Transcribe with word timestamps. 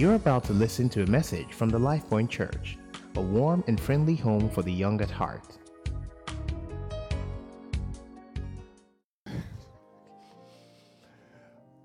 You're 0.00 0.14
about 0.14 0.44
to 0.44 0.54
listen 0.54 0.88
to 0.96 1.02
a 1.02 1.06
message 1.06 1.52
from 1.52 1.68
the 1.68 1.78
LifePoint 1.78 2.30
Church, 2.30 2.78
a 3.16 3.20
warm 3.20 3.62
and 3.66 3.78
friendly 3.78 4.16
home 4.16 4.48
for 4.48 4.62
the 4.62 4.72
young 4.72 4.98
at 5.02 5.10
heart. 5.10 5.58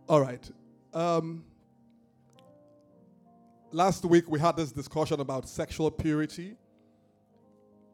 All 0.08 0.22
right. 0.22 0.50
Um, 0.94 1.44
last 3.74 4.06
week 4.06 4.30
we 4.30 4.40
had 4.40 4.56
this 4.56 4.72
discussion 4.72 5.20
about 5.20 5.50
sexual 5.50 5.92
purity. 5.92 6.56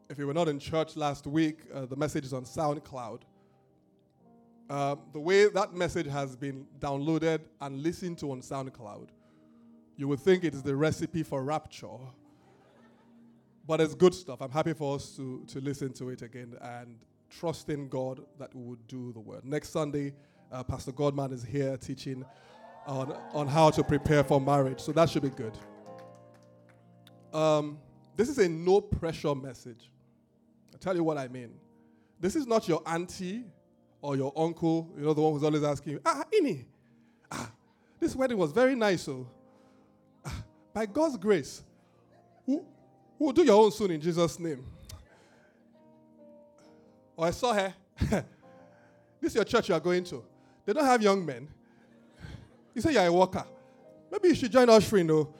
If 0.08 0.18
you 0.18 0.28
were 0.28 0.34
not 0.34 0.48
in 0.48 0.60
church 0.60 0.94
last 0.94 1.26
week, 1.26 1.62
uh, 1.74 1.86
the 1.86 1.96
message 1.96 2.26
is 2.26 2.32
on 2.32 2.44
SoundCloud. 2.44 3.22
Um, 4.70 5.00
the 5.12 5.18
way 5.18 5.48
that 5.48 5.74
message 5.74 6.06
has 6.06 6.36
been 6.36 6.64
downloaded 6.78 7.40
and 7.60 7.82
listened 7.82 8.18
to 8.18 8.30
on 8.30 8.40
SoundCloud, 8.40 9.08
you 9.96 10.08
would 10.08 10.20
think 10.20 10.44
it 10.44 10.54
is 10.54 10.62
the 10.62 10.74
recipe 10.74 11.22
for 11.22 11.42
rapture. 11.42 11.98
But 13.66 13.80
it's 13.80 13.94
good 13.94 14.14
stuff. 14.14 14.42
I'm 14.42 14.50
happy 14.50 14.72
for 14.72 14.96
us 14.96 15.14
to, 15.16 15.44
to 15.48 15.60
listen 15.60 15.92
to 15.94 16.10
it 16.10 16.22
again 16.22 16.56
and 16.60 16.96
trust 17.30 17.68
in 17.70 17.88
God 17.88 18.20
that 18.38 18.54
we 18.54 18.62
would 18.62 18.86
do 18.88 19.12
the 19.12 19.20
word. 19.20 19.44
Next 19.44 19.70
Sunday, 19.70 20.12
uh, 20.50 20.62
Pastor 20.62 20.92
Godman 20.92 21.32
is 21.32 21.44
here 21.44 21.76
teaching 21.76 22.24
on, 22.86 23.16
on 23.32 23.46
how 23.46 23.70
to 23.70 23.84
prepare 23.84 24.24
for 24.24 24.40
marriage. 24.40 24.80
So 24.80 24.92
that 24.92 25.08
should 25.08 25.22
be 25.22 25.30
good. 25.30 25.56
Um, 27.32 27.78
this 28.16 28.28
is 28.28 28.38
a 28.38 28.48
no 28.48 28.80
pressure 28.80 29.34
message. 29.34 29.90
I'll 30.72 30.78
tell 30.78 30.94
you 30.94 31.04
what 31.04 31.16
I 31.16 31.28
mean. 31.28 31.52
This 32.20 32.36
is 32.36 32.46
not 32.46 32.68
your 32.68 32.82
auntie 32.86 33.44
or 34.00 34.16
your 34.16 34.32
uncle, 34.36 34.92
you 34.96 35.04
know, 35.04 35.14
the 35.14 35.20
one 35.20 35.32
who's 35.32 35.44
always 35.44 35.62
asking 35.62 35.94
you, 35.94 36.00
ah, 36.04 36.24
Ini, 36.32 36.64
ah, 37.30 37.50
this 37.98 38.14
wedding 38.14 38.36
was 38.36 38.52
very 38.52 38.74
nice. 38.74 39.02
So, 39.02 39.26
ah, 39.28 39.41
by 40.72 40.86
God's 40.86 41.16
grace, 41.16 41.62
who 42.46 42.64
will 43.18 43.32
do 43.32 43.44
your 43.44 43.62
own 43.62 43.70
soon 43.70 43.90
in 43.90 44.00
Jesus' 44.00 44.38
name? 44.38 44.64
Oh, 47.16 47.24
I 47.24 47.30
saw 47.30 47.52
her. 47.52 47.74
this 49.20 49.30
is 49.30 49.34
your 49.34 49.44
church 49.44 49.68
you 49.68 49.74
are 49.74 49.80
going 49.80 50.02
to. 50.04 50.24
They 50.64 50.72
don't 50.72 50.84
have 50.84 51.02
young 51.02 51.24
men. 51.24 51.48
You 52.74 52.80
say 52.80 52.92
you're 52.92 53.06
a 53.06 53.12
worker. 53.12 53.44
Maybe 54.10 54.28
you 54.28 54.34
should 54.34 54.50
join 54.50 54.68
ushering, 54.68 55.06
though, 55.06 55.32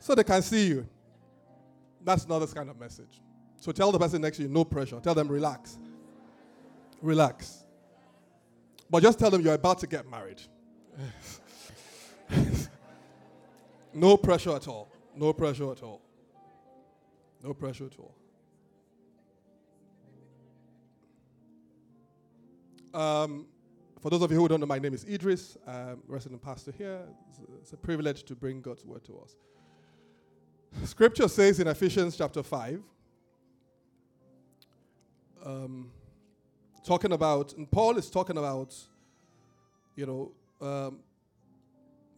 so 0.00 0.14
they 0.14 0.24
can 0.24 0.42
see 0.42 0.68
you. 0.68 0.86
That's 2.04 2.26
not 2.26 2.38
this 2.38 2.52
kind 2.52 2.70
of 2.70 2.78
message. 2.78 3.20
So 3.60 3.72
tell 3.72 3.92
the 3.92 3.98
person 3.98 4.22
next 4.22 4.36
to 4.38 4.44
you, 4.44 4.48
no 4.48 4.64
pressure. 4.64 5.00
Tell 5.00 5.14
them, 5.14 5.28
relax. 5.28 5.78
Relax. 7.02 7.64
But 8.90 9.02
just 9.02 9.18
tell 9.18 9.30
them 9.30 9.42
you're 9.42 9.54
about 9.54 9.78
to 9.80 9.86
get 9.86 10.08
married. 10.08 10.40
no 13.98 14.16
pressure 14.16 14.54
at 14.54 14.68
all. 14.68 14.90
No 15.14 15.32
pressure 15.32 15.70
at 15.72 15.82
all. 15.82 16.00
No 17.42 17.54
pressure 17.54 17.86
at 17.86 17.96
all. 17.98 18.14
Um, 22.94 23.46
for 24.00 24.10
those 24.10 24.22
of 24.22 24.30
you 24.30 24.38
who 24.38 24.48
don't 24.48 24.60
know, 24.60 24.66
my 24.66 24.78
name 24.78 24.94
is 24.94 25.04
Idris, 25.04 25.56
I'm 25.66 26.00
resident 26.06 26.42
pastor 26.42 26.72
here. 26.72 27.00
It's 27.28 27.38
a, 27.38 27.42
it's 27.60 27.72
a 27.72 27.76
privilege 27.76 28.22
to 28.24 28.34
bring 28.34 28.60
God's 28.60 28.84
word 28.84 29.04
to 29.04 29.18
us. 29.18 29.36
Scripture 30.84 31.28
says 31.28 31.60
in 31.60 31.66
Ephesians 31.66 32.16
chapter 32.16 32.42
5, 32.42 32.82
um, 35.44 35.90
talking 36.84 37.12
about, 37.12 37.52
and 37.54 37.70
Paul 37.70 37.96
is 37.96 38.10
talking 38.10 38.36
about, 38.36 38.74
you 39.96 40.06
know, 40.06 40.32
um, 40.66 41.00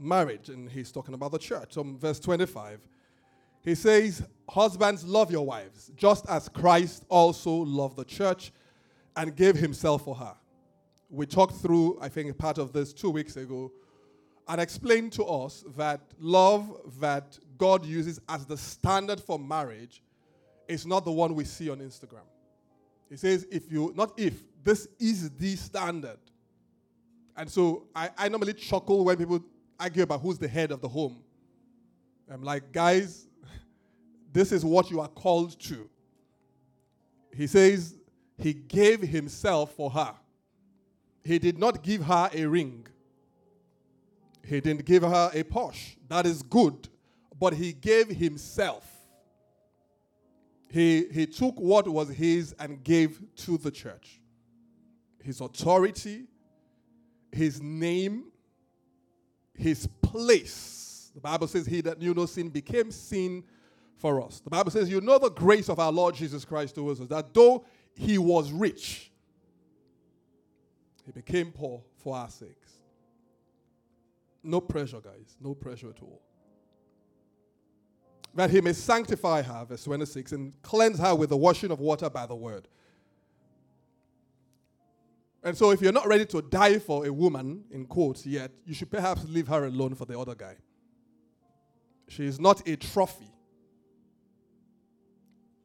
marriage, 0.00 0.48
and 0.48 0.68
he's 0.70 0.90
talking 0.90 1.14
about 1.14 1.32
the 1.32 1.38
church. 1.38 1.74
So, 1.74 1.82
verse 1.82 2.18
25, 2.18 2.80
he 3.62 3.74
says, 3.74 4.22
Husbands, 4.48 5.04
love 5.04 5.30
your 5.30 5.46
wives, 5.46 5.92
just 5.94 6.28
as 6.28 6.48
Christ 6.48 7.04
also 7.08 7.52
loved 7.52 7.96
the 7.96 8.04
church 8.04 8.52
and 9.16 9.36
gave 9.36 9.56
himself 9.56 10.04
for 10.04 10.14
her. 10.14 10.34
We 11.08 11.26
talked 11.26 11.56
through, 11.56 11.98
I 12.00 12.08
think, 12.08 12.36
part 12.38 12.58
of 12.58 12.72
this 12.72 12.92
two 12.92 13.10
weeks 13.10 13.36
ago, 13.36 13.70
and 14.48 14.60
explained 14.60 15.12
to 15.12 15.25
us 15.25 15.64
that 15.76 16.00
love 16.19 16.80
that 17.00 17.38
God 17.58 17.84
uses 17.84 18.20
as 18.28 18.46
the 18.46 18.56
standard 18.56 19.20
for 19.20 19.38
marriage 19.38 20.02
is 20.66 20.86
not 20.86 21.04
the 21.04 21.12
one 21.12 21.34
we 21.34 21.44
see 21.44 21.69
on 21.69 21.78
Instagram. 21.78 22.26
He 23.08 23.16
says, 23.16 23.46
if 23.50 23.70
you, 23.70 23.92
not 23.96 24.12
if, 24.16 24.34
this 24.62 24.88
is 24.98 25.30
the 25.30 25.56
standard. 25.56 26.19
And 27.36 27.50
so 27.50 27.88
I, 27.94 28.10
I 28.16 28.28
normally 28.28 28.54
chuckle 28.54 29.04
when 29.04 29.16
people 29.16 29.41
argue 29.80 30.02
about 30.02 30.20
who's 30.20 30.38
the 30.38 30.48
head 30.48 30.70
of 30.70 30.80
the 30.80 30.88
home. 30.88 31.22
I'm 32.30 32.42
like, 32.42 32.72
guys, 32.72 33.26
this 34.32 34.52
is 34.52 34.64
what 34.64 34.91
you 34.91 35.00
are 35.00 35.08
called 35.08 35.58
to. 35.60 35.88
He 37.34 37.46
says, 37.46 37.96
He 38.38 38.52
gave 38.52 39.00
Himself 39.00 39.74
for 39.74 39.90
her. 39.90 40.14
He 41.24 41.38
did 41.38 41.58
not 41.58 41.82
give 41.82 42.04
her 42.04 42.30
a 42.32 42.44
ring. 42.46 42.86
He 44.46 44.60
didn't 44.60 44.84
give 44.84 45.02
her 45.02 45.30
a 45.32 45.42
Porsche. 45.44 45.96
That 46.08 46.26
is 46.26 46.42
good. 46.42 46.88
But 47.38 47.54
He 47.54 47.72
gave 47.72 48.08
Himself. 48.08 48.86
He, 50.69 51.06
he 51.10 51.26
took 51.26 51.58
what 51.58 51.88
was 51.88 52.10
his 52.10 52.54
and 52.60 52.82
gave 52.84 53.20
to 53.38 53.58
the 53.58 53.72
church 53.72 54.20
his 55.22 55.40
authority, 55.40 56.24
his 57.32 57.60
name, 57.60 58.29
his 59.60 59.87
place. 60.03 61.10
The 61.15 61.21
Bible 61.21 61.47
says, 61.47 61.66
He 61.66 61.81
that 61.82 61.98
knew 61.98 62.15
no 62.15 62.26
sin 62.26 62.48
became 62.48 62.91
sin 62.91 63.44
for 63.97 64.22
us. 64.22 64.41
The 64.41 64.50
Bible 64.50 64.71
says, 64.71 64.91
You 64.91 65.00
know 65.00 65.19
the 65.19 65.31
grace 65.31 65.69
of 65.69 65.78
our 65.78 65.93
Lord 65.93 66.15
Jesus 66.15 66.44
Christ 66.44 66.75
towards 66.75 67.00
us, 67.00 67.09
that 67.09 67.34
though 67.34 67.65
he 67.94 68.19
was 68.19 68.53
rich, 68.53 69.10
he 71.04 71.12
became 71.12 71.53
poor 71.53 71.82
for 71.99 72.16
our 72.16 72.28
sakes. 72.28 72.72
No 74.43 74.60
pressure, 74.60 75.00
guys. 75.00 75.37
No 75.41 75.54
pressure 75.54 75.91
at 75.91 76.03
all 76.03 76.22
that 78.34 78.50
he 78.50 78.60
may 78.60 78.72
sanctify 78.72 79.43
her, 79.43 79.65
verse 79.65 79.84
26, 79.84 80.32
and 80.32 80.62
cleanse 80.62 80.99
her 80.99 81.15
with 81.15 81.31
the 81.31 81.37
washing 81.37 81.70
of 81.70 81.81
water 81.81 82.09
by 82.09 82.26
the 82.26 82.34
word. 82.34 82.69
And 85.42 85.56
so, 85.56 85.70
if 85.70 85.80
you're 85.80 85.92
not 85.92 86.06
ready 86.06 86.26
to 86.26 86.42
die 86.42 86.78
for 86.78 87.06
a 87.06 87.12
woman, 87.12 87.64
in 87.70 87.86
quotes, 87.86 88.26
yet, 88.26 88.50
you 88.64 88.74
should 88.74 88.90
perhaps 88.90 89.24
leave 89.26 89.48
her 89.48 89.64
alone 89.64 89.94
for 89.94 90.04
the 90.04 90.18
other 90.18 90.34
guy. 90.34 90.56
She 92.08 92.26
is 92.26 92.38
not 92.38 92.66
a 92.68 92.76
trophy. 92.76 93.30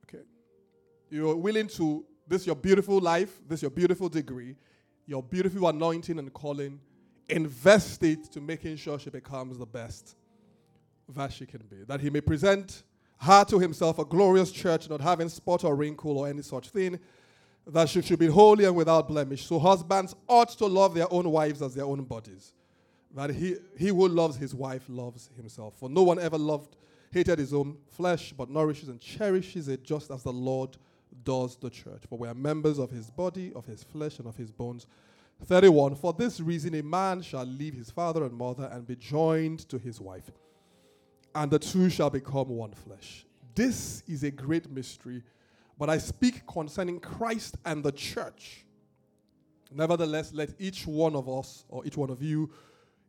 Okay? 0.04 0.24
You're 1.10 1.36
willing 1.36 1.68
to, 1.70 2.06
this 2.28 2.46
your 2.46 2.56
beautiful 2.56 3.00
life, 3.00 3.42
this 3.48 3.62
your 3.62 3.72
beautiful 3.72 4.08
degree, 4.08 4.56
your 5.06 5.22
beautiful 5.22 5.68
anointing 5.68 6.20
and 6.20 6.32
calling, 6.34 6.80
invest 7.28 8.02
it 8.04 8.32
to 8.32 8.40
making 8.40 8.78
sure 8.78 8.98
she 8.98 9.10
becomes 9.10 9.58
the 9.58 9.66
best 9.66 10.16
that 11.10 11.34
she 11.34 11.46
can 11.46 11.64
be, 11.70 11.84
that 11.88 12.00
he 12.00 12.10
may 12.10 12.22
present 12.22 12.84
her 13.18 13.44
to 13.46 13.60
himself 13.60 14.00
a 14.00 14.06
glorious 14.06 14.52
church, 14.52 14.90
not 14.90 15.02
having 15.02 15.30
spot 15.30 15.64
or 15.64 15.76
wrinkle 15.76 16.18
or 16.18 16.28
any 16.28 16.42
such 16.42 16.70
thing, 16.70 17.00
that 17.68 17.90
she 17.90 18.02
should 18.02 18.20
be 18.20 18.28
holy 18.28 18.66
and 18.66 18.76
without 18.76 19.08
blemish. 19.08 19.46
So 19.46 19.60
husbands 19.60 20.16
ought 20.28 20.50
to 20.50 20.66
love 20.66 20.94
their 20.94 21.12
own 21.12 21.30
wives 21.30 21.62
as 21.62 21.74
their 21.74 21.86
own 21.86 22.04
bodies. 22.04 22.54
That 23.16 23.32
he, 23.32 23.56
he 23.78 23.88
who 23.88 24.08
loves 24.08 24.36
his 24.36 24.54
wife 24.54 24.84
loves 24.88 25.30
himself. 25.36 25.76
For 25.80 25.90
no 25.90 26.04
one 26.04 26.20
ever 26.20 26.38
loved, 26.38 26.76
hated 27.12 27.40
his 27.40 27.54
own 27.54 27.78
flesh, 27.92 28.34
but 28.38 28.50
nourishes 28.50 28.90
and 28.90 29.00
cherishes 29.00 29.68
it 29.68 29.84
just 29.84 30.12
as 30.12 30.24
the 30.24 30.34
Lord 30.34 30.78
does 31.24 31.56
the 31.56 31.70
church. 31.70 32.04
For 32.10 32.18
we 32.18 32.28
are 32.28 32.34
members 32.34 32.78
of 32.78 32.92
his 32.92 33.10
body, 33.10 33.54
of 33.56 33.66
his 33.66 33.84
flesh, 33.84 34.20
and 34.20 34.28
of 34.28 34.36
his 34.36 34.52
bones. 34.52 34.86
31. 35.46 35.96
For 35.96 36.14
this 36.14 36.40
reason, 36.40 36.76
a 36.76 36.84
man 36.84 37.22
shall 37.22 37.46
leave 37.46 37.74
his 37.74 37.90
father 37.90 38.26
and 38.26 38.34
mother 38.34 38.70
and 38.72 38.86
be 38.86 38.96
joined 38.96 39.68
to 39.70 39.78
his 39.78 40.00
wife 40.00 40.30
and 41.36 41.52
the 41.52 41.60
two 41.60 41.90
shall 41.90 42.10
become 42.10 42.48
one 42.48 42.72
flesh. 42.72 43.26
This 43.54 44.04
is 44.08 44.24
a 44.24 44.32
great 44.32 44.72
mystery, 44.72 45.22
but 45.78 45.90
I 45.90 45.98
speak 45.98 46.46
concerning 46.48 47.00
Christ 47.00 47.58
and 47.66 47.84
the 47.84 47.92
church. 47.92 48.66
Nevertheless, 49.72 50.34
let 50.34 50.50
each 50.60 50.88
one 50.88 51.16
of 51.16 51.28
us, 51.28 51.66
or 51.70 51.86
each 51.86 51.98
one 51.98 52.10
of 52.10 52.22
you 52.22 52.50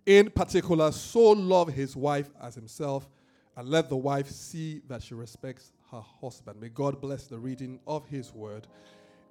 in 0.05 0.31
particular, 0.31 0.93
so 0.93 1.33
love 1.33 1.69
his 1.69 1.97
wife 1.97 2.31
as 2.41 2.55
himself, 2.55 3.09
and 3.57 3.69
let 3.69 3.89
the 3.89 3.97
wife 3.97 4.29
see 4.29 4.81
that 4.89 5.03
she 5.03 5.15
respects 5.15 5.73
her 5.91 6.03
husband. 6.21 6.61
May 6.61 6.69
God 6.69 7.01
bless 7.01 7.27
the 7.27 7.39
reading 7.39 7.81
of 7.87 8.07
his 8.07 8.33
word. 8.33 8.67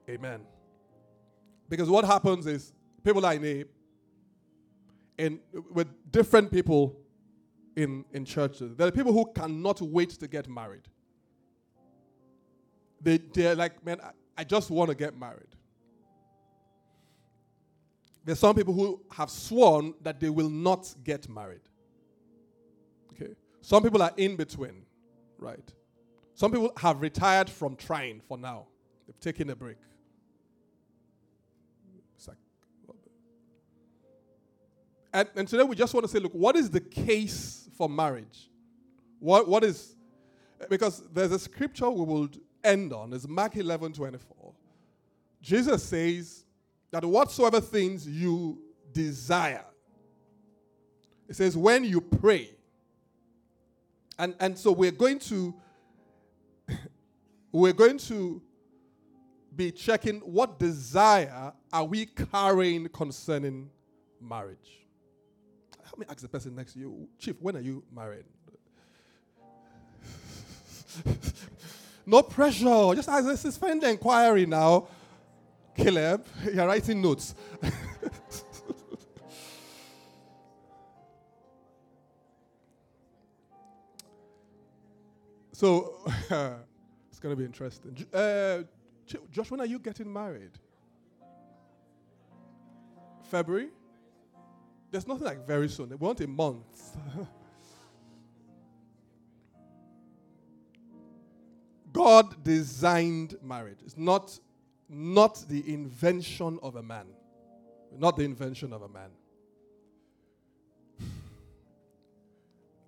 Amen. 0.09 0.41
Because 1.69 1.89
what 1.89 2.05
happens 2.05 2.45
is 2.45 2.73
people 3.03 3.25
I 3.25 3.37
know, 3.37 3.63
and 5.17 5.39
with 5.71 5.87
different 6.11 6.51
people 6.51 6.97
in, 7.75 8.05
in 8.13 8.25
churches. 8.25 8.75
There 8.75 8.87
are 8.87 8.91
people 8.91 9.13
who 9.13 9.31
cannot 9.33 9.81
wait 9.81 10.11
to 10.11 10.27
get 10.27 10.49
married. 10.49 10.87
They, 13.05 13.19
they're 13.19 13.53
like, 13.53 13.85
man, 13.85 13.99
I, 14.03 14.09
I 14.39 14.43
just 14.43 14.71
want 14.71 14.89
to 14.89 14.95
get 14.95 15.15
married. 15.15 15.55
There's 18.25 18.39
some 18.39 18.55
people 18.55 18.73
who 18.73 18.99
have 19.11 19.29
sworn 19.29 19.93
that 20.01 20.19
they 20.19 20.31
will 20.31 20.49
not 20.49 20.91
get 21.03 21.29
married. 21.29 21.61
Okay? 23.13 23.33
Some 23.61 23.83
people 23.83 24.01
are 24.01 24.11
in 24.17 24.35
between, 24.35 24.81
right? 25.37 25.71
Some 26.33 26.51
people 26.51 26.71
have 26.77 26.99
retired 26.99 27.47
from 27.47 27.75
trying 27.75 28.21
for 28.27 28.39
now. 28.39 28.65
They've 29.05 29.19
taken 29.19 29.51
a 29.51 29.55
break. 29.55 29.77
Like, 32.27 32.37
and, 35.13 35.29
and 35.35 35.47
today 35.47 35.63
we 35.63 35.75
just 35.75 35.93
want 35.93 36.05
to 36.05 36.11
say, 36.11 36.17
look, 36.17 36.33
what 36.33 36.55
is 36.55 36.71
the 36.71 36.81
case 36.81 37.69
for 37.77 37.87
marriage? 37.87 38.49
What, 39.19 39.47
what 39.47 39.63
is, 39.63 39.95
because 40.71 41.03
there's 41.13 41.31
a 41.31 41.39
scripture 41.39 41.91
we 41.91 42.03
will 42.03 42.29
end 42.65 42.93
on, 42.93 43.13
is 43.13 43.27
Mark 43.27 43.55
11 43.55 43.93
24. 43.93 44.53
Jesus 45.41 45.83
says 45.83 46.43
that 46.91 47.05
whatsoever 47.05 47.61
things 47.61 48.07
you 48.07 48.59
desire, 48.91 49.65
it 51.27 51.35
says, 51.35 51.55
when 51.57 51.83
you 51.83 52.01
pray. 52.01 52.49
And, 54.17 54.35
and 54.39 54.57
so 54.57 54.71
we're 54.71 54.91
going 54.91 55.19
to 55.19 55.53
we're 57.51 57.73
going 57.73 57.97
to 57.97 58.41
be 59.55 59.71
checking 59.71 60.19
what 60.21 60.59
desire 60.59 61.53
are 61.71 61.83
we 61.83 62.05
carrying 62.05 62.87
concerning 62.89 63.69
marriage. 64.21 64.85
Let 65.85 65.99
me 65.99 66.05
ask 66.09 66.21
the 66.21 66.27
person 66.27 66.55
next 66.55 66.73
to 66.73 66.79
you, 66.79 67.07
Chief, 67.19 67.35
when 67.39 67.55
are 67.55 67.61
you 67.61 67.83
married? 67.93 68.25
no 72.05 72.21
pressure. 72.21 72.93
Just 72.95 73.09
ask 73.09 73.25
this 73.25 73.45
is 73.45 73.57
friend 73.57 73.83
inquiry 73.83 74.45
now. 74.45 74.87
Caleb, 75.75 76.25
you're 76.53 76.67
writing 76.67 77.01
notes. 77.01 77.35
so 85.51 85.95
it's 87.09 87.19
going 87.19 87.33
to 87.33 87.35
be 87.35 87.43
interesting. 87.45 88.05
Uh, 88.13 88.59
Josh, 89.31 89.51
when 89.51 89.59
are 89.59 89.65
you 89.65 89.79
getting 89.79 90.11
married? 90.11 90.51
February? 93.23 93.69
There's 94.91 95.07
nothing 95.07 95.25
like 95.25 95.45
very 95.45 95.67
soon. 95.67 95.89
We 95.89 95.95
want 95.95 96.21
a 96.21 96.27
month. 96.27 96.95
God 101.95 102.43
designed 102.43 103.37
marriage. 103.41 103.77
It's 103.85 103.97
not, 103.97 104.37
not 104.89 105.45
the 105.47 105.73
invention 105.73 106.59
of 106.61 106.75
a 106.75 106.83
man. 106.83 107.05
Not 107.97 108.17
the 108.17 108.25
invention 108.25 108.73
of 108.73 108.81
a 108.81 108.89
man. 108.89 109.11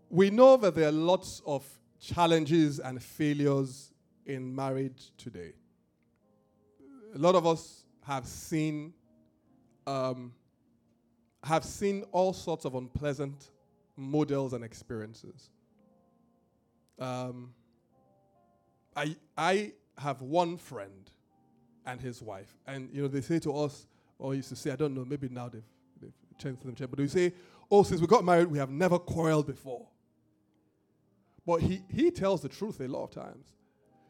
We 0.09 0.29
know 0.29 0.57
that 0.57 0.75
there 0.75 0.89
are 0.89 0.91
lots 0.91 1.41
of 1.45 1.65
challenges 2.01 2.79
and 2.79 3.01
failures 3.01 3.93
in 4.25 4.53
marriage 4.53 5.11
today. 5.17 5.53
A 7.15 7.17
lot 7.17 7.35
of 7.35 7.47
us 7.47 7.85
have 8.05 8.25
seen 8.25 8.93
um, 9.85 10.33
have 11.45 11.63
seen 11.63 12.03
all 12.11 12.33
sorts 12.33 12.65
of 12.65 12.75
unpleasant 12.75 13.51
models 13.95 14.51
and 14.51 14.65
experiences. 14.65 15.49
Um, 16.99 17.53
I, 18.97 19.15
I 19.37 19.73
have 19.97 20.21
one 20.21 20.57
friend 20.57 21.11
and 21.85 22.01
his 22.01 22.21
wife, 22.21 22.57
and 22.65 22.89
you 22.91 23.03
know 23.03 23.07
they 23.07 23.21
say 23.21 23.39
to 23.39 23.55
us, 23.55 23.87
or 24.17 24.33
used 24.33 24.49
to 24.49 24.55
say, 24.55 24.71
I 24.71 24.75
don't 24.75 24.95
know, 24.95 25.05
maybe 25.05 25.29
now 25.29 25.47
they've, 25.49 25.63
they've 26.01 26.11
changed 26.39 26.63
them, 26.63 26.75
but 26.89 26.97
they 26.97 27.07
say, 27.07 27.33
oh, 27.69 27.83
since 27.83 28.01
we 28.01 28.07
got 28.07 28.25
married, 28.25 28.47
we 28.47 28.57
have 28.57 28.71
never 28.71 28.97
quarreled 28.97 29.45
before. 29.45 29.87
But 31.45 31.61
he, 31.61 31.81
he 31.89 32.11
tells 32.11 32.41
the 32.41 32.49
truth 32.49 32.81
a 32.81 32.87
lot 32.87 33.03
of 33.03 33.11
times. 33.11 33.45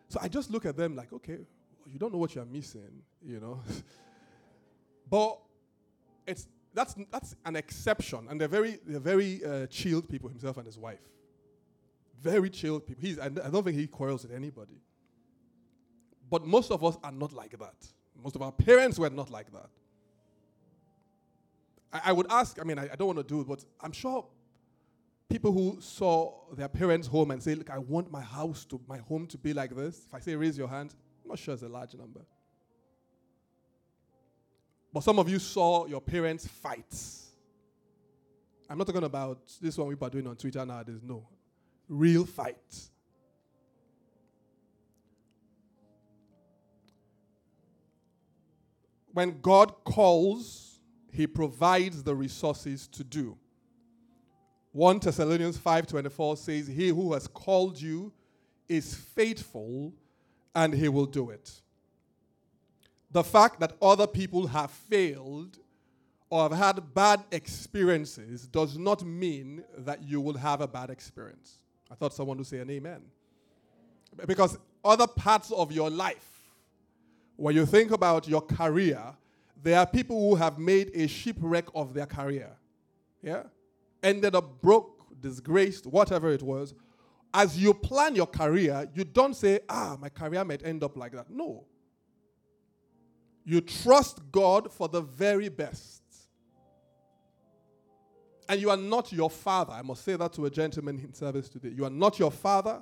So 0.07 0.19
I 0.22 0.30
just 0.30 0.50
look 0.50 0.66
at 0.66 0.78
them 0.78 0.95
like, 0.95 1.12
okay, 1.13 1.40
you 1.86 2.00
don't 2.00 2.12
know 2.12 2.18
what 2.18 2.33
you're 2.33 2.45
missing, 2.45 3.04
you 3.24 3.40
know. 3.40 3.62
but 5.10 5.38
it's 6.25 6.48
that's 6.74 6.95
that's 7.12 7.36
an 7.45 7.56
exception, 7.56 8.28
and 8.30 8.40
they're 8.40 8.48
very 8.48 8.80
they're 8.86 9.00
very 9.00 9.44
uh, 9.44 9.68
chilled 9.68 10.07
people. 10.10 10.30
Himself 10.30 10.57
and 10.57 10.66
his 10.66 10.78
wife, 10.78 11.00
very 12.22 12.50
chilled 12.50 12.86
people. 12.88 13.02
He's 13.02 13.19
I 13.19 13.30
don't 13.30 13.64
think 13.64 13.78
he 13.78 13.88
quarrels 13.88 14.24
with 14.24 14.34
anybody. 14.34 14.81
But 16.30 16.46
most 16.46 16.72
of 16.72 16.84
us 16.84 16.98
are 17.04 17.12
not 17.12 17.34
like 17.34 17.58
that. 17.60 17.75
Most 18.22 18.36
of 18.36 18.42
our 18.42 18.52
parents 18.52 19.00
were 19.00 19.10
not 19.10 19.30
like 19.30 19.52
that. 19.54 19.69
I, 21.94 22.02
I 22.06 22.12
would 22.12 22.28
ask. 22.30 22.60
I 22.60 22.64
mean, 22.64 22.80
I, 22.80 22.90
I 22.92 22.96
don't 22.96 23.08
want 23.08 23.19
to 23.19 23.24
do 23.24 23.42
it, 23.42 23.48
but 23.48 23.64
I'm 23.80 23.92
sure 23.92 24.25
people 25.30 25.52
who 25.52 25.78
saw 25.80 26.34
their 26.54 26.68
parents' 26.68 27.08
home 27.08 27.31
and 27.31 27.42
say, 27.42 27.56
"Look, 27.56 27.69
I 27.69 27.78
want 27.78 28.12
my 28.12 28.22
house 28.22 28.66
to 28.66 28.81
my 28.88 28.98
home 28.98 29.28
to 29.28 29.38
be 29.38 29.54
like 29.54 29.75
this." 29.75 30.06
If 30.08 30.14
I 30.14 30.19
say 30.19 30.36
raise 30.36 30.58
your 30.58 30.68
hand, 30.68 30.94
I'm 31.24 31.30
not 31.30 31.40
sure 31.40 31.54
it's 31.54 31.64
a 31.64 31.69
large 31.69 31.94
number. 31.96 32.22
But 34.92 35.04
some 35.04 35.19
of 35.19 35.30
you 35.30 35.40
saw 35.40 35.86
your 35.86 36.02
parents 36.02 36.48
fight. 36.48 36.94
I'm 38.69 38.78
not 38.78 38.88
talking 38.88 39.04
about 39.04 39.40
this 39.62 39.78
one 39.78 39.90
people 39.90 40.08
are 40.08 40.10
doing 40.10 40.28
on 40.28 40.36
Twitter 40.36 40.66
nowadays. 40.66 41.00
No. 41.04 41.25
Real 41.88 42.25
fight. 42.25 42.89
When 49.13 49.42
God 49.42 49.74
calls, 49.84 50.80
He 51.12 51.25
provides 51.25 52.04
the 52.04 52.16
resources 52.16 52.88
to 52.89 53.04
do. 53.04 53.38
1 54.74 55.00
Thessalonians 55.00 55.57
5:24 55.57 56.38
says, 56.38 56.68
He 56.68 56.89
who 56.89 57.13
has 57.13 57.28
called 57.28 57.81
you 57.81 58.13
is 58.69 58.94
faithful 58.94 59.94
and 60.54 60.74
he 60.74 60.90
will 60.90 61.06
do 61.06 61.30
it 61.30 61.62
the 63.12 63.24
fact 63.24 63.60
that 63.60 63.74
other 63.81 64.07
people 64.07 64.48
have 64.48 64.72
failed 64.72 65.57
or 66.30 66.44
have 66.44 66.51
had 66.51 66.94
bad 66.94 67.24
experiences 67.31 68.48
does 68.48 68.78
not 68.78 69.04
mean 69.06 69.63
that 69.78 70.04
you 70.04 70.19
will 70.19 70.38
have 70.38 70.60
a 70.62 70.68
bad 70.68 70.90
experience. 70.90 71.60
I 71.89 71.95
thought 71.95 72.13
someone 72.13 72.38
would 72.38 72.48
say 72.48 72.60
an 72.60 72.69
amen. 72.69 73.01
Because 74.25 74.57
other 74.84 75.07
parts 75.07 75.51
of 75.51 75.72
your 75.72 75.89
life, 75.89 76.50
when 77.36 77.56
you 77.56 77.66
think 77.66 77.92
about 77.92 78.28
your 78.28 78.42
career, 78.42 79.01
there 79.62 79.80
are 79.80 79.86
people 79.86 80.30
who 80.30 80.36
have 80.36 80.57
made 80.57 80.92
a 80.94 81.07
shipwreck 81.07 81.66
of 81.74 81.94
their 81.94 82.06
career. 82.06 82.50
Yeah? 83.22 83.44
Ended 84.01 84.36
up 84.36 84.62
broke, 84.62 85.06
disgraced, 85.19 85.86
whatever 85.86 86.31
it 86.31 86.42
was. 86.42 86.74
As 87.33 87.57
you 87.57 87.73
plan 87.73 88.16
your 88.16 88.28
career, 88.28 88.90
you 88.94 89.04
don't 89.04 89.35
say, 89.35 89.59
ah, 89.69 89.97
my 90.00 90.09
career 90.09 90.44
might 90.44 90.66
end 90.66 90.83
up 90.83 90.97
like 90.97 91.12
that. 91.12 91.30
No. 91.30 91.66
You 93.44 93.62
trust 93.62 94.19
God 94.31 94.71
for 94.71 94.88
the 94.88 95.02
very 95.02 95.50
best. 95.50 96.02
And 98.49 98.61
you 98.61 98.69
are 98.69 98.77
not 98.77 99.11
your 99.11 99.30
father. 99.30 99.73
I 99.73 99.81
must 99.81 100.04
say 100.04 100.16
that 100.16 100.33
to 100.33 100.45
a 100.45 100.49
gentleman 100.49 100.99
in 100.99 101.13
service 101.13 101.49
today. 101.49 101.69
You 101.69 101.85
are 101.85 101.89
not 101.89 102.18
your 102.19 102.31
father. 102.31 102.81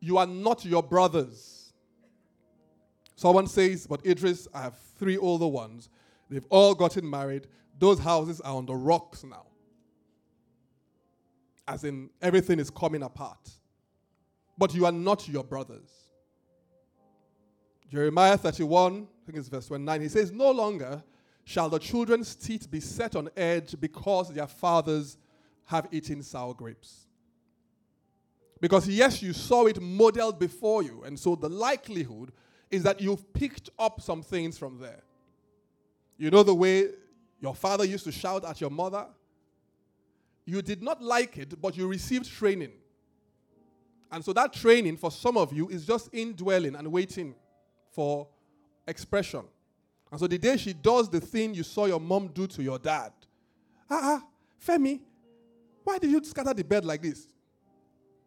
You 0.00 0.18
are 0.18 0.26
not 0.26 0.64
your 0.64 0.82
brothers. 0.82 1.72
Someone 3.16 3.46
says, 3.46 3.86
But 3.86 4.04
Idris, 4.04 4.48
I 4.52 4.62
have 4.62 4.78
three 4.98 5.16
older 5.16 5.46
ones. 5.46 5.88
They've 6.28 6.46
all 6.50 6.74
gotten 6.74 7.08
married. 7.08 7.46
Those 7.78 7.98
houses 7.98 8.40
are 8.40 8.54
on 8.54 8.66
the 8.66 8.74
rocks 8.74 9.24
now. 9.24 9.46
As 11.66 11.84
in, 11.84 12.10
everything 12.20 12.58
is 12.58 12.70
coming 12.70 13.02
apart. 13.02 13.50
But 14.58 14.74
you 14.74 14.84
are 14.84 14.92
not 14.92 15.28
your 15.28 15.44
brothers. 15.44 15.90
Jeremiah 17.90 18.36
31 18.36 19.06
I 19.22 19.26
think 19.26 19.38
it's 19.38 19.48
verse 19.48 19.66
29, 19.66 20.00
he 20.00 20.08
says, 20.08 20.32
No 20.32 20.50
longer 20.50 21.02
shall 21.44 21.68
the 21.68 21.78
children's 21.78 22.34
teeth 22.34 22.70
be 22.70 22.80
set 22.80 23.16
on 23.16 23.28
edge 23.36 23.74
because 23.80 24.32
their 24.32 24.46
fathers 24.46 25.16
have 25.66 25.88
eaten 25.90 26.22
sour 26.22 26.54
grapes. 26.54 27.06
Because, 28.60 28.88
yes, 28.88 29.22
you 29.22 29.32
saw 29.32 29.66
it 29.66 29.80
modeled 29.80 30.38
before 30.38 30.82
you, 30.82 31.02
and 31.04 31.18
so 31.18 31.34
the 31.34 31.48
likelihood 31.48 32.32
is 32.70 32.84
that 32.84 33.00
you've 33.00 33.32
picked 33.32 33.70
up 33.78 34.00
some 34.00 34.22
things 34.22 34.56
from 34.56 34.78
there. 34.78 35.02
You 36.16 36.30
know 36.30 36.42
the 36.42 36.54
way 36.54 36.90
your 37.40 37.54
father 37.54 37.84
used 37.84 38.04
to 38.04 38.12
shout 38.12 38.44
at 38.44 38.60
your 38.60 38.70
mother? 38.70 39.06
You 40.44 40.62
did 40.62 40.82
not 40.82 41.02
like 41.02 41.38
it, 41.38 41.60
but 41.60 41.76
you 41.76 41.88
received 41.88 42.30
training. 42.30 42.72
And 44.10 44.24
so 44.24 44.32
that 44.34 44.52
training 44.52 44.96
for 44.96 45.10
some 45.10 45.36
of 45.36 45.52
you 45.52 45.68
is 45.68 45.86
just 45.86 46.10
indwelling 46.12 46.76
and 46.76 46.92
waiting 46.92 47.34
for 47.90 48.28
expression. 48.86 49.42
And 50.12 50.20
so 50.20 50.26
the 50.26 50.36
day 50.36 50.58
she 50.58 50.74
does 50.74 51.08
the 51.08 51.20
thing 51.20 51.54
you 51.54 51.62
saw 51.62 51.86
your 51.86 51.98
mom 51.98 52.28
do 52.28 52.46
to 52.46 52.62
your 52.62 52.78
dad, 52.78 53.12
ah, 53.88 54.20
ah, 54.20 54.26
Femi, 54.64 55.00
why 55.82 55.98
did 55.98 56.10
you 56.10 56.22
scatter 56.22 56.52
the 56.52 56.62
bed 56.62 56.84
like 56.84 57.00
this? 57.00 57.26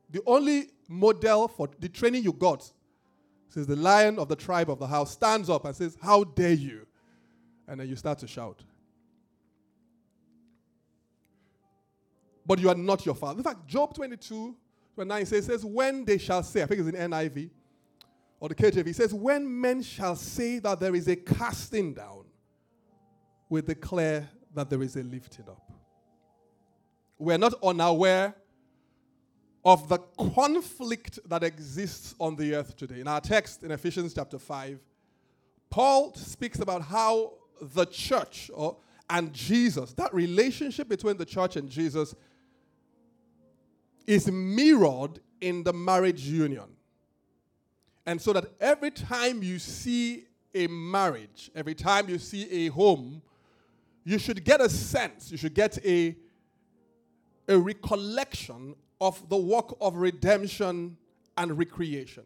The 0.10 0.22
only 0.25 0.72
model 0.89 1.48
for 1.48 1.70
the 1.80 1.88
training 1.88 2.24
you 2.24 2.34
got 2.34 2.70
says 3.50 3.68
the 3.68 3.75
lion 3.75 4.18
of 4.18 4.27
the 4.27 4.36
tribe 4.36 4.70
of 4.72 4.80
the 4.80 4.88
house 4.88 5.12
stands 5.12 5.48
up 5.48 5.63
and 5.65 5.75
says, 5.75 5.96
How 6.01 6.24
dare 6.24 6.54
you? 6.54 6.88
And 7.68 7.80
then 7.80 7.88
you 7.88 7.96
start 7.96 8.18
to 8.20 8.27
shout. 8.27 8.63
But 12.48 12.60
you 12.60 12.70
are 12.70 12.75
not 12.75 13.06
your 13.06 13.15
father. 13.15 13.38
In 13.38 13.44
fact, 13.44 13.68
Job 13.68 13.94
22, 13.94 14.56
Verse 14.96 15.08
9 15.08 15.25
says, 15.25 15.46
says, 15.46 15.65
When 15.65 16.04
they 16.04 16.18
shall 16.18 16.42
say, 16.42 16.63
I 16.63 16.65
think 16.65 16.82
it's 16.82 16.89
in 16.89 17.12
NIV 17.12 17.50
or 18.46 18.50
the 18.50 18.54
KJV, 18.54 18.94
says, 18.94 19.12
When 19.12 19.60
men 19.60 19.82
shall 19.82 20.16
say 20.16 20.60
that 20.60 20.80
there 20.80 20.94
is 20.94 21.08
a 21.08 21.16
casting 21.16 21.96
down, 21.96 22.25
we 23.50 23.64
declare 23.64 24.30
that 24.54 24.70
there 24.70 24.84
is 24.84 24.96
a 24.96 25.02
lifting 25.02 25.50
up. 25.50 25.72
We're 27.18 27.40
not 27.40 27.56
unaware 27.64 28.36
of 29.64 29.90
the 29.90 29.98
conflict 29.98 31.18
that 31.25 31.44
exists 31.44 32.14
on 32.20 32.36
the 32.36 32.54
earth 32.54 32.78
today. 32.78 33.00
In 33.00 33.08
our 33.08 33.20
text 33.20 33.64
in 33.64 33.72
Ephesians 33.72 34.14
chapter 34.14 34.38
5, 34.38 34.80
Paul 35.72 36.14
speaks 36.14 36.60
about 36.60 36.84
how 36.84 37.34
the 37.60 37.86
church 37.86 38.52
or, 38.54 38.78
and 39.10 39.34
Jesus, 39.34 39.94
that 39.94 40.14
relationship 40.14 40.88
between 40.88 41.18
the 41.18 41.25
church 41.25 41.56
and 41.56 41.68
Jesus, 41.68 42.14
is 44.06 44.32
mirrored 44.32 45.20
in 45.42 45.64
the 45.64 45.74
marriage 45.74 46.28
union. 46.28 46.75
And 48.06 48.22
so 48.22 48.34
that 48.34 48.46
every 48.60 48.92
time 48.92 49.42
you 49.42 49.60
see 49.60 50.26
a 50.54 50.68
marriage, 50.68 51.52
every 51.56 51.76
time 51.76 52.10
you 52.10 52.18
see 52.18 52.50
a 52.66 52.68
home, 52.70 53.22
you 54.04 54.20
should 54.20 54.44
get 54.44 54.62
a 54.62 54.70
sense, 54.70 55.32
you 55.32 55.38
should 55.38 55.56
get 55.56 55.84
a, 55.84 56.16
a 57.48 57.58
recollection 57.58 58.76
of 59.02 59.28
the 59.30 59.38
work 59.38 59.76
of 59.82 59.96
redemption 59.96 60.98
and 61.38 61.58
recreation. 61.58 62.24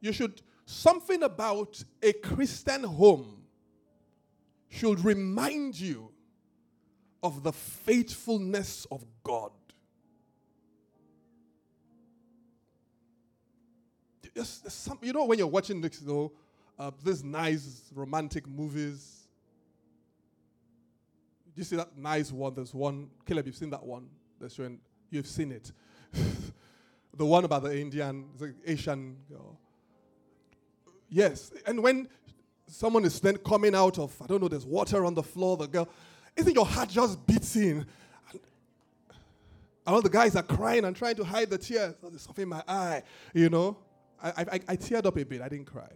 You 0.00 0.12
should, 0.12 0.42
something 0.66 1.22
about 1.22 1.82
a 2.02 2.12
Christian 2.12 2.84
home 2.84 3.44
should 4.68 5.04
remind 5.04 5.78
you 5.78 6.10
of 7.22 7.42
the 7.42 7.52
faithfulness 7.52 8.86
of 8.90 9.04
God. 9.22 9.52
Some, 14.42 14.98
you 15.02 15.12
know, 15.12 15.24
when 15.24 15.38
you're 15.38 15.46
watching 15.46 15.80
this, 15.80 16.02
know, 16.02 16.32
uh, 16.78 16.90
these 17.04 17.22
nice 17.22 17.90
romantic 17.94 18.46
movies, 18.46 19.28
you 21.54 21.64
see 21.64 21.76
that 21.76 21.96
nice 21.96 22.32
one? 22.32 22.54
There's 22.54 22.72
one, 22.72 23.10
Caleb, 23.26 23.46
you've 23.46 23.56
seen 23.56 23.70
that 23.70 23.84
one. 23.84 24.08
That's 24.40 24.58
when 24.58 24.78
you've 25.10 25.26
seen 25.26 25.52
it. 25.52 25.72
the 27.16 27.26
one 27.26 27.44
about 27.44 27.64
the 27.64 27.78
Indian, 27.78 28.26
the 28.38 28.54
Asian 28.64 29.16
girl. 29.28 29.58
Yes, 31.08 31.52
and 31.66 31.82
when 31.82 32.08
someone 32.66 33.04
is 33.04 33.20
then 33.20 33.36
coming 33.38 33.74
out 33.74 33.98
of, 33.98 34.16
I 34.22 34.26
don't 34.26 34.40
know, 34.40 34.48
there's 34.48 34.64
water 34.64 35.04
on 35.04 35.14
the 35.14 35.22
floor, 35.22 35.56
the 35.56 35.66
girl, 35.66 35.88
isn't 36.36 36.54
your 36.54 36.64
heart 36.64 36.88
just 36.88 37.26
beating? 37.26 37.84
And 39.86 39.96
all 39.96 40.00
the 40.00 40.08
guys 40.08 40.36
are 40.36 40.42
crying 40.42 40.84
and 40.84 40.94
trying 40.94 41.16
to 41.16 41.24
hide 41.24 41.50
the 41.50 41.58
tears. 41.58 41.94
Oh, 42.02 42.10
there's 42.10 42.22
something 42.22 42.44
in 42.44 42.48
my 42.48 42.62
eye, 42.68 43.02
you 43.34 43.50
know. 43.50 43.76
I, 44.22 44.28
I, 44.28 44.60
I 44.68 44.76
teared 44.76 45.06
up 45.06 45.16
a 45.16 45.24
bit, 45.24 45.40
I 45.40 45.48
didn't 45.48 45.66
cry. 45.66 45.90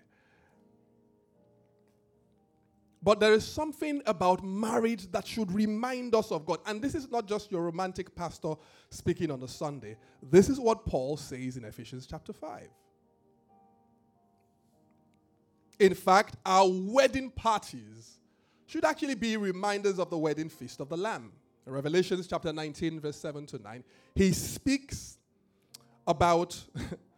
But 3.03 3.21
there 3.21 3.35
is 3.35 3.47
something 3.47 4.01
about 4.07 4.43
marriage 4.43 5.13
that 5.13 5.27
should 5.27 5.53
remind 5.53 6.15
us 6.15 6.33
of 6.33 6.47
God. 6.47 6.61
And 6.65 6.81
this 6.81 6.95
is 6.95 7.11
not 7.11 7.29
just 7.29 7.53
your 7.53 7.61
romantic 7.61 8.15
pastor 8.15 8.55
speaking 8.91 9.31
on 9.31 9.43
a 9.43 9.49
Sunday. 9.49 9.99
This 10.23 10.49
is 10.49 10.59
what 10.59 10.87
Paul 10.87 11.19
says 11.19 11.59
in 11.59 11.67
Ephesians 11.67 12.07
chapter 12.07 12.33
5. 12.33 12.63
In 15.81 15.95
fact, 15.95 16.37
our 16.47 16.67
wedding 16.67 17.31
parties 17.31 18.21
should 18.67 18.87
actually 18.87 19.17
be 19.17 19.37
reminders 19.37 19.99
of 19.99 20.09
the 20.09 20.17
wedding 20.17 20.49
feast 20.49 20.81
of 20.81 20.89
the 20.89 20.97
Lamb. 20.97 21.31
In 21.67 21.73
Revelations 21.73 22.27
chapter 22.27 22.53
19, 22.53 23.01
verse 23.01 23.17
7 23.17 23.45
to 23.47 23.59
9, 23.59 23.85
he 24.15 24.33
speaks 24.33 25.19
about, 26.07 26.59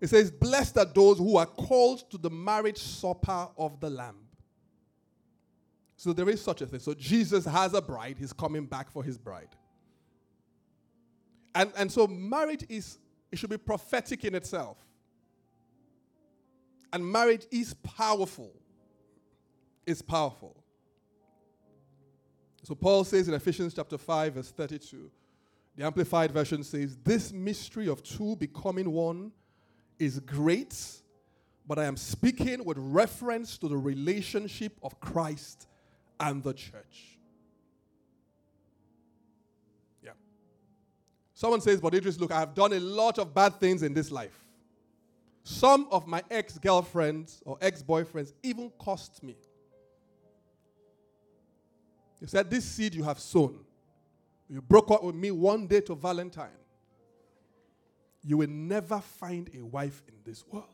it 0.00 0.08
says, 0.08 0.30
Blessed 0.30 0.78
are 0.78 0.84
those 0.86 1.18
who 1.18 1.36
are 1.36 1.46
called 1.46 2.10
to 2.10 2.18
the 2.18 2.30
marriage 2.30 2.78
supper 2.78 3.48
of 3.56 3.80
the 3.80 3.90
Lamb. 3.90 4.16
So 5.96 6.14
there 6.14 6.28
is 6.30 6.42
such 6.42 6.62
a 6.62 6.66
thing. 6.66 6.80
So 6.80 6.94
Jesus 6.94 7.44
has 7.44 7.74
a 7.74 7.82
bride, 7.82 8.16
he's 8.18 8.32
coming 8.32 8.64
back 8.64 8.90
for 8.90 9.04
his 9.04 9.18
bride. 9.18 9.54
And, 11.54 11.72
and 11.76 11.92
so 11.92 12.06
marriage 12.06 12.64
is, 12.68 12.98
it 13.30 13.38
should 13.38 13.50
be 13.50 13.58
prophetic 13.58 14.24
in 14.24 14.34
itself. 14.34 14.78
And 16.92 17.04
marriage 17.04 17.46
is 17.50 17.74
powerful. 17.74 18.52
It's 19.86 20.02
powerful. 20.02 20.56
So 22.62 22.74
Paul 22.74 23.04
says 23.04 23.28
in 23.28 23.34
Ephesians 23.34 23.74
chapter 23.74 23.98
5, 23.98 24.34
verse 24.34 24.50
32, 24.50 25.10
the 25.76 25.84
Amplified 25.84 26.30
Version 26.30 26.62
says, 26.62 26.96
This 27.02 27.32
mystery 27.32 27.88
of 27.88 28.02
two 28.02 28.36
becoming 28.36 28.90
one 28.90 29.32
is 30.00 30.18
great, 30.18 30.76
but 31.66 31.78
I 31.78 31.84
am 31.84 31.96
speaking 31.96 32.64
with 32.64 32.78
reference 32.78 33.56
to 33.58 33.68
the 33.68 33.76
relationship 33.76 34.72
of 34.82 34.98
Christ 34.98 35.68
and 36.18 36.42
the 36.42 36.54
church. 36.54 37.18
Yeah. 40.02 40.12
Someone 41.34 41.60
says, 41.60 41.80
but 41.80 41.94
Idris, 41.94 42.18
look, 42.18 42.32
I've 42.32 42.54
done 42.54 42.72
a 42.72 42.80
lot 42.80 43.18
of 43.18 43.32
bad 43.32 43.60
things 43.60 43.82
in 43.82 43.94
this 43.94 44.10
life. 44.10 44.36
Some 45.42 45.86
of 45.90 46.06
my 46.06 46.22
ex 46.30 46.58
girlfriends 46.58 47.42
or 47.44 47.56
ex 47.60 47.82
boyfriends 47.82 48.32
even 48.42 48.70
cost 48.78 49.22
me. 49.22 49.36
He 52.20 52.26
said, 52.26 52.50
This 52.50 52.64
seed 52.64 52.94
you 52.94 53.02
have 53.04 53.18
sown, 53.18 53.58
you 54.48 54.60
broke 54.60 54.90
up 54.90 55.02
with 55.02 55.14
me 55.14 55.30
one 55.30 55.66
day 55.66 55.80
to 55.82 55.94
Valentine. 55.94 56.59
You 58.22 58.38
will 58.38 58.50
never 58.50 59.00
find 59.00 59.48
a 59.56 59.64
wife 59.64 60.02
in 60.08 60.14
this 60.24 60.44
world. 60.46 60.66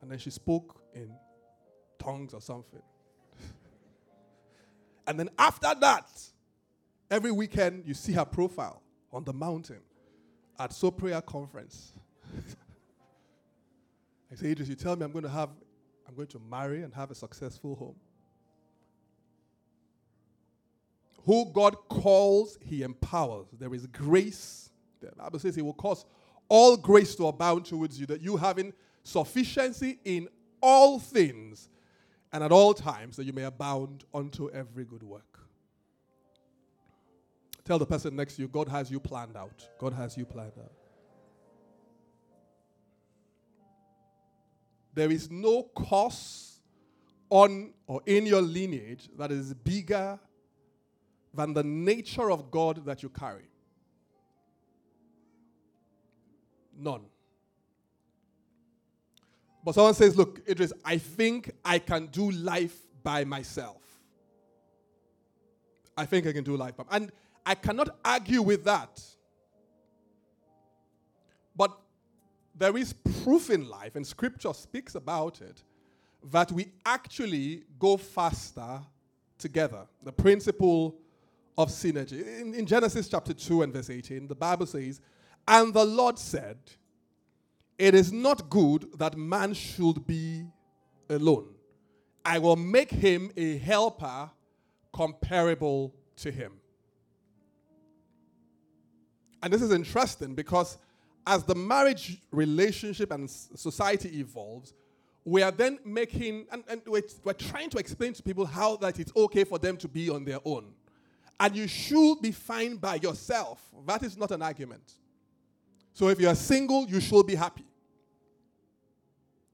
And 0.00 0.10
then 0.10 0.18
she 0.18 0.30
spoke 0.30 0.80
in 0.94 1.10
tongues 1.98 2.34
or 2.34 2.40
something. 2.40 2.82
And 5.06 5.20
then 5.20 5.28
after 5.38 5.74
that, 5.80 6.08
every 7.10 7.30
weekend 7.30 7.84
you 7.86 7.92
see 7.92 8.12
her 8.12 8.24
profile 8.24 8.80
on 9.12 9.22
the 9.24 9.34
mountain 9.34 9.80
at 10.58 10.72
So 10.72 10.90
Prayer 10.90 11.20
Conference. 11.20 11.92
I 14.32 14.36
say, 14.36 14.52
Idris, 14.52 14.68
you 14.68 14.74
tell 14.74 14.96
me 14.96 15.04
I'm 15.04 15.12
going 15.12 15.24
to 15.24 15.30
have, 15.30 15.50
I'm 16.08 16.14
going 16.14 16.28
to 16.28 16.40
marry 16.50 16.82
and 16.82 16.94
have 16.94 17.10
a 17.10 17.14
successful 17.14 17.76
home. 17.76 17.96
Who 21.24 21.50
God 21.52 21.76
calls, 21.88 22.58
He 22.60 22.82
empowers. 22.82 23.46
There 23.58 23.74
is 23.74 23.86
grace. 23.86 24.70
The 25.10 25.22
Bible 25.22 25.38
says 25.38 25.54
He 25.54 25.62
will 25.62 25.74
cause 25.74 26.04
all 26.48 26.76
grace 26.76 27.14
to 27.16 27.26
abound 27.26 27.64
towards 27.64 27.98
you, 27.98 28.06
that 28.06 28.20
you 28.20 28.36
having 28.36 28.72
sufficiency 29.02 29.98
in 30.04 30.28
all 30.60 30.98
things 30.98 31.68
and 32.32 32.42
at 32.42 32.50
all 32.50 32.74
times 32.74 33.16
that 33.16 33.24
you 33.24 33.32
may 33.32 33.44
abound 33.44 34.04
unto 34.12 34.50
every 34.50 34.84
good 34.84 35.02
work. 35.02 35.38
Tell 37.64 37.78
the 37.78 37.86
person 37.86 38.14
next 38.16 38.36
to 38.36 38.42
you, 38.42 38.48
God 38.48 38.68
has 38.68 38.90
you 38.90 39.00
planned 39.00 39.36
out. 39.36 39.68
God 39.78 39.94
has 39.94 40.16
you 40.16 40.26
planned 40.26 40.52
out. 40.58 40.72
There 44.94 45.10
is 45.10 45.30
no 45.30 45.64
cause 45.74 46.60
on 47.30 47.72
or 47.86 48.00
in 48.06 48.26
your 48.26 48.42
lineage 48.42 49.08
that 49.18 49.32
is 49.32 49.54
bigger 49.54 50.18
than 51.32 51.52
the 51.52 51.64
nature 51.64 52.30
of 52.30 52.50
God 52.50 52.84
that 52.84 53.02
you 53.02 53.08
carry. 53.08 53.48
None. 56.78 57.02
But 59.64 59.74
someone 59.74 59.94
says, 59.94 60.16
Look, 60.16 60.40
Idris, 60.48 60.72
I 60.84 60.98
think 60.98 61.50
I 61.64 61.78
can 61.78 62.06
do 62.06 62.30
life 62.30 62.76
by 63.02 63.24
myself. 63.24 63.82
I 65.96 66.04
think 66.04 66.26
I 66.26 66.32
can 66.32 66.44
do 66.44 66.56
life. 66.56 66.76
By 66.76 66.84
and 66.90 67.12
I 67.46 67.54
cannot 67.54 67.96
argue 68.04 68.42
with 68.42 68.64
that. 68.64 69.00
But 71.56 71.78
there 72.54 72.76
is 72.76 72.92
proof 73.22 73.50
in 73.50 73.68
life, 73.68 73.96
and 73.96 74.06
scripture 74.06 74.52
speaks 74.52 74.94
about 74.94 75.40
it, 75.40 75.62
that 76.32 76.50
we 76.52 76.72
actually 76.84 77.64
go 77.78 77.96
faster 77.96 78.80
together. 79.38 79.86
The 80.02 80.12
principle 80.12 80.96
of 81.56 81.68
synergy. 81.68 82.40
In, 82.40 82.54
in 82.54 82.66
Genesis 82.66 83.08
chapter 83.08 83.32
2 83.32 83.62
and 83.62 83.72
verse 83.72 83.90
18, 83.90 84.26
the 84.26 84.34
Bible 84.34 84.66
says, 84.66 85.00
And 85.46 85.74
the 85.74 85.84
Lord 85.84 86.18
said, 86.18 86.58
it 87.78 87.94
is 87.94 88.12
not 88.12 88.48
good 88.48 88.98
that 88.98 89.16
man 89.16 89.52
should 89.52 90.06
be 90.06 90.46
alone. 91.10 91.48
I 92.24 92.38
will 92.38 92.56
make 92.56 92.90
him 92.90 93.30
a 93.36 93.58
helper 93.58 94.30
comparable 94.94 95.94
to 96.16 96.30
him. 96.30 96.52
And 99.42 99.52
this 99.52 99.60
is 99.60 99.72
interesting 99.72 100.34
because 100.34 100.78
as 101.26 101.44
the 101.44 101.54
marriage 101.54 102.18
relationship 102.30 103.12
and 103.12 103.28
society 103.28 104.20
evolves, 104.20 104.72
we 105.24 105.42
are 105.42 105.50
then 105.50 105.78
making, 105.84 106.46
and, 106.52 106.64
and 106.68 106.82
we're, 106.86 107.02
we're 107.24 107.32
trying 107.32 107.70
to 107.70 107.78
explain 107.78 108.12
to 108.14 108.22
people 108.22 108.46
how 108.46 108.76
that 108.76 108.98
it's 109.00 109.12
okay 109.16 109.44
for 109.44 109.58
them 109.58 109.76
to 109.78 109.88
be 109.88 110.08
on 110.08 110.24
their 110.24 110.38
own. 110.44 110.72
And 111.40 111.56
you 111.56 111.66
should 111.66 112.20
be 112.22 112.30
fine 112.30 112.76
by 112.76 112.96
yourself. 112.96 113.60
That 113.86 114.02
is 114.02 114.16
not 114.16 114.30
an 114.30 114.42
argument. 114.42 114.94
So 115.94 116.08
if 116.08 116.20
you 116.20 116.28
are 116.28 116.34
single, 116.34 116.86
you 116.86 117.00
should 117.00 117.26
be 117.26 117.36
happy. 117.36 117.64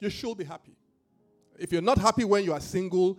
You 0.00 0.08
should 0.08 0.38
be 0.38 0.44
happy. 0.44 0.74
If 1.58 1.70
you're 1.70 1.82
not 1.82 1.98
happy 1.98 2.24
when 2.24 2.42
you 2.44 2.54
are 2.54 2.60
single, 2.60 3.18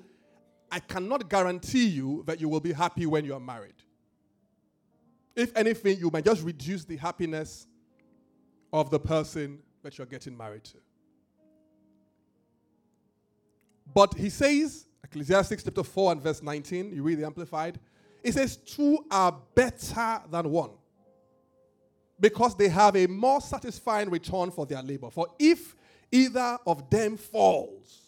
I 0.72 0.80
cannot 0.80 1.30
guarantee 1.30 1.86
you 1.86 2.24
that 2.26 2.42
you 2.42 2.50
will 2.50 2.60
be 2.60 2.74
happy 2.74 3.06
when 3.06 3.24
you 3.24 3.36
are 3.36 3.40
married. 3.40 3.76
If 5.36 5.56
anything, 5.56 6.00
you 6.00 6.10
might 6.10 6.26
just 6.26 6.44
reduce 6.44 6.84
the 6.84 6.98
happiness 6.98 7.68
of 8.74 8.90
the 8.90 9.00
person 9.00 9.60
that 9.84 10.00
you're 10.00 10.08
getting 10.08 10.36
married 10.36 10.64
to. 10.64 10.78
But 13.94 14.16
he 14.16 14.30
says, 14.30 14.88
Ecclesiastes 15.04 15.64
chapter 15.64 15.84
4 15.84 16.14
and 16.14 16.22
verse 16.22 16.42
19, 16.42 16.92
you 16.92 17.04
read 17.04 17.20
the 17.20 17.26
Amplified, 17.26 17.80
it 18.24 18.34
says, 18.34 18.58
Two 18.58 19.06
are 19.12 19.38
better 19.54 20.22
than 20.32 20.50
one 20.50 20.72
because 22.22 22.56
they 22.56 22.70
have 22.70 22.96
a 22.96 23.08
more 23.08 23.42
satisfying 23.42 24.10
return 24.10 24.52
for 24.52 24.66
their 24.66 24.82
labor. 24.82 25.10
For 25.10 25.28
if 25.40 25.76
either 26.12 26.58
of 26.66 26.90
them 26.90 27.18
falls, 27.18 28.02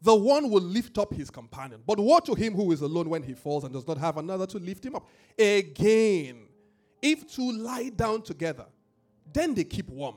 the 0.00 0.14
one 0.14 0.50
will 0.50 0.62
lift 0.62 0.98
up 0.98 1.14
his 1.14 1.30
companion. 1.30 1.80
But 1.86 2.00
woe 2.00 2.18
to 2.20 2.34
him 2.34 2.54
who 2.54 2.72
is 2.72 2.80
alone 2.80 3.08
when 3.08 3.22
he 3.22 3.34
falls 3.34 3.62
and 3.62 3.72
does 3.72 3.86
not 3.86 3.98
have 3.98 4.16
another 4.16 4.46
to 4.48 4.58
lift 4.58 4.84
him 4.84 4.96
up. 4.96 5.08
Again, 5.38 6.46
if 7.00 7.30
two 7.32 7.52
lie 7.52 7.90
down 7.90 8.22
together, 8.22 8.64
then 9.32 9.54
they 9.54 9.64
keep 9.64 9.88
warm. 9.90 10.16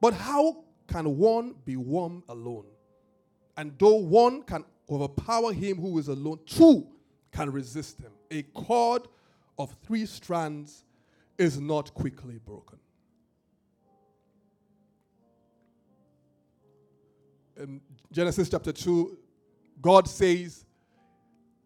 But 0.00 0.14
how 0.14 0.64
can 0.86 1.18
one 1.18 1.54
be 1.64 1.76
warm 1.76 2.22
alone? 2.28 2.64
And 3.56 3.72
though 3.78 3.96
one 3.96 4.42
can 4.42 4.64
overpower 4.88 5.52
him 5.52 5.78
who 5.78 5.98
is 5.98 6.08
alone, 6.08 6.38
two 6.46 6.86
can 7.32 7.50
resist 7.50 8.00
him. 8.00 8.12
A 8.30 8.42
cord 8.42 9.02
of 9.58 9.74
three 9.86 10.06
strands 10.06 10.84
is 11.38 11.60
not 11.60 11.92
quickly 11.94 12.38
broken. 12.38 12.78
In 17.56 17.80
Genesis 18.12 18.48
chapter 18.48 18.72
2, 18.72 19.16
God 19.80 20.08
says, 20.08 20.64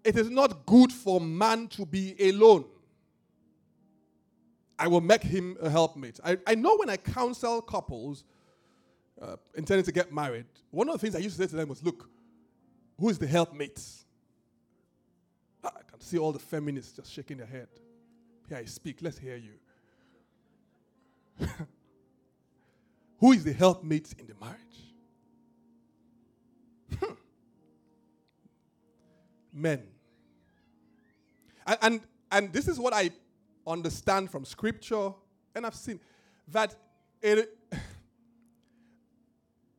It 0.05 0.17
is 0.17 0.31
not 0.31 0.67
good 0.67 0.93
for 0.93 1.21
man 1.21 1.69
to 1.69 1.87
be 1.87 2.15
alone. 2.21 2.65
I 4.79 4.87
will 4.87 5.01
make 5.01 5.23
him 5.23 5.57
a 5.61 5.69
helpmate. 5.69 6.21
I, 6.25 6.39
I 6.47 6.55
know 6.55 6.77
when 6.77 6.89
I 6.89 6.97
counsel 6.97 7.61
couples 7.61 8.25
uh, 9.21 9.37
intending 9.57 9.85
to 9.85 9.93
get 9.93 10.13
married, 10.13 10.47
one 10.71 10.89
of 10.89 10.95
the 10.95 10.99
things 10.99 11.17
I 11.17 11.19
used 11.19 11.37
to 11.37 11.43
say 11.43 11.49
to 11.49 11.57
them 11.57 11.69
was, 11.69 11.83
Look, 11.83 12.09
who 12.99 13.09
is 13.09 13.19
the 13.19 13.27
helpmate? 13.27 13.81
I 15.65 15.71
can 15.91 16.01
see 16.01 16.19
all 16.19 16.33
the 16.33 16.39
feminists 16.39 16.93
just 16.93 17.13
shaking 17.13 17.39
their 17.39 17.47
head. 17.47 17.69
Here 18.49 18.59
I 18.59 18.65
speak, 18.65 18.99
let's 19.03 19.19
hear 19.19 19.37
you. 19.37 19.53
Who 23.19 23.33
is 23.33 23.45
the 23.45 23.53
helpmate 23.53 24.15
in 24.19 24.27
the 24.27 24.35
marriage? 24.41 24.59
Hmm. 26.99 27.15
Men. 29.53 29.83
And, 31.67 31.79
and, 31.83 32.01
and 32.33 32.53
this 32.53 32.69
is 32.69 32.79
what 32.79 32.95
I 32.95 33.11
understand 33.67 34.31
from 34.31 34.47
scripture, 34.47 35.13
and 35.55 35.67
I've 35.67 35.75
seen 35.75 36.01
that 36.49 36.75
it, 37.21 37.55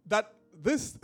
that 0.05 0.31
this 0.61 0.95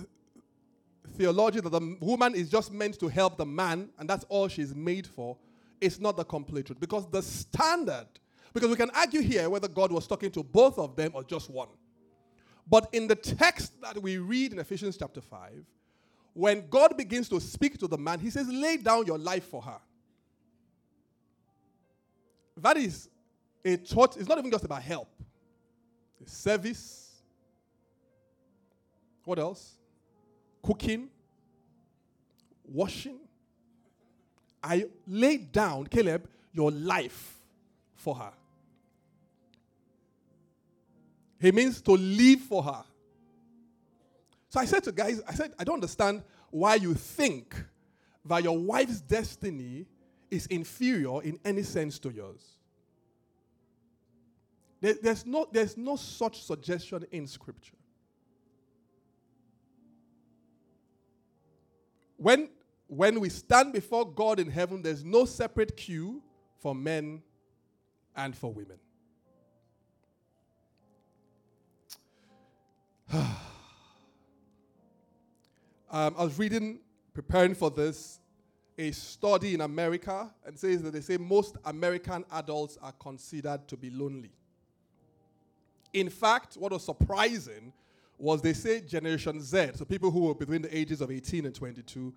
theology 1.17 1.61
that 1.61 1.69
the 1.69 1.97
woman 1.99 2.35
is 2.35 2.49
just 2.49 2.71
meant 2.71 2.99
to 2.99 3.07
help 3.07 3.37
the 3.37 3.45
man, 3.45 3.89
and 3.97 4.07
that's 4.07 4.25
all 4.29 4.47
she's 4.47 4.75
made 4.75 5.07
for, 5.07 5.37
is 5.85 5.99
not 5.99 6.17
the 6.17 6.25
complete 6.25 6.65
truth. 6.65 6.79
Because 6.79 7.09
the 7.09 7.21
standard, 7.21 8.07
because 8.53 8.69
we 8.69 8.75
can 8.75 8.89
argue 8.91 9.21
here 9.21 9.49
whether 9.49 9.67
God 9.67 9.91
was 9.91 10.07
talking 10.07 10.31
to 10.31 10.43
both 10.43 10.77
of 10.77 10.95
them 10.95 11.11
or 11.13 11.23
just 11.23 11.49
one. 11.49 11.69
But 12.67 12.89
in 12.91 13.07
the 13.07 13.15
text 13.15 13.79
that 13.81 14.01
we 14.01 14.17
read 14.17 14.51
in 14.51 14.59
Ephesians 14.59 14.97
chapter 14.97 15.21
5, 15.21 15.63
when 16.33 16.67
God 16.69 16.97
begins 16.97 17.29
to 17.29 17.39
speak 17.39 17.77
to 17.79 17.87
the 17.87 17.97
man, 17.97 18.19
he 18.19 18.29
says, 18.29 18.49
Lay 18.49 18.77
down 18.77 19.05
your 19.05 19.17
life 19.17 19.45
for 19.45 19.61
her. 19.61 19.77
That 22.57 22.77
is 22.77 23.09
a 23.63 23.77
thought, 23.77 24.17
it's 24.17 24.27
not 24.27 24.37
even 24.37 24.51
just 24.51 24.63
about 24.63 24.81
help, 24.81 25.09
it's 26.19 26.35
service. 26.35 27.01
What 29.23 29.39
else? 29.39 29.73
Cooking, 30.61 31.09
washing. 32.63 33.17
I 34.65 34.85
laid 35.07 35.51
down, 35.51 35.87
Caleb, 35.87 36.27
your 36.51 36.71
life 36.71 37.37
for 37.93 38.15
her. 38.15 38.31
He 41.39 41.51
means 41.51 41.81
to 41.81 41.91
live 41.91 42.39
for 42.41 42.63
her. 42.63 42.83
So 44.49 44.59
I 44.59 44.65
said 44.65 44.83
to 44.85 44.91
guys, 44.91 45.21
I 45.27 45.33
said, 45.33 45.53
I 45.59 45.63
don't 45.63 45.75
understand 45.75 46.23
why 46.49 46.75
you 46.75 46.93
think 46.93 47.55
that 48.25 48.43
your 48.43 48.57
wife's 48.57 49.01
destiny 49.01 49.85
is 50.31 50.47
inferior 50.47 51.21
in 51.21 51.39
any 51.45 51.61
sense 51.61 51.99
to 51.99 52.09
yours. 52.09 52.41
There, 54.81 54.95
there's, 55.01 55.25
no, 55.25 55.47
there's 55.51 55.77
no 55.77 55.95
such 55.95 56.41
suggestion 56.43 57.05
in 57.11 57.27
Scripture. 57.27 57.75
When, 62.17 62.49
when 62.87 63.19
we 63.19 63.29
stand 63.29 63.73
before 63.73 64.09
God 64.09 64.39
in 64.39 64.49
heaven, 64.49 64.81
there's 64.81 65.03
no 65.03 65.25
separate 65.25 65.75
queue 65.75 66.21
for 66.57 66.75
men 66.75 67.21
and 68.15 68.35
for 68.35 68.53
women. 68.53 68.77
um, 73.11 73.35
I 75.91 76.09
was 76.23 76.37
reading, 76.37 76.79
preparing 77.13 77.55
for 77.55 77.69
this, 77.69 78.19
a 78.77 78.91
study 78.91 79.53
in 79.53 79.61
America, 79.61 80.33
and 80.45 80.57
says 80.57 80.81
that 80.83 80.91
they 80.91 81.01
say 81.01 81.17
most 81.17 81.55
American 81.65 82.25
adults 82.31 82.77
are 82.81 82.91
considered 82.93 83.67
to 83.67 83.77
be 83.77 83.89
lonely. 83.89 84.31
In 85.93 86.09
fact, 86.09 86.55
what 86.55 86.73
was 86.73 86.83
surprising 86.83 87.71
was 88.17 88.41
they 88.41 88.53
say 88.53 88.81
Generation 88.81 89.41
Z, 89.41 89.71
so 89.75 89.85
people 89.85 90.11
who 90.11 90.21
were 90.21 90.35
between 90.35 90.61
the 90.61 90.77
ages 90.77 91.01
of 91.01 91.09
18 91.09 91.45
and 91.45 91.55
22, 91.55 92.13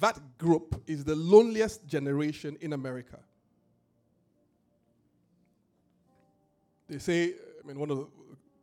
that 0.00 0.38
group 0.38 0.82
is 0.86 1.04
the 1.04 1.14
loneliest 1.14 1.86
generation 1.86 2.56
in 2.60 2.72
America. 2.72 3.18
They 6.88 6.98
say, 6.98 7.34
I 7.62 7.66
mean, 7.66 7.78
one 7.78 7.90
of 7.90 7.98
the 7.98 8.06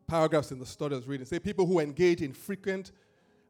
paragraphs 0.08 0.52
in 0.52 0.60
the 0.60 0.66
study 0.66 0.96
I 0.96 0.98
was 0.98 1.08
reading 1.08 1.26
say 1.26 1.40
people 1.40 1.66
who 1.66 1.80
engage 1.80 2.22
in 2.22 2.34
frequent, 2.34 2.92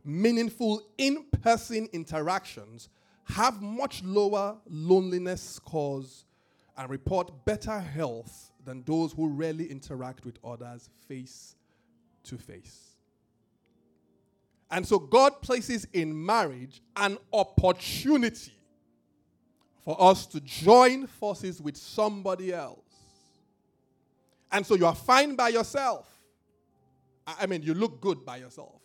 meaningful 0.04 0.82
in 0.98 1.26
person 1.42 1.88
interactions 1.94 2.90
have 3.26 3.62
much 3.62 4.04
lower 4.04 4.58
loneliness 4.68 5.42
scores 5.42 6.26
and 6.78 6.90
report 6.90 7.46
better 7.46 7.80
health 7.80 8.52
than 8.64 8.84
those 8.84 9.14
who 9.14 9.30
rarely 9.30 9.70
interact 9.70 10.26
with 10.26 10.38
others 10.44 10.90
face 11.08 11.56
to 12.24 12.38
face. 12.38 12.89
And 14.72 14.88
so 14.88 15.00
God 15.00 15.42
places 15.42 15.88
in 15.94 16.26
marriage 16.26 16.82
an 16.96 17.18
opportunity 17.34 18.54
for 19.84 20.00
us 20.00 20.28
to 20.28 20.40
join 20.42 21.08
forces 21.08 21.62
with 21.62 21.76
somebody 21.76 22.54
else. 22.54 22.80
And 24.52 24.66
so 24.66 24.76
you 24.76 24.86
are 24.86 24.96
fine 24.96 25.36
by 25.36 25.50
yourself. 25.50 26.08
I 27.26 27.46
mean, 27.46 27.62
you 27.64 27.74
look 27.74 28.02
good 28.02 28.26
by 28.26 28.38
yourself. 28.38 28.82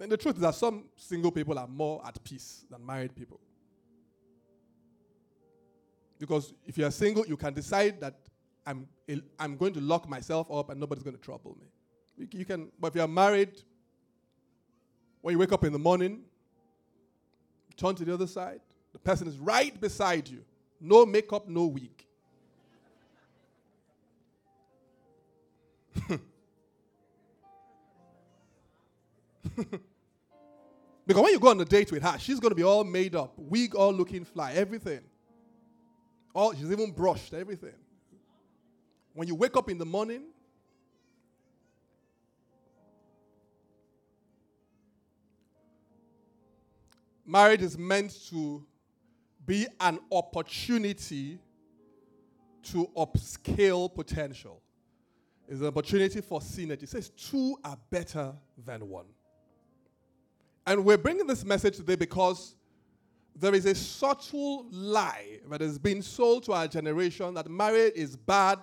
And 0.00 0.10
the 0.10 0.16
truth 0.16 0.36
is 0.36 0.42
that 0.42 0.54
some 0.54 0.84
single 0.96 1.30
people 1.30 1.58
are 1.58 1.68
more 1.68 2.04
at 2.04 2.22
peace 2.24 2.64
than 2.70 2.84
married 2.84 3.14
people. 3.14 3.40
Because 6.18 6.52
if 6.66 6.78
you're 6.78 6.90
single, 6.90 7.26
you 7.26 7.36
can 7.36 7.54
decide 7.54 8.00
that 8.00 8.14
I'm, 8.66 8.88
I'm 9.38 9.56
going 9.56 9.74
to 9.74 9.80
lock 9.80 10.08
myself 10.08 10.50
up 10.50 10.70
and 10.70 10.80
nobody's 10.80 11.04
going 11.04 11.16
to 11.16 11.22
trouble 11.22 11.56
me. 11.60 11.66
You, 12.16 12.38
you 12.38 12.44
can, 12.44 12.70
but 12.80 12.88
if 12.88 12.94
you're 12.96 13.08
married, 13.08 13.62
when 15.24 15.32
you 15.32 15.38
wake 15.38 15.52
up 15.52 15.64
in 15.64 15.72
the 15.72 15.78
morning, 15.78 16.20
turn 17.78 17.94
to 17.94 18.04
the 18.04 18.12
other 18.12 18.26
side, 18.26 18.60
the 18.92 18.98
person 18.98 19.26
is 19.26 19.38
right 19.38 19.80
beside 19.80 20.28
you. 20.28 20.44
No 20.78 21.06
makeup, 21.06 21.48
no 21.48 21.64
wig. 21.64 22.04
because 31.06 31.22
when 31.22 31.32
you 31.32 31.40
go 31.40 31.48
on 31.48 31.58
a 31.58 31.64
date 31.64 31.90
with 31.90 32.02
her, 32.02 32.18
she's 32.18 32.38
going 32.38 32.50
to 32.50 32.54
be 32.54 32.62
all 32.62 32.84
made 32.84 33.14
up, 33.16 33.32
wig 33.38 33.74
all 33.74 33.94
looking 33.94 34.26
fly, 34.26 34.52
everything. 34.52 35.00
All, 36.34 36.52
she's 36.52 36.70
even 36.70 36.90
brushed, 36.90 37.32
everything. 37.32 37.72
When 39.14 39.26
you 39.26 39.36
wake 39.36 39.56
up 39.56 39.70
in 39.70 39.78
the 39.78 39.86
morning, 39.86 40.24
marriage 47.26 47.62
is 47.62 47.78
meant 47.78 48.16
to 48.28 48.64
be 49.46 49.66
an 49.80 49.98
opportunity 50.10 51.38
to 52.62 52.88
upscale 52.96 53.94
potential. 53.94 54.60
It's 55.48 55.60
an 55.60 55.66
opportunity 55.66 56.20
for 56.20 56.40
synergy. 56.40 56.84
It 56.84 56.88
says 56.88 57.10
two 57.10 57.56
are 57.64 57.76
better 57.90 58.32
than 58.64 58.88
one. 58.88 59.06
And 60.66 60.84
we're 60.84 60.98
bringing 60.98 61.26
this 61.26 61.44
message 61.44 61.76
today 61.76 61.96
because 61.96 62.54
there 63.36 63.54
is 63.54 63.66
a 63.66 63.74
subtle 63.74 64.66
lie 64.70 65.40
that 65.50 65.60
has 65.60 65.78
been 65.78 66.00
sold 66.00 66.44
to 66.44 66.52
our 66.52 66.66
generation 66.68 67.34
that 67.34 67.50
marriage 67.50 67.92
is 67.94 68.16
bad, 68.16 68.60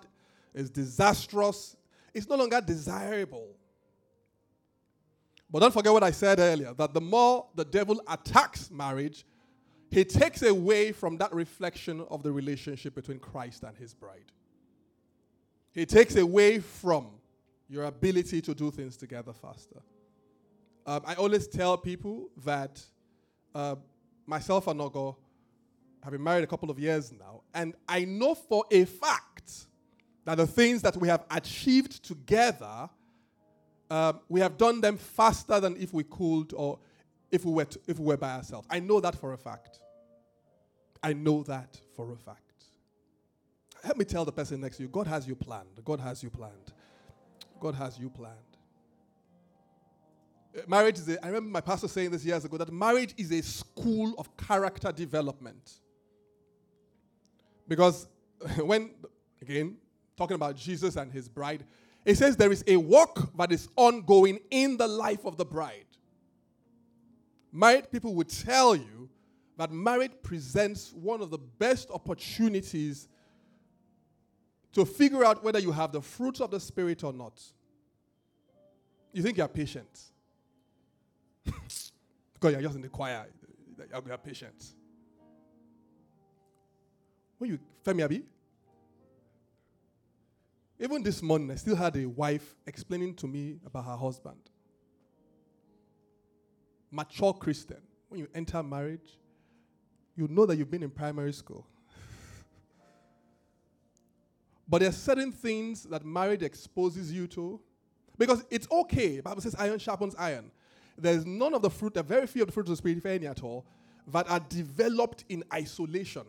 is 0.54 0.69
disastrous, 0.69 1.76
it's 2.13 2.28
no 2.28 2.36
longer 2.36 2.60
desirable. 2.62 3.56
But 5.52 5.60
don't 5.60 5.74
forget 5.74 5.92
what 5.92 6.04
I 6.04 6.12
said 6.12 6.40
earlier 6.40 6.74
that 6.74 6.94
the 6.94 7.02
more 7.02 7.48
the 7.56 7.66
devil 7.66 8.02
attacks 8.08 8.72
marriage, 8.72 9.26
he 9.90 10.06
takes 10.06 10.42
away 10.42 10.94
from 10.94 11.18
that 11.18 11.34
reflection 11.34 12.06
of 12.10 12.24
the 12.24 12.32
relationship 12.32 12.96
between 12.96 13.20
Christ 13.20 13.64
and 13.64 13.76
his 13.76 13.94
bride. 13.94 14.32
He 15.74 15.86
takes 15.86 16.16
away 16.16 16.60
from 16.60 17.08
your 17.70 17.86
ability 17.86 18.42
to 18.42 18.56
do 18.56 18.72
things 18.72 18.96
together 18.96 19.34
faster. 19.34 19.82
Um, 20.86 21.02
I 21.06 21.16
always 21.16 21.48
tell 21.48 21.78
people 21.78 22.30
that 22.46 22.82
uh, 23.54 23.76
myself 24.26 24.68
and 24.68 24.80
Nogo 24.80 25.18
have 26.04 26.12
been 26.12 26.24
married 26.24 26.44
a 26.44 26.48
couple 26.48 26.72
of 26.72 26.80
years 26.80 27.12
now, 27.12 27.42
and 27.54 27.76
I 27.88 28.06
know 28.06 28.36
for 28.36 28.66
a 28.72 28.86
fact 28.86 29.68
that 30.26 30.36
the 30.36 30.48
things 30.48 30.82
that 30.82 30.98
we 30.98 31.08
have 31.08 31.26
achieved 31.30 32.04
together, 32.04 32.90
um, 33.91 34.21
we 34.30 34.39
have 34.39 34.58
done 34.58 34.80
them 34.80 34.95
faster 34.95 35.60
than 35.60 35.75
if 35.75 35.93
we 35.93 36.06
could 36.06 36.54
or 36.54 36.80
if 37.30 37.43
we 37.43 37.51
were 37.51 37.65
to, 37.65 37.80
if 37.88 37.99
we 37.99 38.06
were 38.06 38.15
by 38.15 38.36
ourselves. 38.36 38.65
I 38.69 38.80
know 38.80 39.01
that 39.01 39.15
for 39.15 39.34
a 39.34 39.38
fact. 39.38 39.80
I 41.04 41.12
know 41.12 41.43
that 41.43 41.77
for 41.93 42.13
a 42.13 42.15
fact. 42.15 42.39
Help 43.84 43.97
me 43.97 44.06
tell 44.06 44.23
the 44.23 44.32
person 44.32 44.62
next 44.62 44.77
to 44.77 44.84
you 44.84 44.89
God 44.89 45.08
has 45.08 45.27
you 45.27 45.36
planned. 45.36 45.84
God 45.84 45.99
has 45.99 46.23
you 46.23 46.30
planned. 46.30 46.71
God 47.60 47.75
has 47.75 47.99
you 47.99 48.10
planned. 48.10 48.38
Uh, 50.58 50.62
marriage 50.67 50.97
is 50.97 51.10
a, 51.10 51.23
I 51.23 51.27
remember 51.27 51.49
my 51.49 51.62
pastor 51.62 51.89
saying 51.89 52.12
this 52.12 52.23
years 52.23 52.45
ago 52.45 52.56
that 52.58 52.71
marriage 52.71 53.13
is 53.17 53.30
a 53.34 53.41
school 53.41 54.13
of 54.17 54.38
character 54.38 54.93
development. 54.93 55.80
Because 57.67 58.08
when, 58.58 58.91
again, 59.41 59.75
talking 60.15 60.36
about 60.36 60.56
Jesus 60.56 60.95
and 60.95 61.12
his 61.12 61.27
bride, 61.27 61.65
it 62.06 62.16
says 62.16 62.36
there 62.36 62.52
is 62.52 62.64
a 62.68 62.78
work 62.78 63.36
that 63.38 63.52
is 63.52 63.70
ongoing 63.76 64.40
in 64.50 64.78
the 64.78 64.88
life 64.88 65.26
of 65.26 65.38
the 65.38 65.46
bride. 65.46 65.86
Married 67.52 67.92
people 67.92 68.16
would 68.16 68.30
tell 68.30 68.76
you 68.76 69.10
that 69.58 69.72
marriage 69.72 70.14
presents 70.24 70.92
one 70.94 71.22
of 71.22 71.30
the 71.30 71.38
best 71.38 71.92
opportunities 71.92 73.08
to 74.74 74.86
figure 74.86 75.24
out 75.24 75.44
whether 75.44 75.60
you 75.60 75.72
have 75.72 75.92
the 75.92 76.02
fruits 76.02 76.40
of 76.40 76.50
the 76.50 76.60
Spirit 76.60 77.04
or 77.04 77.14
not. 77.14 77.40
You 79.14 79.22
think 79.22 79.38
you're 79.38 79.48
patient. 79.48 80.00
because 81.46 82.54
you're 82.54 82.62
just 82.62 82.76
in 82.76 82.82
the 82.82 82.90
choir, 82.90 83.26
you're 84.08 84.18
patient. 84.18 84.74
When 87.38 87.52
you, 87.52 87.60
Femi 87.86 88.04
Abi, 88.04 88.24
even 90.82 91.04
this 91.04 91.22
morning, 91.22 91.52
I 91.52 91.56
still 91.56 91.76
had 91.76 91.96
a 91.96 92.08
wife 92.08 92.56
explaining 92.65 93.13
to 93.15 93.28
me 93.28 93.60
about 93.63 93.86
her 93.86 93.96
husband. 93.96 94.39
Mature 96.89 97.34
Christian. 97.34 97.78
When 98.10 98.20
you 98.20 98.28
enter 98.34 98.63
marriage, 98.63 99.20
you 100.17 100.28
know 100.28 100.48
that 100.48 100.58
you've 100.58 100.72
been 100.72 100.82
in 100.82 100.89
primary 100.89 101.34
school. 101.34 101.67
but 104.67 104.80
there 104.80 104.89
are 104.89 104.94
certain 104.94 105.32
things 105.32 105.84
that 105.84 106.04
marriage 106.04 106.41
exposes 106.41 107.13
you 107.13 107.28
to. 107.28 107.62
Because 108.17 108.44
it's 108.50 108.67
okay. 108.72 109.17
The 109.17 109.24
Bible 109.24 109.41
says 109.41 109.56
iron 109.60 109.78
sharpens 109.78 110.15
iron. 110.17 110.52
There's 110.98 111.28
none 111.28 111.54
of 111.54 111.62
the 111.62 111.70
fruit, 111.70 111.94
there 111.94 112.02
are 112.02 112.04
very 112.04 112.26
few 112.26 112.41
of 112.41 112.48
the 112.48 112.52
fruits 112.52 112.70
of 112.70 112.74
the 112.74 112.78
Spirit, 112.78 112.98
if 112.98 113.06
any 113.06 113.28
at 113.28 113.44
all, 113.44 113.67
that 114.08 114.30
are 114.30 114.39
developed 114.39 115.26
in 115.30 115.44
isolation. 115.54 116.26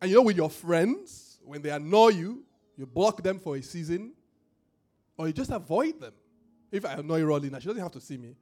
And 0.00 0.10
you 0.10 0.18
know, 0.18 0.22
with 0.22 0.36
your 0.36 0.50
friends, 0.50 1.27
when 1.48 1.62
they 1.62 1.70
annoy 1.70 2.08
you, 2.08 2.44
you 2.76 2.86
block 2.86 3.22
them 3.22 3.38
for 3.38 3.56
a 3.56 3.62
season, 3.62 4.12
or 5.16 5.26
you 5.26 5.32
just 5.32 5.50
avoid 5.50 5.98
them. 6.00 6.12
If 6.70 6.84
I 6.84 6.92
annoy 6.92 7.22
Rolina, 7.22 7.60
she 7.60 7.66
doesn't 7.66 7.82
have 7.82 7.92
to 7.92 8.00
see 8.00 8.18
me. 8.18 8.36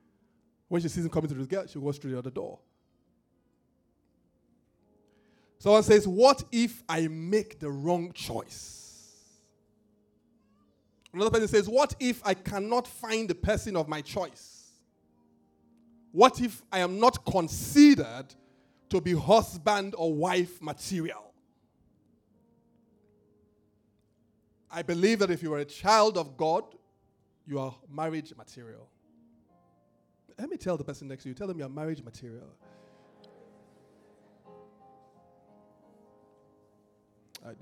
When 0.68 0.82
she 0.82 0.88
sees 0.88 1.04
him 1.04 1.10
coming 1.10 1.28
to 1.28 1.34
this 1.34 1.46
girl, 1.46 1.66
she 1.66 1.78
goes 1.78 1.96
through 1.96 2.10
the 2.10 2.18
other 2.18 2.30
door. 2.30 2.58
Someone 5.58 5.84
says, 5.84 6.06
What 6.06 6.42
if 6.50 6.82
I 6.88 7.06
make 7.06 7.60
the 7.60 7.70
wrong 7.70 8.12
choice? 8.12 8.82
Another 11.14 11.30
person 11.30 11.48
says, 11.48 11.68
What 11.68 11.94
if 12.00 12.20
I 12.26 12.34
cannot 12.34 12.88
find 12.88 13.30
the 13.30 13.34
person 13.36 13.76
of 13.76 13.88
my 13.88 14.00
choice? 14.00 14.72
What 16.10 16.40
if 16.40 16.62
I 16.72 16.80
am 16.80 16.98
not 16.98 17.24
considered 17.24 18.26
to 18.88 19.00
be 19.00 19.14
husband 19.14 19.94
or 19.96 20.12
wife 20.12 20.60
material? 20.60 21.25
I 24.76 24.82
believe 24.82 25.20
that 25.20 25.30
if 25.30 25.42
you 25.42 25.54
are 25.54 25.60
a 25.60 25.64
child 25.64 26.18
of 26.18 26.36
God, 26.36 26.62
you 27.46 27.58
are 27.58 27.74
marriage 27.90 28.34
material. 28.36 28.86
Let 30.38 30.50
me 30.50 30.58
tell 30.58 30.76
the 30.76 30.84
person 30.84 31.08
next 31.08 31.22
to 31.22 31.30
you, 31.30 31.34
tell 31.34 31.46
them 31.46 31.58
you're 31.58 31.70
marriage 31.70 32.04
material. 32.04 32.44
Uh, 37.42 37.52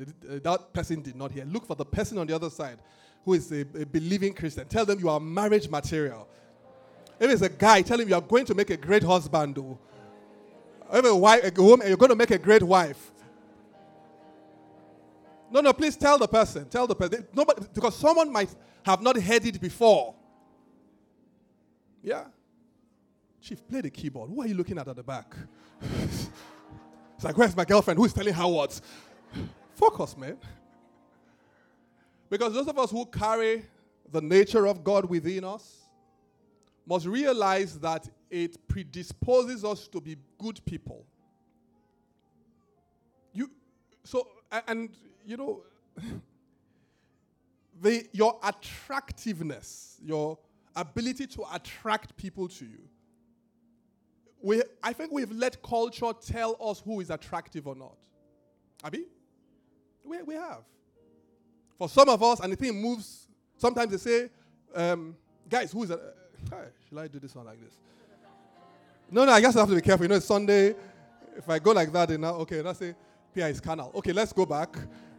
that 0.43 0.73
person 0.73 1.03
did 1.03 1.15
not 1.15 1.31
hear. 1.31 1.45
Look 1.45 1.69
for 1.69 1.77
the 1.77 1.85
person 1.85 2.19
on 2.19 2.27
the 2.27 2.35
other 2.35 2.51
side 2.51 2.79
who 3.25 3.35
is 3.35 3.53
a, 3.53 3.61
a 3.61 3.87
believing 3.87 4.35
Christian. 4.35 4.67
Tell 4.67 4.85
them 4.85 4.99
you 4.99 5.09
are 5.09 5.21
marriage 5.21 5.69
material. 5.69 6.27
If 7.21 7.31
it's 7.31 7.43
a 7.43 7.49
guy, 7.49 7.83
tell 7.83 8.01
him 8.01 8.09
you 8.09 8.17
are 8.17 8.23
going 8.23 8.47
to 8.47 8.57
make 8.57 8.71
a 8.71 8.77
great 8.77 9.05
husband. 9.05 9.55
Though. 9.55 9.79
If 10.93 11.05
a 11.05 11.15
wife, 11.15 11.57
a 11.57 11.63
woman, 11.63 11.87
you're 11.87 11.97
going 11.97 12.11
to 12.11 12.17
make 12.17 12.33
a 12.33 12.39
great 12.39 12.65
wife. 12.65 13.13
No, 15.55 15.61
no, 15.61 15.73
please 15.73 15.97
tell 15.97 16.19
the 16.19 16.27
person. 16.27 16.69
Tell 16.69 16.89
the 16.89 16.97
person. 16.97 17.29
Nobody, 17.33 17.65
because 17.73 17.97
someone 17.97 18.33
might 18.33 18.53
have 18.85 19.01
not 19.01 19.17
heard 19.17 19.47
it 19.47 19.61
before. 19.61 20.17
Yeah. 22.03 22.25
Chief, 23.41 23.67
play 23.69 23.83
the 23.83 23.91
keyboard. 23.91 24.31
Who 24.31 24.43
are 24.43 24.49
you 24.49 24.55
looking 24.55 24.77
at 24.79 24.89
at 24.89 24.97
the 24.97 25.05
back? 25.05 25.33
it's 26.03 26.29
like, 27.23 27.39
where's 27.39 27.55
my 27.55 27.65
girlfriend? 27.65 28.01
Who's 28.01 28.13
telling 28.13 28.35
her 28.35 28.49
what? 28.49 28.81
Focus, 29.77 30.17
man. 30.17 30.39
Because 32.29 32.53
those 32.53 32.67
of 32.67 32.77
us 32.77 32.91
who 32.91 33.07
carry 33.07 33.65
the 34.11 34.21
nature 34.21 34.67
of 34.67 34.83
God 34.83 35.05
within 35.05 35.45
us 35.45 35.83
must 36.85 37.07
realize 37.07 37.79
that 37.79 38.09
it 38.29 38.67
predisposes 38.67 39.65
us 39.65 39.87
to 39.87 40.01
be 40.01 40.17
good 40.37 40.61
people. 40.65 41.07
You 43.33 43.51
so 44.03 44.27
and 44.67 44.91
you 45.25 45.37
know, 45.37 45.63
your 48.13 48.39
attractiveness, 48.43 49.99
your 50.03 50.39
ability 50.77 51.27
to 51.27 51.45
attract 51.53 52.17
people 52.17 52.49
to 52.49 52.65
you. 52.65 52.81
We, 54.43 54.63
I 54.83 54.93
think 54.93 55.13
we've 55.13 55.31
let 55.33 55.63
culture 55.63 56.13
tell 56.27 56.57
us 56.61 56.81
who 56.85 57.01
is 57.01 57.11
attractive 57.11 57.67
or 57.67 57.75
not. 57.75 57.97
Abi? 58.83 59.07
We, 60.05 60.23
we 60.23 60.35
have. 60.35 60.61
For 61.79 61.89
some 61.89 62.09
of 62.09 62.23
us, 62.23 62.41
and 62.41 62.53
the 62.53 62.57
thing 62.57 62.81
moves, 62.81 63.29
sometimes 63.57 63.91
they 63.91 63.97
say, 63.97 64.31
um, 64.75 65.17
guys, 65.49 65.73
who 65.73 65.83
is 65.85 65.89
that? 65.89 66.01
Uh, 66.53 66.57
should 66.89 66.99
I 66.99 67.09
do 67.09 67.19
this 67.19 67.35
one 67.35 67.47
like 67.47 67.61
this? 67.63 67.75
No, 69.11 69.25
no, 69.25 69.33
I 69.33 69.41
guess 69.41 69.57
I 69.57 69.61
have 69.61 69.69
to 69.69 69.75
be 69.75 69.81
careful. 69.81 70.05
You 70.05 70.09
know, 70.09 70.17
it's 70.17 70.27
Sunday. 70.27 70.75
If 71.37 71.49
I 71.49 71.59
go 71.59 71.73
like 71.73 71.91
that, 71.93 72.09
then 72.09 72.21
now, 72.21 72.35
okay, 72.35 72.61
let's 72.61 72.79
say 72.79 72.95
Pia 73.35 73.49
is 73.49 73.61
canal. 73.61 73.91
Okay, 73.95 74.13
let's 74.13 74.33
go 74.33 74.47
back. 74.47 74.77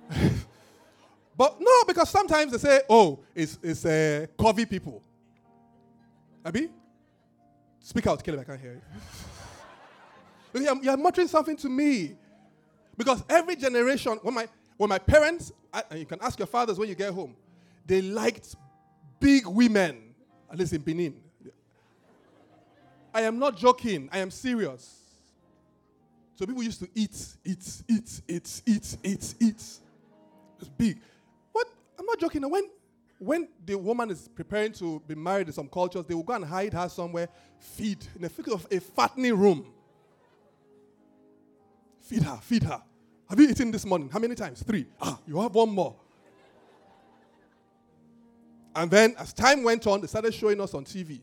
but 1.38 1.60
no, 1.60 1.84
because 1.88 2.10
sometimes 2.10 2.52
they 2.52 2.58
say, 2.58 2.82
oh, 2.90 3.20
it's, 3.34 3.58
it's 3.62 3.86
uh, 3.86 4.26
people. 4.70 5.02
Abby? 6.44 6.70
Speak 7.80 8.08
out, 8.08 8.24
Caleb, 8.24 8.42
I 8.42 8.44
can't 8.44 8.62
hear 8.62 8.74
you. 8.74 10.62
you're, 10.62 10.84
you're 10.84 10.98
muttering 10.98 11.28
something 11.28 11.58
to 11.58 11.70
me. 11.70 12.16
Because 12.98 13.24
every 13.30 13.56
generation, 13.56 14.20
when 14.22 14.34
my, 14.34 14.48
when 14.78 14.90
my 14.90 15.00
parents, 15.00 15.52
and 15.90 16.00
you 16.00 16.06
can 16.06 16.20
ask 16.22 16.40
your 16.40 16.48
fathers 16.48 16.78
when 16.78 16.88
you 16.88 16.96
get 16.96 17.14
home, 17.14 17.36
they 17.86 18.02
liked 18.02 18.56
big 19.20 19.46
women, 19.46 20.16
at 20.52 20.58
least 20.58 20.74
in 20.74 20.82
Benin. 20.82 21.16
I 23.14 23.22
am 23.22 23.40
not 23.40 23.56
joking, 23.56 24.10
I 24.12 24.20
am 24.20 24.30
serious. 24.30 25.02
So 26.36 26.46
people 26.46 26.64
used 26.64 26.80
to 26.80 26.90
eat, 26.94 27.16
eat, 27.46 27.84
eat, 27.88 28.22
eat, 28.28 28.62
eat, 28.66 28.98
eat, 29.04 29.36
eat. 29.40 29.64
It's 30.60 30.70
big. 30.70 31.00
What? 31.52 31.68
I'm 32.00 32.06
not 32.06 32.20
joking. 32.20 32.42
When, 32.50 32.70
when 33.20 33.48
the 33.66 33.76
woman 33.76 34.12
is 34.12 34.28
preparing 34.28 34.72
to 34.74 35.02
be 35.08 35.16
married 35.16 35.48
in 35.48 35.54
some 35.54 35.68
cultures, 35.68 36.06
they 36.06 36.14
will 36.14 36.24
go 36.24 36.34
and 36.34 36.46
hide 36.46 36.74
her 36.74 36.90
somewhere, 36.90 37.30
feed 37.60 38.06
in 38.18 38.26
a 38.26 38.54
of 38.54 38.68
a 38.72 38.80
fattening 38.80 39.38
room. 39.38 39.72
Feed 42.02 42.24
her, 42.24 42.38
feed 42.42 42.64
her. 42.64 42.82
Have 43.30 43.40
you 43.40 43.50
eaten 43.50 43.72
this 43.72 43.86
morning? 43.86 44.10
How 44.10 44.20
many 44.20 44.36
times? 44.36 44.62
Three. 44.62 44.86
Ah, 45.02 45.18
you 45.26 45.42
have 45.42 45.56
one 45.56 45.70
more. 45.70 45.96
And 48.76 48.92
then 48.92 49.16
as 49.18 49.34
time 49.34 49.64
went 49.64 49.88
on, 49.88 50.02
they 50.02 50.08
started 50.08 50.34
showing 50.34 50.60
us 50.62 50.74
on 50.74 50.84
TV. 50.84 51.22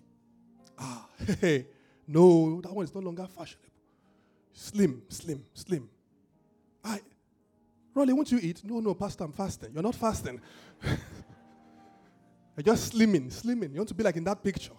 Ah, 0.79 1.07
hey, 1.41 1.67
no, 2.09 2.61
that 2.63 2.73
one 2.73 2.85
is 2.85 2.95
no 2.95 3.01
longer 3.01 3.27
fashionable. 3.27 3.69
Slim, 4.53 5.03
slim, 5.09 5.45
slim. 5.55 5.89
I, 6.83 7.01
Rolly, 7.95 8.13
won't 8.13 8.33
you 8.33 8.39
eat? 8.41 8.63
No, 8.65 8.81
no, 8.81 8.95
Pastor, 8.95 9.25
I'm 9.25 9.33
fasting. 9.33 9.71
You're 9.75 9.83
not 9.83 9.95
fasting. 9.95 10.41
You're 12.57 12.65
just 12.65 12.95
slimming, 12.95 13.33
slimming. 13.33 13.73
You 13.73 13.79
want 13.79 13.89
to 13.89 13.95
be 13.95 14.03
like 14.03 14.17
in 14.17 14.25
that 14.25 14.43
picture. 14.43 14.73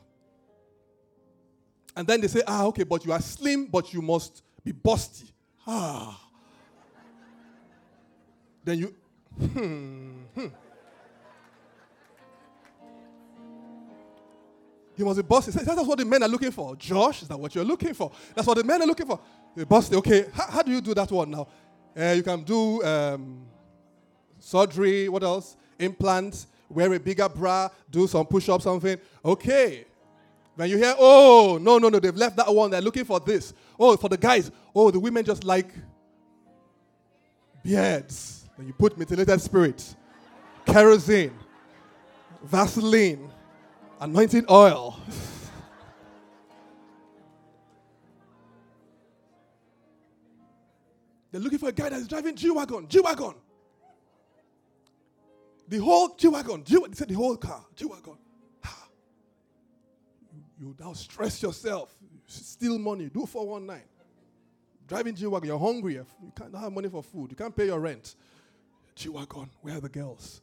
And 1.96 2.08
then 2.08 2.22
they 2.22 2.28
say, 2.28 2.42
ah, 2.48 2.66
okay, 2.66 2.84
but 2.84 3.06
you 3.06 3.12
are 3.12 3.22
slim, 3.22 3.68
but 3.68 3.94
you 3.94 4.02
must 4.02 4.44
be 4.64 4.74
busty. 4.74 5.32
Ah. 5.66 6.20
Then 8.64 8.80
you, 8.80 8.96
hmm, 9.38 10.24
hmm. 10.34 10.48
You 14.96 15.06
must 15.06 15.18
be 15.18 15.24
busty. 15.24 15.52
That's 15.52 15.88
what 15.88 15.98
the 15.98 16.06
men 16.06 16.22
are 16.24 16.30
looking 16.30 16.52
for. 16.52 16.76
Josh, 16.76 17.24
is 17.24 17.28
that 17.28 17.40
what 17.40 17.54
you're 17.56 17.66
looking 17.66 17.94
for? 17.94 18.12
That's 18.36 18.48
what 18.48 18.58
the 18.58 18.64
men 18.64 18.82
are 18.82 18.86
looking 18.86 19.08
for. 19.08 19.20
The 19.56 19.66
busty. 19.66 19.96
Okay, 19.96 20.26
how, 20.34 20.48
how, 20.48 20.62
do 20.62 20.72
you 20.72 20.82
do 20.82 20.94
that 20.94 21.12
one 21.12 21.32
now? 21.32 21.48
Uh, 21.98 22.14
you 22.16 22.24
can 22.24 22.44
do 22.44 22.84
um, 22.84 23.46
surgery. 24.40 25.10
What 25.10 25.24
else? 25.24 25.56
Implants. 25.80 26.48
Wear 26.70 26.94
a 26.94 27.00
bigger 27.00 27.30
bra. 27.30 27.70
Do 27.90 28.08
some 28.08 28.26
push-ups. 28.26 28.64
Something. 28.64 28.98
Okay. 29.24 29.86
When 30.56 30.70
you 30.70 30.78
hear, 30.78 30.94
oh 31.00 31.58
no 31.60 31.80
no 31.80 31.90
no, 31.90 32.00
they've 32.00 32.16
left 32.16 32.36
that 32.38 32.54
one. 32.54 32.70
They're 32.70 32.82
looking 32.82 33.06
for 33.06 33.20
this. 33.20 33.54
Oh, 33.80 33.98
for 33.98 34.08
the 34.08 34.18
guys. 34.18 34.52
Oh, 34.76 34.92
the 34.92 35.00
women 35.00 35.26
just 35.26 35.44
like 35.44 35.70
beards. 37.64 38.48
Then 38.58 38.68
you 38.68 38.74
put 38.74 38.98
methylated 38.98 39.42
spirit, 39.42 39.96
kerosene, 40.66 41.34
Vaseline 42.44 43.32
anointing 44.00 44.46
oil. 44.50 45.00
They're 51.34 51.42
looking 51.42 51.58
for 51.58 51.70
a 51.70 51.72
guy 51.72 51.90
that's 51.90 52.06
driving 52.06 52.36
G 52.36 52.52
Wagon, 52.52 52.88
G 52.88 53.00
Wagon. 53.00 53.34
The 55.68 55.80
whole 55.80 56.10
G 56.16 56.28
Wagon, 56.28 56.64
G- 56.64 56.78
they 56.88 56.94
said 56.94 57.08
the 57.08 57.16
whole 57.16 57.36
car, 57.38 57.66
G 57.76 57.86
Wagon. 57.86 58.18
You, 60.60 60.76
now 60.80 60.94
stress 60.94 61.42
yourself, 61.42 61.96
steal 62.28 62.78
money, 62.78 63.10
do 63.10 63.26
419. 63.26 63.84
Driving 64.88 65.16
G 65.16 65.26
Wagon, 65.26 65.48
you're 65.50 65.58
hungry, 65.58 65.96
you 65.96 66.06
can't 66.36 66.56
have 66.56 66.72
money 66.72 66.88
for 66.88 67.02
food, 67.02 67.32
you 67.32 67.36
can't 67.36 67.56
pay 67.56 67.66
your 67.66 67.80
rent. 67.80 68.16
G 68.94 69.10
Wagon, 69.10 69.50
where 69.62 69.78
are 69.78 69.82
the 69.82 69.90
girls? 69.90 70.40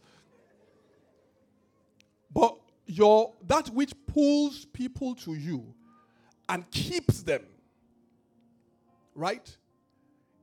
But 2.34 2.56
your 2.86 3.32
that 3.46 3.68
which 3.68 3.92
pulls 4.08 4.64
people 4.64 5.14
to 5.14 5.34
you 5.34 5.72
and 6.48 6.68
keeps 6.72 7.22
them 7.22 7.42
right 9.14 9.56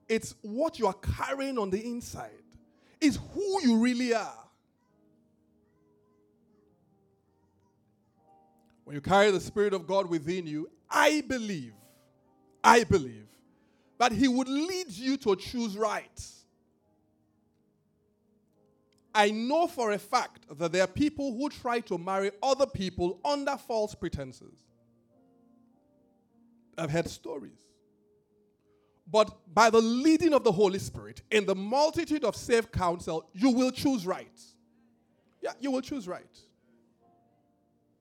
it's 0.09 0.35
what 0.41 0.79
you 0.79 0.87
are 0.87 0.93
carrying 0.93 1.57
on 1.57 1.69
the 1.69 1.83
inside 1.85 2.31
is 2.99 3.19
who 3.33 3.61
you 3.61 3.77
really 3.77 4.13
are 4.13 4.43
when 8.83 8.95
you 8.95 9.01
carry 9.01 9.31
the 9.31 9.39
spirit 9.39 9.73
of 9.73 9.85
god 9.85 10.09
within 10.09 10.47
you 10.47 10.69
i 10.89 11.21
believe 11.27 11.73
i 12.63 12.83
believe 12.83 13.27
that 13.97 14.11
he 14.11 14.27
would 14.27 14.47
lead 14.47 14.89
you 14.89 15.17
to 15.17 15.35
choose 15.35 15.77
right 15.77 16.37
I 19.17 19.31
know 19.31 19.65
for 19.65 19.93
a 19.93 19.97
fact 19.97 20.45
that 20.59 20.71
there 20.71 20.83
are 20.83 20.87
people 20.87 21.35
who 21.35 21.49
try 21.49 21.79
to 21.79 21.97
marry 21.97 22.29
other 22.43 22.67
people 22.67 23.19
under 23.25 23.57
false 23.57 23.95
pretenses. 23.95 24.53
I've 26.77 26.91
heard 26.91 27.09
stories. 27.09 27.66
But 29.09 29.31
by 29.53 29.69
the 29.69 29.79
leading 29.79 30.33
of 30.33 30.43
the 30.43 30.51
Holy 30.51 30.79
Spirit, 30.79 31.21
in 31.31 31.45
the 31.45 31.55
multitude 31.55 32.25
of 32.25 32.35
safe 32.35 32.71
counsel, 32.71 33.29
you 33.33 33.51
will 33.51 33.71
choose 33.71 34.05
right. 34.05 34.27
Yeah, 35.41 35.53
you 35.59 35.71
will 35.71 35.81
choose 35.81 36.07
right. 36.07 36.25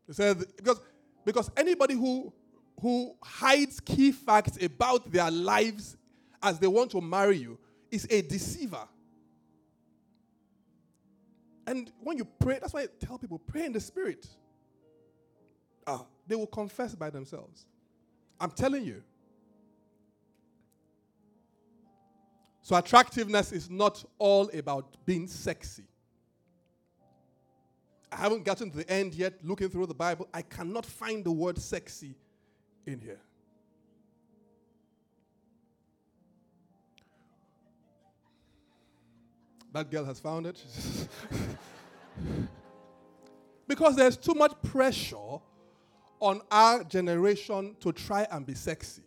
He 0.07 0.13
said, 0.13 0.39
because, 0.57 0.81
because 1.25 1.51
anybody 1.57 1.95
who, 1.95 2.33
who 2.81 3.15
hides 3.23 3.79
key 3.81 4.11
facts 4.11 4.59
about 4.63 5.11
their 5.11 5.31
lives 5.31 5.97
as 6.43 6.59
they 6.59 6.67
want 6.67 6.91
to 6.91 7.01
marry 7.01 7.37
you 7.37 7.59
is 7.91 8.07
a 8.11 8.23
deceiver. 8.23 8.89
And 11.69 11.91
when 12.01 12.17
you 12.17 12.25
pray, 12.25 12.59
that's 12.61 12.73
why 12.73 12.83
I 12.83 12.87
tell 13.01 13.19
people 13.19 13.39
pray 13.39 13.65
in 13.65 13.73
the 13.73 13.81
spirit. 13.81 14.27
Ah, 15.87 16.05
they 16.27 16.35
will 16.35 16.47
confess 16.47 16.95
by 16.95 17.11
themselves. 17.11 17.67
I'm 18.41 18.51
telling 18.51 18.85
you. 18.85 19.03
So, 22.67 22.75
attractiveness 22.75 23.53
is 23.53 23.71
not 23.71 24.05
all 24.19 24.51
about 24.53 24.97
being 25.07 25.29
sexy. 25.29 25.85
I 28.11 28.17
haven't 28.17 28.45
gotten 28.45 28.73
to 28.73 28.79
the 28.79 28.91
end 28.91 29.15
yet 29.15 29.35
looking 29.45 29.69
through 29.69 29.87
the 29.87 29.95
Bible. 29.95 30.29
I 30.35 30.43
cannot 30.43 30.85
find 30.85 31.23
the 31.25 31.31
word 31.31 31.59
sexy 31.59 32.17
in 32.85 32.99
here. 32.99 33.21
That 39.73 39.89
girl 39.89 40.05
has 40.05 40.19
found 40.19 40.49
it. 40.49 40.61
because 43.69 43.95
there's 43.95 44.17
too 44.17 44.35
much 44.35 44.55
pressure 44.65 45.39
on 46.19 46.41
our 46.51 46.83
generation 46.83 47.77
to 47.79 47.93
try 47.93 48.27
and 48.29 48.45
be 48.45 48.55
sexy. 48.55 49.06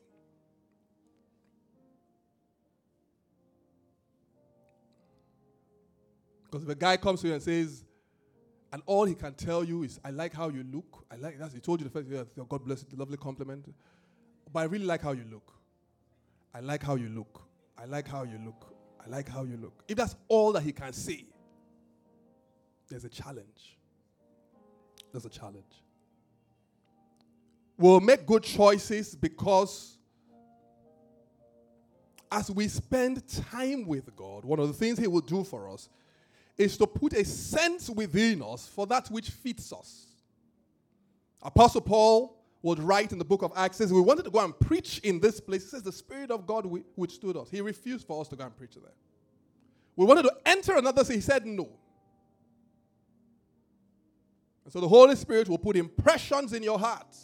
Because 6.49 6.63
if 6.63 6.69
a 6.69 6.75
guy 6.75 6.97
comes 6.97 7.21
to 7.21 7.27
you 7.27 7.33
and 7.33 7.43
says, 7.43 7.83
and 8.71 8.81
all 8.85 9.05
he 9.05 9.15
can 9.15 9.33
tell 9.33 9.63
you 9.63 9.83
is, 9.83 9.99
I 10.03 10.11
like 10.11 10.33
how 10.33 10.49
you 10.49 10.63
look. 10.71 11.05
I 11.11 11.15
like 11.15 11.39
that. 11.39 11.51
He 11.51 11.59
told 11.59 11.79
you 11.79 11.85
the 11.85 11.91
first, 11.91 12.07
yeah, 12.09 12.23
God 12.47 12.63
bless 12.63 12.85
lovely 12.95 13.17
compliment. 13.17 13.73
But 14.51 14.59
I 14.59 14.63
really 14.63 14.85
like 14.85 15.01
how 15.01 15.11
you 15.11 15.25
look. 15.31 15.53
I 16.53 16.59
like 16.59 16.83
how 16.83 16.95
you 16.95 17.09
look. 17.09 17.41
I 17.77 17.85
like 17.85 18.07
how 18.07 18.23
you 18.23 18.39
look. 18.43 18.73
I 19.03 19.09
like 19.09 19.29
how 19.29 19.43
you 19.43 19.57
look. 19.57 19.83
If 19.87 19.97
that's 19.97 20.15
all 20.27 20.51
that 20.53 20.63
he 20.63 20.71
can 20.71 20.93
say, 20.93 21.25
there's 22.89 23.05
a 23.05 23.09
challenge. 23.09 23.77
There's 25.11 25.25
a 25.25 25.29
challenge. 25.29 25.83
We'll 27.77 28.01
make 28.01 28.25
good 28.25 28.43
choices 28.43 29.15
because 29.15 29.97
as 32.31 32.51
we 32.51 32.67
spend 32.67 33.27
time 33.27 33.87
with 33.87 34.15
God, 34.15 34.45
one 34.45 34.59
of 34.59 34.67
the 34.67 34.73
things 34.73 34.99
He 34.99 35.07
will 35.07 35.21
do 35.21 35.43
for 35.43 35.69
us 35.69 35.89
is 36.59 36.77
to 36.77 36.85
put 36.85 37.13
a 37.13 37.23
sense 37.23 37.89
within 37.89 38.43
us 38.43 38.67
for 38.67 38.85
that 38.85 39.09
which 39.09 39.29
fits 39.29 39.71
us. 39.71 40.07
Apostle 41.41 41.81
Paul 41.81 42.35
would 42.61 42.79
write 42.79 43.13
in 43.13 43.17
the 43.17 43.25
book 43.25 43.41
of 43.41 43.53
Acts, 43.55 43.77
says, 43.77 43.93
We 43.93 44.01
wanted 44.01 44.25
to 44.25 44.29
go 44.29 44.43
and 44.43 44.57
preach 44.59 44.99
in 44.99 45.21
this 45.21 45.39
place. 45.39 45.63
He 45.63 45.69
says, 45.69 45.83
The 45.83 45.93
Spirit 45.93 46.29
of 46.29 46.45
God 46.45 46.69
withstood 46.97 47.37
us. 47.37 47.49
He 47.49 47.61
refused 47.61 48.05
for 48.05 48.19
us 48.19 48.27
to 48.27 48.35
go 48.35 48.43
and 48.43 48.55
preach 48.55 48.75
there. 48.75 48.91
We 49.95 50.05
wanted 50.05 50.23
to 50.23 50.33
enter 50.45 50.75
another 50.75 51.05
city. 51.05 51.19
He 51.19 51.21
said, 51.21 51.45
No. 51.45 51.69
And 54.65 54.73
so 54.73 54.81
the 54.81 54.87
Holy 54.87 55.15
Spirit 55.15 55.47
will 55.47 55.57
put 55.57 55.77
impressions 55.77 56.51
in 56.51 56.61
your 56.61 56.77
heart. 56.77 57.15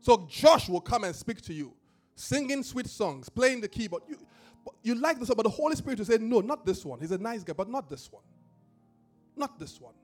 So 0.00 0.28
Josh 0.30 0.68
will 0.68 0.80
come 0.80 1.02
and 1.02 1.14
speak 1.14 1.40
to 1.42 1.52
you, 1.52 1.74
singing 2.14 2.62
sweet 2.62 2.86
songs, 2.86 3.28
playing 3.28 3.60
the 3.60 3.68
keyboard. 3.68 4.04
You, 4.08 4.16
you 4.82 4.94
like 4.94 5.18
this, 5.18 5.28
one, 5.28 5.36
but 5.36 5.44
the 5.44 5.50
Holy 5.50 5.76
Spirit 5.76 5.98
will 5.98 6.06
say, 6.06 6.18
No, 6.18 6.40
not 6.40 6.64
this 6.64 6.84
one. 6.84 7.00
He's 7.00 7.10
a 7.10 7.18
nice 7.18 7.42
guy, 7.42 7.52
but 7.52 7.68
not 7.68 7.88
this 7.88 8.10
one. 8.10 8.22
Not 9.36 9.58
this 9.58 9.80
one. 9.80 9.94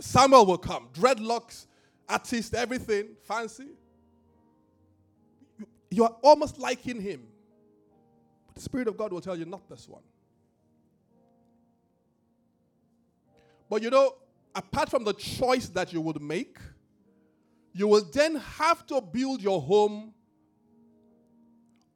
Samuel 0.00 0.44
will 0.46 0.58
come, 0.58 0.88
dreadlocks, 0.92 1.66
artist, 2.08 2.54
everything, 2.54 3.08
fancy. 3.22 3.68
You 5.90 6.04
are 6.04 6.16
almost 6.22 6.58
liking 6.58 7.00
him. 7.00 7.22
But 8.46 8.56
the 8.56 8.60
Spirit 8.60 8.88
of 8.88 8.96
God 8.96 9.12
will 9.12 9.20
tell 9.20 9.36
you, 9.36 9.44
not 9.44 9.68
this 9.68 9.88
one. 9.88 10.02
But 13.68 13.82
you 13.82 13.90
know, 13.90 14.14
apart 14.54 14.90
from 14.90 15.04
the 15.04 15.14
choice 15.14 15.68
that 15.70 15.92
you 15.92 16.00
would 16.00 16.20
make, 16.20 16.58
you 17.72 17.88
will 17.88 18.04
then 18.12 18.36
have 18.36 18.86
to 18.86 19.00
build 19.00 19.42
your 19.42 19.60
home 19.60 20.14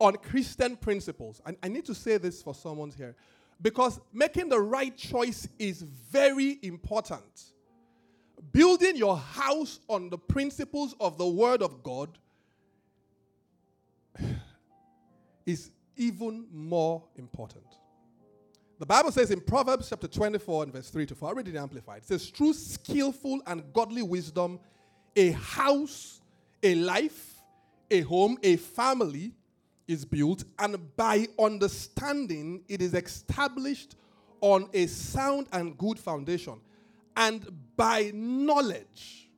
on 0.01 0.17
Christian 0.17 0.77
principles. 0.77 1.41
And 1.47 1.57
I 1.63 1.69
need 1.69 1.85
to 1.85 1.95
say 1.95 2.17
this 2.17 2.43
for 2.43 2.55
someone 2.55 2.91
here 2.91 3.15
because 3.63 4.01
making 4.13 4.49
the 4.49 4.59
right 4.59 4.97
choice 4.97 5.47
is 5.59 5.83
very 5.83 6.59
important. 6.63 7.53
Building 8.53 8.97
your 8.97 9.19
house 9.19 9.81
on 9.87 10.09
the 10.09 10.17
principles 10.19 10.95
of 10.99 11.19
the 11.19 11.27
Word 11.27 11.63
of 11.63 11.83
God 11.83 12.19
is 15.47 15.71
even 15.97 16.47
more 16.51 17.05
important. 17.17 17.67
The 18.79 18.87
Bible 18.87 19.13
says 19.13 19.31
in 19.31 19.43
Proverbs 19.43 19.91
chapter 19.91 20.09
24 20.09 20.63
and 20.63 20.73
verse 20.73 20.89
3 20.89 21.05
to 21.05 21.15
4, 21.15 21.29
I 21.29 21.33
read 21.33 21.49
it 21.49 21.57
amplified. 21.57 21.99
It 21.99 22.09
says, 22.09 22.31
Through 22.31 22.55
skillful 22.55 23.43
and 23.47 23.63
godly 23.75 24.01
wisdom, 24.01 24.59
a 25.15 25.33
house, 25.33 26.23
a 26.63 26.75
life, 26.77 27.43
a 27.91 28.01
home, 28.01 28.39
a 28.43 28.57
family 28.57 29.35
is 29.87 30.05
built, 30.05 30.45
and 30.59 30.77
by 30.97 31.27
understanding, 31.39 32.63
it 32.69 32.81
is 32.81 32.95
established 32.95 33.97
on 34.41 34.69
a 34.73 34.87
sound 34.87 35.47
and 35.53 35.77
good 35.77 35.99
foundation. 35.99 36.61
And 37.17 37.47
by 37.77 38.13
knowledge, 38.15 39.29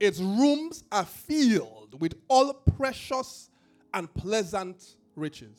its 0.00 0.20
rooms 0.20 0.84
are 0.92 1.04
filled 1.04 2.00
with 2.00 2.14
all 2.28 2.52
precious 2.52 3.50
and 3.94 4.12
pleasant 4.14 4.96
riches. 5.16 5.58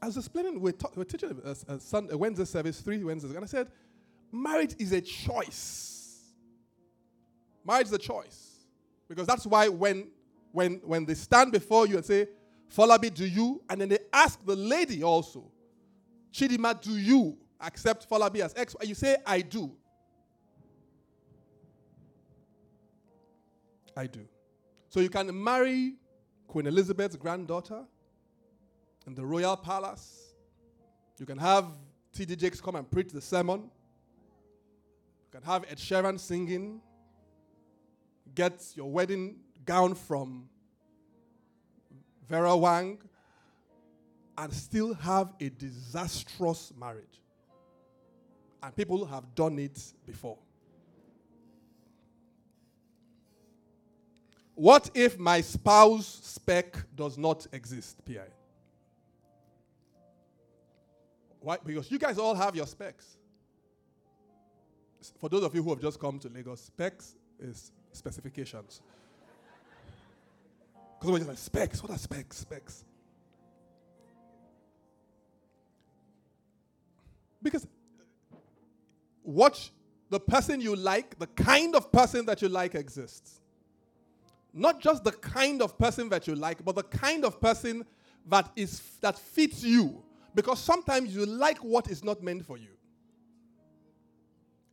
I 0.00 0.06
was 0.06 0.16
explaining, 0.16 0.60
we're, 0.60 0.72
ta- 0.72 0.90
we're 0.96 1.04
teaching 1.04 1.40
a, 1.44 1.50
a, 1.68 1.78
Sunday, 1.78 2.14
a 2.14 2.16
Wednesday 2.16 2.44
service, 2.44 2.80
three 2.80 3.02
Wednesdays, 3.04 3.34
and 3.34 3.44
I 3.44 3.46
said, 3.46 3.68
marriage 4.32 4.74
is 4.78 4.92
a 4.92 5.00
choice. 5.00 6.32
Marriage 7.64 7.86
is 7.86 7.92
a 7.92 7.98
choice. 7.98 8.66
Because 9.08 9.26
that's 9.26 9.46
why 9.46 9.68
when, 9.68 10.08
when, 10.52 10.80
when 10.84 11.04
they 11.04 11.14
stand 11.14 11.50
before 11.52 11.86
you 11.86 11.96
and 11.96 12.04
say, 12.04 12.28
Folabi, 12.74 13.12
do 13.12 13.26
you? 13.26 13.62
And 13.68 13.80
then 13.80 13.88
they 13.88 13.98
ask 14.12 14.44
the 14.44 14.56
lady 14.56 15.02
also, 15.02 15.50
Chidima, 16.32 16.80
do 16.80 16.96
you 16.96 17.36
accept 17.60 18.08
Folabi 18.08 18.40
as 18.40 18.54
ex? 18.56 18.74
You 18.82 18.94
say, 18.94 19.16
I 19.26 19.40
do. 19.40 19.72
I 23.96 24.06
do. 24.06 24.26
So 24.88 25.00
you 25.00 25.10
can 25.10 25.42
marry 25.42 25.94
Queen 26.46 26.66
Elizabeth's 26.66 27.16
granddaughter 27.16 27.84
in 29.06 29.14
the 29.14 29.24
royal 29.24 29.56
palace. 29.56 30.34
You 31.18 31.26
can 31.26 31.38
have 31.38 31.66
T.D. 32.12 32.36
Jakes 32.36 32.60
come 32.60 32.76
and 32.76 32.90
preach 32.90 33.10
the 33.10 33.20
sermon. 33.20 33.60
You 33.60 35.38
can 35.38 35.42
have 35.42 35.64
Ed 35.70 35.78
Sheeran 35.78 36.18
singing. 36.18 36.80
Get 38.34 38.60
your 38.74 38.90
wedding 38.90 39.36
gown 39.64 39.94
from 39.94 40.48
Vera 42.28 42.56
Wang 42.56 42.98
and 44.38 44.52
still 44.52 44.94
have 44.94 45.32
a 45.40 45.50
disastrous 45.50 46.72
marriage. 46.78 47.20
And 48.62 48.74
people 48.74 49.04
have 49.06 49.34
done 49.34 49.58
it 49.58 49.80
before. 50.06 50.38
What 54.54 54.90
if 54.94 55.18
my 55.18 55.40
spouse 55.40 56.20
spec 56.22 56.76
does 56.94 57.18
not 57.18 57.46
exist, 57.52 57.96
PI? 58.06 58.20
Why? 61.40 61.58
Because 61.64 61.90
you 61.90 61.98
guys 61.98 62.18
all 62.18 62.34
have 62.34 62.54
your 62.54 62.66
specs. 62.66 63.16
For 65.18 65.28
those 65.28 65.42
of 65.42 65.54
you 65.54 65.62
who 65.62 65.70
have 65.70 65.80
just 65.80 65.98
come 65.98 66.18
to 66.20 66.28
Lagos, 66.28 66.60
specs 66.60 67.16
is 67.40 67.72
specifications. 67.92 68.80
Because 71.02 71.10
we're 71.10 71.18
just 71.18 71.28
like, 71.30 71.38
specs, 71.38 71.82
what 71.82 71.90
are 71.90 71.98
specs? 71.98 72.36
Specs. 72.36 72.84
Because 77.42 77.66
watch 79.24 79.72
the 80.10 80.20
person 80.20 80.60
you 80.60 80.76
like, 80.76 81.18
the 81.18 81.26
kind 81.26 81.74
of 81.74 81.90
person 81.90 82.24
that 82.26 82.40
you 82.40 82.48
like 82.48 82.76
exists. 82.76 83.40
Not 84.54 84.80
just 84.80 85.02
the 85.02 85.10
kind 85.10 85.60
of 85.60 85.76
person 85.76 86.08
that 86.10 86.28
you 86.28 86.36
like, 86.36 86.64
but 86.64 86.76
the 86.76 86.84
kind 86.84 87.24
of 87.24 87.40
person 87.40 87.84
that 88.28 88.52
is 88.54 88.80
that 89.00 89.18
fits 89.18 89.64
you 89.64 90.04
because 90.36 90.60
sometimes 90.60 91.12
you 91.16 91.26
like 91.26 91.58
what 91.64 91.90
is 91.90 92.04
not 92.04 92.22
meant 92.22 92.46
for 92.46 92.58
you. 92.58 92.76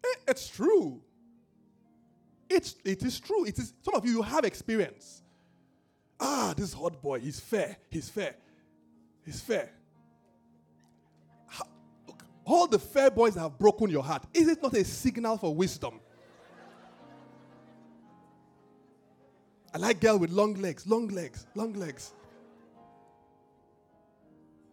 Eh, 0.05 0.19
it's 0.27 0.47
true. 0.47 1.01
It's, 2.47 2.75
it 2.85 3.01
is 3.01 3.19
true. 3.19 3.45
It 3.45 3.57
is, 3.57 3.73
some 3.81 3.95
of 3.95 4.05
you, 4.05 4.11
you 4.11 4.21
have 4.21 4.45
experience. 4.45 5.23
Ah, 6.19 6.53
this 6.55 6.73
hot 6.73 7.01
boy, 7.01 7.19
he's 7.19 7.39
fair. 7.39 7.77
He's 7.89 8.09
fair. 8.09 8.35
He's 9.25 9.39
fair. 9.39 9.69
All 12.45 12.67
the 12.67 12.79
fair 12.79 13.11
boys 13.11 13.35
have 13.35 13.59
broken 13.59 13.89
your 13.89 14.03
heart. 14.03 14.23
Is 14.33 14.47
it 14.47 14.61
not 14.61 14.73
a 14.73 14.83
signal 14.83 15.37
for 15.37 15.53
wisdom? 15.53 15.99
I 19.71 19.77
like 19.77 19.99
girl 19.99 20.17
with 20.17 20.31
long 20.31 20.55
legs, 20.55 20.87
long 20.87 21.09
legs, 21.09 21.45
long 21.53 21.73
legs. 21.73 22.11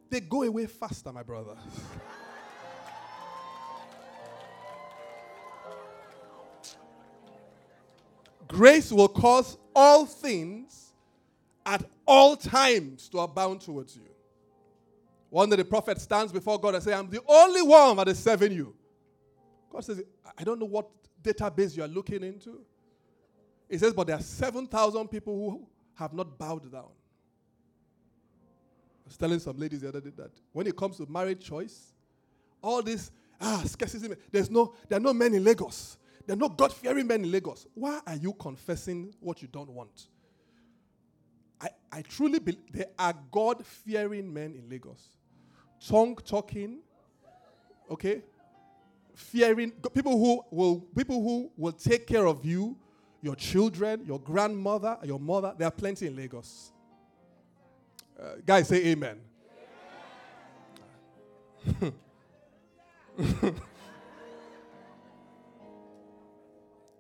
They 0.09 0.21
go 0.21 0.43
away 0.43 0.67
faster, 0.67 1.13
my 1.13 1.23
brother. 1.23 1.57
Grace 8.49 8.91
will 8.91 9.09
cause 9.09 9.59
all 9.75 10.07
things 10.07 10.86
at 11.67 11.85
all 12.07 12.37
times 12.37 13.09
to 13.11 13.19
abound 13.19 13.61
towards 13.61 13.97
you. 13.97 14.05
One 15.29 15.51
day 15.51 15.57
the 15.57 15.65
prophet 15.65 16.01
stands 16.01 16.33
before 16.33 16.59
God 16.59 16.77
and 16.77 16.85
says, 16.85 16.95
I'm 16.95 17.11
the 17.11 17.21
only 17.29 17.63
one 17.63 17.97
that 17.97 18.09
is 18.09 18.19
serving 18.19 18.53
you. 18.53 18.75
God 19.71 19.85
says, 19.85 20.03
I 20.39 20.45
don't 20.45 20.61
know 20.61 20.67
what 20.67 20.89
database 21.23 21.77
you 21.77 21.83
are 21.83 21.89
looking 21.89 22.23
into. 22.23 22.61
He 23.69 23.79
says, 23.79 23.93
but 23.93 24.07
there 24.07 24.17
are 24.17 24.23
7,000 24.23 25.09
people 25.09 25.35
who 25.35 25.69
have 25.97 26.15
not 26.15 26.39
bowed 26.39 26.71
down 26.73 26.91
I 29.07 29.09
was 29.09 29.17
telling 29.17 29.39
some 29.39 29.57
ladies 29.57 29.83
the 29.83 29.89
other 29.89 30.01
day 30.01 30.11
that 30.17 30.33
when 30.53 30.67
it 30.67 30.77
comes 30.77 30.97
to 30.97 31.07
marriage 31.07 31.45
choice, 31.45 31.95
all 32.61 32.83
this 32.83 33.13
ah 33.41 33.63
scarcity, 33.65 34.13
there's 34.33 34.51
no 34.51 34.75
there 34.89 34.99
are 34.99 35.01
no 35.01 35.15
men 35.15 35.33
in 35.35 35.45
Lagos. 35.45 35.97
There 36.27 36.35
are 36.35 36.39
no 36.39 36.49
God-fearing 36.49 37.07
men 37.07 37.23
in 37.23 37.31
Lagos. 37.31 37.69
Why 37.75 38.01
are 38.05 38.17
you 38.17 38.33
confessing 38.33 39.15
what 39.21 39.43
you 39.43 39.49
don't 39.49 39.71
want? 39.71 40.09
I, 41.61 41.69
I 41.91 42.03
truly 42.03 42.39
believe 42.39 42.61
there 42.73 42.89
are 42.99 43.15
God-fearing 43.31 44.33
men 44.33 44.55
in 44.55 44.69
Lagos. 44.69 45.17
Tongue 45.87 46.17
talking, 46.17 46.79
okay? 47.91 48.23
Fearing 49.15 49.73
people 49.95 50.13
who 50.19 50.43
will 50.51 50.81
people 50.97 51.23
who 51.23 51.51
will 51.57 51.73
take 51.73 52.07
care 52.07 52.27
of 52.27 52.45
you, 52.45 52.77
your 53.23 53.35
children, 53.37 54.05
your 54.05 54.21
grandmother, 54.21 54.99
your 55.03 55.19
mother. 55.19 55.55
There 55.57 55.67
are 55.67 55.73
plenty 55.73 56.07
in 56.07 56.17
Lagos. 56.17 56.73
Uh, 58.19 58.35
guys, 58.45 58.69
say 58.69 58.87
amen. 58.87 59.21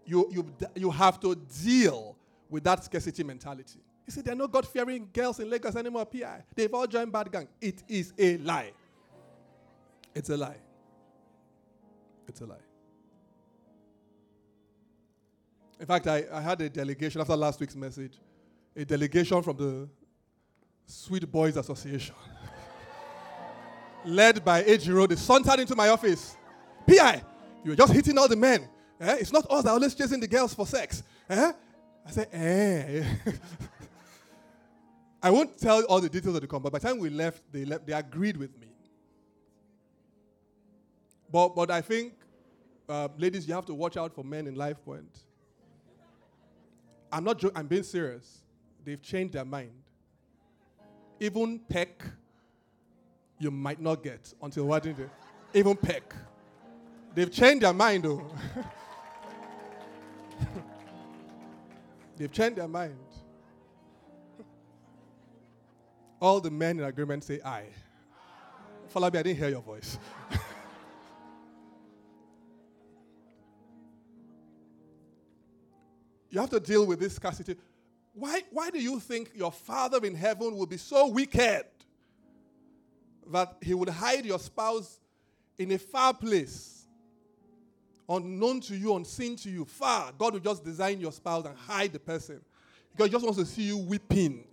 you, 0.07 0.29
you, 0.31 0.55
you 0.75 0.90
have 0.90 1.21
to 1.21 1.35
deal 1.35 2.16
with 2.49 2.64
that 2.64 2.85
scarcity 2.85 3.23
mentality. 3.23 3.81
You 4.07 4.12
see, 4.12 4.21
there 4.21 4.35
are 4.35 4.37
no 4.37 4.47
God 4.47 4.66
fearing 4.66 5.09
girls 5.12 5.40
in 5.40 5.51
Lagos 5.51 5.75
anymore, 5.75 6.07
PI. 6.07 6.45
They've 6.55 6.73
all 6.73 6.87
joined 6.87 7.11
Bad 7.11 7.31
Gang. 7.33 7.49
It 7.61 7.83
is 7.88 8.12
a 8.16 8.37
lie. 8.38 8.73
It's 10.14 10.31
a 10.31 10.37
lie. 10.37 10.57
It's 12.29 12.40
a 12.40 12.47
lie. 12.47 12.57
In 15.79 15.87
fact, 15.87 16.07
I, 16.07 16.25
I 16.33 16.40
had 16.40 16.61
a 16.61 16.71
delegation 16.71 17.21
after 17.21 17.37
last 17.37 17.61
week's 17.61 17.77
message, 17.77 18.12
a 18.75 18.85
delegation 18.85 19.42
from 19.42 19.57
the 19.57 19.88
Sweet 20.87 21.31
Boys 21.31 21.57
Association, 21.57 22.14
led 24.07 24.45
by 24.45 24.62
Ejiro. 24.62 25.09
They 25.09 25.16
sauntered 25.16 25.61
into 25.61 25.75
my 25.75 25.88
office. 25.88 26.37
PI, 26.87 27.23
you 27.64 27.73
were 27.73 27.77
just 27.77 27.92
hitting 27.92 28.16
all 28.16 28.29
the 28.29 28.37
men. 28.37 28.69
Eh? 29.01 29.16
It's 29.21 29.33
not 29.33 29.51
us 29.51 29.64
that 29.64 29.71
are 29.71 29.75
always 29.75 29.95
chasing 29.95 30.21
the 30.21 30.29
girls 30.29 30.55
for 30.55 30.66
sex. 30.66 31.03
Eh? 31.29 31.53
I 32.07 32.11
said, 32.11 32.29
eh. 32.33 33.04
I 35.27 35.31
won't 35.31 35.58
tell 35.58 35.83
all 35.85 36.00
the 36.00 36.08
details 36.08 36.35
of 36.37 36.40
the 36.40 36.46
but 36.46 36.72
by 36.72 36.79
the 36.79 36.88
time 36.88 36.98
we 36.98 37.10
left, 37.10 37.42
they 37.52 37.64
left, 37.64 37.87
they 37.87 37.92
agreed 37.92 38.37
with 38.37 38.52
me. 38.60 38.68
But 41.31 41.54
but 41.56 41.70
I 41.70 41.81
think, 41.81 42.14
uh, 42.88 43.08
ladies, 43.18 43.48
you 43.48 43.54
have 43.54 43.66
to 43.66 43.74
watch 43.74 43.96
out 43.96 44.14
for 44.14 44.24
men 44.24 44.46
in 44.46 44.54
Life 44.54 44.83
Point. 44.85 45.18
I'm 47.10 47.24
not. 47.24 47.42
I'm 47.56 47.66
being 47.66 47.83
serious. 47.83 48.42
They've 48.85 49.02
changed 49.02 49.35
their 49.35 49.44
mind 49.44 49.72
even 51.20 51.58
peck, 51.68 52.04
you 53.38 53.50
might 53.50 53.81
not 53.81 54.02
get 54.02 54.33
until 54.42 54.66
what 54.66 54.83
did 54.83 54.96
they? 54.96 55.08
Even 55.58 55.77
peck. 55.77 56.14
They've 57.14 57.31
changed 57.31 57.62
their 57.62 57.72
mind 57.72 58.04
though. 58.04 58.31
They've 62.16 62.33
changed 62.33 62.58
their 62.58 62.68
mind. 62.68 62.98
All 66.21 66.40
the 66.40 66.50
men 66.50 66.79
in 66.79 66.85
agreement 66.85 67.25
say 67.25 67.40
aye. 67.44 67.69
Follow 68.88 69.10
me, 69.10 69.19
I 69.19 69.23
didn't 69.23 69.38
hear 69.38 69.50
your 69.50 69.60
voice. 69.60 69.98
you 76.31 76.40
have 76.40 76.50
to 76.50 76.60
deal 76.60 76.87
with 76.87 77.00
this 77.00 77.17
scarcity. 77.17 77.56
Why, 78.14 78.42
why 78.50 78.71
do 78.71 78.81
you 78.81 78.98
think 78.98 79.33
your 79.35 79.52
Father 79.52 80.04
in 80.06 80.14
heaven 80.14 80.56
will 80.56 80.67
be 80.67 80.79
so 80.79 81.08
wicked 81.08 81.64
that 83.31 83.56
he 83.60 83.75
would 83.75 83.90
hide 83.90 84.25
your 84.25 84.38
spouse 84.38 85.00
in 85.58 85.73
a 85.73 85.79
far 85.79 86.14
place, 86.14 86.87
unknown 88.08 88.60
to 88.60 88.77
you, 88.77 88.94
unseen 88.94 89.37
to 89.37 89.50
you, 89.50 89.64
far. 89.64 90.12
God 90.17 90.35
will 90.35 90.40
just 90.40 90.64
design 90.64 91.00
your 91.00 91.12
spouse 91.12 91.44
and 91.44 91.56
hide 91.56 91.92
the 91.92 91.98
person 91.98 92.40
because 92.92 93.08
he 93.08 93.12
just 93.12 93.25
wants 93.25 93.38
to 93.38 93.46
see 93.46 93.64
you 93.64 93.77
weeping 93.79 94.44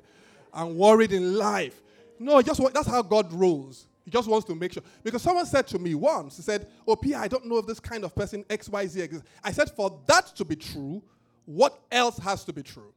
and 0.53 0.75
worried 0.75 1.11
in 1.11 1.35
life. 1.35 1.81
No, 2.19 2.41
just 2.41 2.61
that's 2.73 2.87
how 2.87 3.01
God 3.01 3.31
rules. 3.33 3.87
He 4.05 4.11
just 4.11 4.27
wants 4.27 4.45
to 4.47 4.55
make 4.55 4.73
sure. 4.73 4.83
Because 5.03 5.21
someone 5.21 5.45
said 5.45 5.65
to 5.67 5.79
me 5.79 5.95
once, 5.95 6.35
he 6.37 6.41
said, 6.41 6.67
Oh, 6.87 6.95
Pia, 6.95 7.17
I 7.17 7.27
don't 7.27 7.45
know 7.45 7.57
if 7.57 7.65
this 7.65 7.79
kind 7.79 8.03
of 8.03 8.13
person 8.13 8.43
XYZ 8.45 9.01
exists. 9.01 9.27
I 9.43 9.51
said, 9.51 9.71
For 9.71 9.99
that 10.07 10.27
to 10.35 10.45
be 10.45 10.55
true, 10.55 11.01
what 11.45 11.79
else 11.91 12.17
has 12.17 12.43
to 12.45 12.53
be 12.53 12.63
true? 12.63 12.93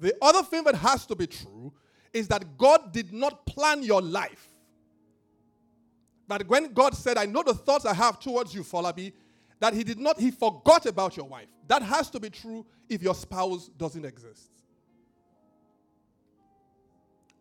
The 0.00 0.14
other 0.22 0.42
thing 0.42 0.64
that 0.64 0.74
has 0.76 1.06
to 1.06 1.16
be 1.16 1.26
true 1.26 1.72
is 2.12 2.28
that 2.28 2.56
God 2.56 2.92
did 2.92 3.12
not 3.12 3.46
plan 3.46 3.82
your 3.82 4.00
life. 4.00 4.46
That 6.28 6.46
when 6.46 6.72
God 6.72 6.94
said, 6.94 7.16
I 7.16 7.24
know 7.24 7.42
the 7.42 7.54
thoughts 7.54 7.86
I 7.86 7.94
have 7.94 8.20
towards 8.20 8.54
you, 8.54 8.62
Folabi, 8.62 9.12
that 9.60 9.72
He 9.72 9.82
did 9.82 9.98
not, 9.98 10.20
He 10.20 10.30
forgot 10.30 10.86
about 10.86 11.16
your 11.16 11.26
wife. 11.26 11.48
That 11.66 11.82
has 11.82 12.10
to 12.10 12.20
be 12.20 12.30
true 12.30 12.66
if 12.88 13.02
your 13.02 13.14
spouse 13.14 13.68
doesn't 13.68 14.04
exist. 14.04 14.50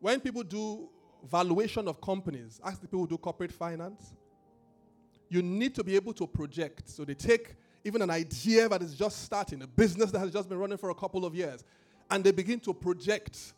When 0.07 0.21
people 0.21 0.43
do 0.43 0.87
valuation 1.29 1.85
of 1.85 1.99
companies, 1.99 2.61
ask 2.63 2.79
the 2.79 2.87
people 2.87 3.01
who 3.01 3.07
do 3.07 3.17
corporate 3.17 3.51
finance, 3.51 4.13
you 5.27 5.41
need 5.41 5.75
to 5.75 5.83
be 5.83 5.97
able 5.97 6.13
to 6.13 6.25
project. 6.25 6.87
So 6.87 7.03
they 7.03 7.13
take 7.13 7.55
even 7.83 8.01
an 8.01 8.09
idea 8.09 8.69
that 8.69 8.81
is 8.81 8.95
just 8.95 9.25
starting, 9.25 9.61
a 9.63 9.67
business 9.67 10.09
that 10.11 10.19
has 10.19 10.31
just 10.31 10.47
been 10.47 10.59
running 10.59 10.77
for 10.77 10.91
a 10.91 10.95
couple 10.95 11.25
of 11.25 11.35
years, 11.35 11.65
and 12.09 12.23
they 12.23 12.31
begin 12.31 12.61
to 12.61 12.73
project 12.73 13.51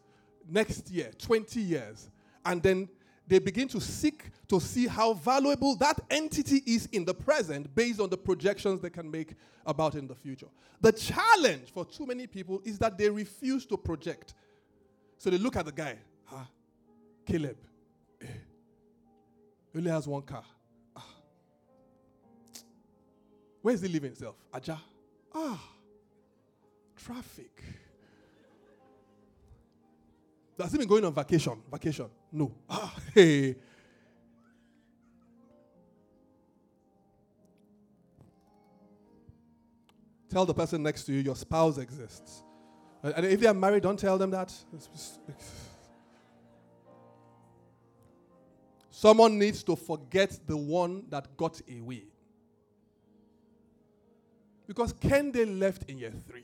next 0.50 0.90
year, 0.90 1.12
20 1.20 1.62
years, 1.62 2.10
and 2.44 2.64
then 2.64 2.90
they 3.28 3.38
begin 3.38 3.68
to 3.68 3.80
seek 3.80 4.32
to 4.48 4.60
see 4.60 4.88
how 4.88 5.14
valuable 5.14 5.76
that 5.76 6.00
entity 6.10 6.64
is 6.66 6.90
in 6.94 7.06
the 7.06 7.14
present 7.14 7.76
based 7.76 8.00
on 8.00 8.10
the 8.10 8.18
projections 8.18 8.82
they 8.82 8.90
can 8.90 9.12
make 9.12 9.36
about 9.68 9.94
in 9.94 10.08
the 10.08 10.16
future. 10.16 10.48
The 10.82 10.94
challenge 10.94 11.72
for 11.72 11.86
too 11.86 12.08
many 12.08 12.26
people 12.26 12.60
is 12.66 12.80
that 12.80 12.98
they 12.98 13.08
refuse 13.08 13.68
to 13.68 13.78
project. 13.78 14.34
So 15.20 15.30
they 15.30 15.38
look 15.38 15.56
at 15.56 15.66
the 15.66 15.72
guy? 15.72 16.00
Caleb, 17.30 17.58
eh, 18.22 18.26
only 19.76 19.92
has 19.92 20.08
one 20.08 20.24
car. 20.24 20.44
Ah. 20.96 21.06
Where 23.62 23.76
is 23.76 23.82
he 23.82 23.88
living 23.88 24.10
himself? 24.10 24.36
Aja. 24.52 24.80
Ah, 25.36 25.62
traffic. 26.96 27.64
Does 30.58 30.72
he 30.72 30.80
been 30.80 30.88
going 30.88 31.06
on 31.06 31.14
vacation? 31.14 31.62
Vacation? 31.72 32.08
No. 32.32 32.52
Ah, 32.68 32.96
hey. 33.14 33.56
Tell 40.32 40.48
the 40.48 40.54
person 40.56 40.82
next 40.82 41.04
to 41.04 41.14
you 41.14 41.20
your 41.20 41.36
spouse 41.36 41.78
exists. 41.78 42.42
And 43.04 43.26
if 43.28 43.40
they 43.40 43.48
are 43.48 43.54
married, 43.54 43.84
don't 43.84 44.00
tell 44.00 44.18
them 44.18 44.32
that. 44.32 44.52
Someone 49.00 49.40
needs 49.40 49.64
to 49.64 49.78
forget 49.78 50.38
the 50.46 50.58
one 50.58 51.06
that 51.10 51.38
got 51.38 51.62
away. 51.72 52.04
Because 54.68 54.92
Kende 54.92 55.58
left 55.58 55.90
in 55.90 56.00
year 56.00 56.12
three. 56.28 56.44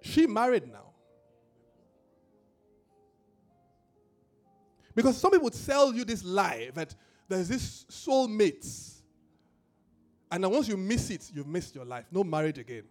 She 0.00 0.28
married 0.28 0.68
now. 0.70 0.90
Because 4.94 5.16
some 5.16 5.32
people 5.32 5.46
would 5.46 5.54
sell 5.56 5.92
you 5.92 6.04
this 6.04 6.22
lie 6.22 6.70
that 6.74 6.94
there's 7.28 7.48
this 7.48 7.84
soulmates. 7.90 9.00
And 10.30 10.44
then 10.44 10.52
once 10.52 10.68
you 10.68 10.76
miss 10.76 11.10
it, 11.10 11.28
you've 11.34 11.48
missed 11.48 11.74
your 11.74 11.86
life. 11.86 12.04
No 12.12 12.22
marriage 12.22 12.58
again. 12.58 12.84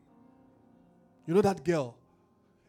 You 1.26 1.36
know 1.36 1.42
that 1.42 1.64
girl? 1.64 1.96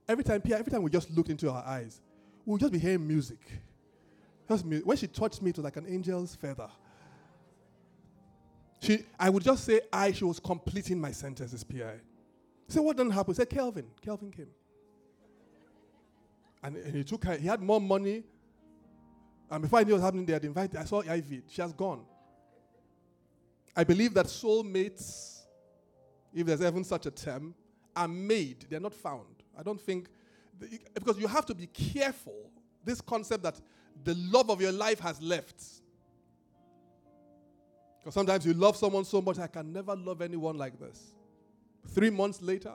Every 0.09 0.23
time, 0.23 0.41
Pierre, 0.43 0.61
every 0.61 0.71
time 0.71 0.85
we 0.85 0.91
just 0.91 1.11
looked 1.11 1.31
into 1.31 1.53
her 1.53 1.65
eyes, 1.67 2.01
we'll 2.47 2.59
just 2.59 2.73
be 2.73 2.79
hearing 2.79 3.05
music. 3.05 3.41
When 4.47 4.97
she 4.97 5.07
touched 5.07 5.41
me, 5.43 5.51
it 5.51 5.57
was 5.57 5.65
like 5.65 5.77
an 5.77 5.87
angel's 5.87 6.35
feather. 6.35 6.69
She, 8.81 9.05
I 9.19 9.31
would 9.31 9.43
just 9.43 9.65
say 9.65 9.81
I, 9.93 10.13
she 10.13 10.25
was 10.25 10.41
completing 10.41 11.01
my 11.01 11.13
sentences, 11.13 11.63
PI. 11.63 12.01
Say, 12.69 12.81
what 12.81 12.97
didn't 12.97 13.13
happen? 13.13 13.35
Say, 13.35 13.47
Kelvin. 13.47 13.87
Kelvin 14.01 14.31
came. 14.31 14.49
And, 16.63 16.77
and 16.77 16.95
he 16.95 17.05
took 17.05 17.25
her, 17.25 17.37
he 17.37 17.47
had 17.47 17.63
more 17.63 17.81
money 17.81 18.25
and 19.53 19.61
before 19.61 19.81
I 19.81 19.85
knew 19.85 19.93
what 19.93 19.97
was 19.99 20.05
happening, 20.05 20.25
they 20.25 20.33
had 20.33 20.47
invited, 20.47 20.79
I 20.79 20.85
saw 20.85 21.03
Ivy. 21.07 21.43
She 21.47 21.61
has 21.61 21.75
gone. 21.75 22.07
I 23.77 23.85
believe 23.85 24.15
that 24.15 24.25
soulmates, 24.25 25.41
if 26.33 26.47
there's 26.47 26.63
even 26.63 26.83
such 26.85 27.05
a 27.05 27.11
term, 27.11 27.55
are 27.95 28.09
made, 28.09 28.65
they're 28.71 28.81
not 28.81 28.95
found. 28.95 29.43
I 29.57 29.63
don't 29.63 29.79
think, 29.79 30.09
because 30.95 31.19
you 31.19 31.27
have 31.27 31.45
to 31.47 31.55
be 31.55 31.67
careful, 31.67 32.51
this 32.83 33.03
concept 33.03 33.43
that 33.43 33.61
the 34.05 34.15
love 34.15 34.51
of 34.51 34.61
your 34.61 34.73
life 34.73 35.01
has 35.01 35.21
left. 35.21 35.63
Because 37.99 38.15
sometimes 38.15 38.45
you 38.45 38.53
love 38.53 38.77
someone 38.77 39.05
so 39.05 39.21
much, 39.21 39.39
I 39.39 39.47
can 39.47 39.73
never 39.73 39.95
love 39.95 40.23
anyone 40.23 40.59
like 40.59 40.79
this. 40.79 41.15
Three 41.89 42.11
months 42.11 42.43
later, 42.43 42.73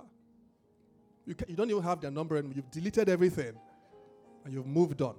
you, 1.26 1.36
can, 1.36 1.50
you 1.50 1.56
don't 1.56 1.70
even 1.70 1.84
have 1.84 2.00
their 2.00 2.12
number 2.12 2.38
and 2.38 2.56
you've 2.56 2.72
deleted 2.72 3.10
everything 3.10 3.54
and 4.46 4.54
you've 4.54 4.66
moved 4.66 5.02
on. 5.02 5.16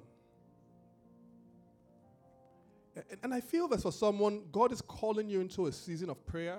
And 3.23 3.33
I 3.33 3.41
feel 3.41 3.69
that 3.69 3.83
for 3.83 3.93
someone, 3.93 4.43
God 4.51 4.73
is 4.73 4.81
calling 4.81 5.29
you 5.29 5.41
into 5.41 5.67
a 5.67 5.73
season 5.73 6.11
of 6.11 6.25
prayer 6.27 6.59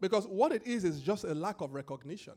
because 0.00 0.26
what 0.26 0.52
it 0.52 0.66
is 0.66 0.84
is 0.84 1.00
just 1.00 1.24
a 1.24 1.34
lack 1.34 1.60
of 1.60 1.74
recognition. 1.74 2.34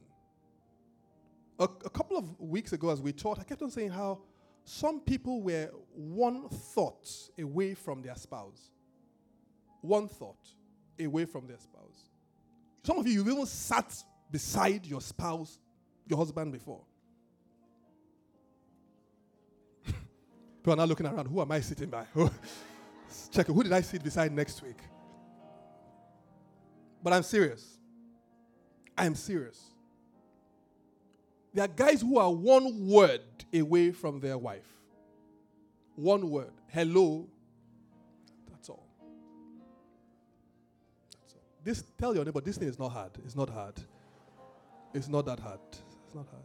A, 1.60 1.66
a, 1.66 1.90
couple 1.90 2.18
of 2.18 2.40
weeks 2.40 2.74
ago, 2.74 2.90
as 2.90 3.02
we 3.02 3.14
taught, 3.14 3.40
I 3.40 3.44
kept 3.44 3.62
on 3.62 3.70
saying 3.70 3.92
how 3.92 4.20
some 4.74 5.02
people 5.02 5.42
were 5.42 5.70
one 5.94 6.48
thought 6.48 7.06
away 7.38 7.74
from 7.74 8.02
their 8.02 8.16
spouse. 8.16 8.70
One 9.82 10.08
thought 10.08 10.48
away 10.98 11.26
from 11.26 11.46
their 11.46 11.58
spouse. 11.58 12.10
Some 12.82 12.98
of 12.98 13.06
you, 13.06 13.16
you've 13.16 13.28
even 13.28 13.46
sat 13.46 13.94
beside 14.32 14.86
your 14.86 15.02
spouse, 15.02 15.60
your 16.08 16.18
husband 16.18 16.54
before. 16.54 16.84
People 19.86 20.72
are 20.72 20.78
now 20.78 20.86
looking 20.86 21.06
around. 21.06 21.26
Who 21.26 21.42
am 21.42 21.52
I 21.52 21.60
sitting 21.60 21.90
by? 21.90 22.06
Check 23.30 23.50
it. 23.50 23.52
Who 23.52 23.64
did 23.64 23.74
I 23.74 23.82
sit 23.82 24.02
beside 24.02 24.32
next 24.32 24.64
week? 24.64 24.80
But 27.04 27.12
I'm 27.12 27.24
serious. 27.24 27.78
I 28.98 29.06
am 29.06 29.16
serious. 29.16 29.71
There 31.54 31.66
are 31.66 31.68
guys 31.68 32.02
who 32.02 32.18
are 32.18 32.32
one 32.32 32.88
word 32.88 33.22
away 33.54 33.92
from 33.92 34.20
their 34.20 34.38
wife. 34.38 34.68
One 35.96 36.30
word. 36.30 36.52
Hello. 36.68 37.28
That's 38.50 38.70
all. 38.70 38.88
That's 41.22 41.34
all. 41.36 41.42
This 41.64 41.84
tell 41.98 42.16
your 42.16 42.24
neighbor 42.24 42.42
this 42.42 42.58
thing 42.58 42.70
is 42.70 42.80
not 42.80 42.92
hard. 42.92 43.12
It's 43.26 43.36
not 43.36 43.50
hard. 43.50 43.76
It's 44.94 45.10
not 45.10 45.26
that 45.26 45.40
hard. 45.40 45.60
It's 46.06 46.16
not 46.16 46.28
hard. 46.28 46.44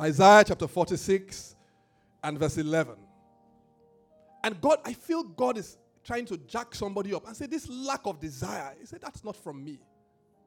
Isaiah 0.00 0.44
chapter 0.46 0.68
46 0.68 1.56
and 2.22 2.38
verse 2.38 2.58
11. 2.58 2.94
And 4.44 4.60
God, 4.60 4.78
I 4.84 4.92
feel 4.92 5.24
God 5.24 5.58
is 5.58 5.76
trying 6.04 6.26
to 6.26 6.36
jack 6.36 6.74
somebody 6.74 7.12
up 7.12 7.26
and 7.26 7.36
say, 7.36 7.46
This 7.46 7.68
lack 7.68 8.00
of 8.04 8.20
desire. 8.20 8.74
He 8.78 8.86
said, 8.86 9.00
That's 9.00 9.24
not 9.24 9.36
from 9.36 9.64
me. 9.64 9.80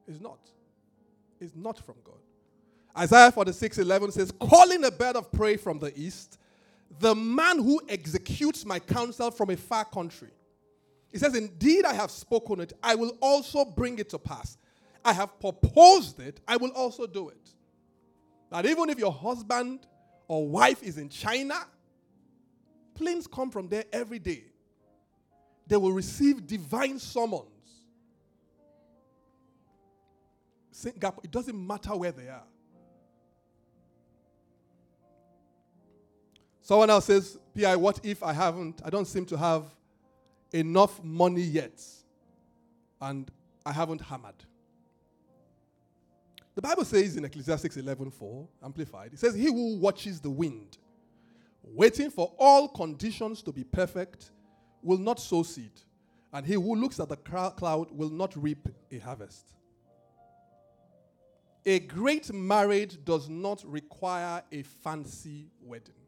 It's 0.07 0.21
not. 0.21 0.39
It's 1.39 1.55
not 1.55 1.77
from 1.79 1.95
God. 2.03 2.15
Isaiah 2.97 3.31
46 3.31 3.77
11 3.77 4.11
says, 4.11 4.31
Calling 4.39 4.83
a 4.83 4.91
bird 4.91 5.15
of 5.15 5.31
prey 5.31 5.57
from 5.57 5.79
the 5.79 5.97
east, 5.99 6.37
the 6.99 7.15
man 7.15 7.59
who 7.59 7.81
executes 7.87 8.65
my 8.65 8.79
counsel 8.79 9.31
from 9.31 9.49
a 9.49 9.57
far 9.57 9.85
country. 9.85 10.31
He 11.11 11.17
says, 11.17 11.35
Indeed, 11.35 11.85
I 11.85 11.93
have 11.93 12.11
spoken 12.11 12.59
it, 12.59 12.73
I 12.83 12.95
will 12.95 13.17
also 13.21 13.65
bring 13.65 13.99
it 13.99 14.09
to 14.09 14.19
pass. 14.19 14.57
I 15.03 15.13
have 15.13 15.39
proposed 15.39 16.19
it, 16.19 16.41
I 16.47 16.57
will 16.57 16.71
also 16.71 17.07
do 17.07 17.29
it. 17.29 17.49
That 18.49 18.65
even 18.65 18.89
if 18.89 18.99
your 18.99 19.11
husband 19.13 19.87
or 20.27 20.47
wife 20.47 20.83
is 20.83 20.97
in 20.97 21.09
China, 21.09 21.55
Planes 23.01 23.25
come 23.25 23.49
from 23.49 23.67
there 23.67 23.85
every 23.91 24.19
day. 24.19 24.43
They 25.67 25.77
will 25.77 25.91
receive 25.91 26.45
divine 26.45 26.99
summons. 26.99 27.47
It 30.85 31.31
doesn't 31.31 31.67
matter 31.67 31.95
where 31.95 32.11
they 32.11 32.27
are. 32.27 32.43
Someone 36.71 36.89
else 36.89 37.03
says, 37.03 37.37
PI, 37.53 37.75
what 37.75 37.99
if 38.01 38.23
I 38.23 38.31
haven't, 38.31 38.81
I 38.85 38.89
don't 38.89 39.03
seem 39.03 39.25
to 39.25 39.37
have 39.37 39.65
enough 40.53 41.03
money 41.03 41.41
yet 41.41 41.83
and 43.01 43.29
I 43.65 43.73
haven't 43.73 43.99
hammered? 43.99 44.45
The 46.55 46.61
Bible 46.61 46.85
says 46.85 47.17
in 47.17 47.25
Ecclesiastes 47.25 47.75
11:4, 47.75 48.47
amplified, 48.63 49.11
it 49.11 49.19
says, 49.19 49.35
He 49.35 49.47
who 49.47 49.79
watches 49.79 50.21
the 50.21 50.29
wind 50.29 50.77
waiting 51.61 52.09
for 52.09 52.33
all 52.39 52.69
conditions 52.69 53.41
to 53.41 53.51
be 53.51 53.65
perfect, 53.65 54.31
will 54.81 54.97
not 54.97 55.19
sow 55.19 55.43
seed. 55.43 55.73
And 56.31 56.45
he 56.45 56.53
who 56.53 56.75
looks 56.75 57.01
at 57.01 57.09
the 57.09 57.17
cloud 57.17 57.91
will 57.91 58.11
not 58.11 58.33
reap 58.41 58.69
a 58.89 58.97
harvest. 58.99 59.55
A 61.65 61.79
great 61.79 62.31
marriage 62.31 62.97
does 63.03 63.27
not 63.27 63.61
require 63.65 64.41
a 64.53 64.63
fancy 64.63 65.51
wedding. 65.61 66.00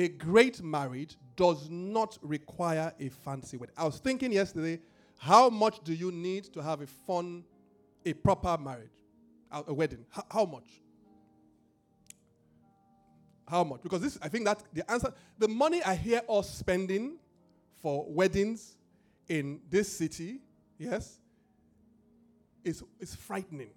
A 0.00 0.08
great 0.08 0.62
marriage 0.62 1.18
does 1.36 1.68
not 1.68 2.16
require 2.22 2.90
a 2.98 3.10
fancy 3.10 3.58
wedding. 3.58 3.74
I 3.76 3.84
was 3.84 3.98
thinking 3.98 4.32
yesterday, 4.32 4.80
how 5.18 5.50
much 5.50 5.84
do 5.84 5.92
you 5.92 6.10
need 6.10 6.44
to 6.54 6.62
have 6.62 6.80
a 6.80 6.86
fun, 6.86 7.44
a 8.06 8.14
proper 8.14 8.56
marriage, 8.56 8.96
a 9.52 9.74
wedding? 9.74 10.06
How, 10.08 10.24
how 10.30 10.44
much? 10.46 10.80
How 13.46 13.62
much? 13.62 13.82
Because 13.82 14.00
this, 14.00 14.18
I 14.22 14.28
think 14.28 14.46
that 14.46 14.62
the 14.72 14.90
answer, 14.90 15.12
the 15.38 15.48
money 15.48 15.82
I 15.82 15.96
hear 15.96 16.22
us 16.30 16.48
spending 16.48 17.18
for 17.82 18.06
weddings 18.08 18.78
in 19.28 19.60
this 19.68 19.94
city, 19.94 20.40
yes, 20.78 21.18
is, 22.64 22.82
is 23.00 23.14
frightening. 23.14 23.72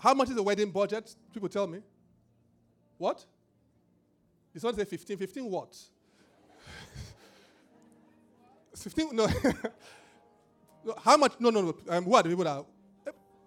How 0.00 0.14
much 0.14 0.30
is 0.30 0.38
a 0.38 0.42
wedding 0.42 0.70
budget? 0.70 1.14
People 1.34 1.50
tell 1.50 1.66
me. 1.66 1.80
What? 2.96 3.26
It's 4.54 4.62
not 4.62 4.76
say 4.76 4.84
15. 4.84 5.16
15 5.16 5.50
what? 5.50 5.76
15? 8.76 9.10
No. 10.86 10.94
How 11.02 11.16
much? 11.16 11.32
No, 11.38 11.48
no, 11.48 11.62
no. 11.62 11.74
Um, 11.88 12.04
the 12.04 12.22
people 12.24 12.44
that 12.44 12.62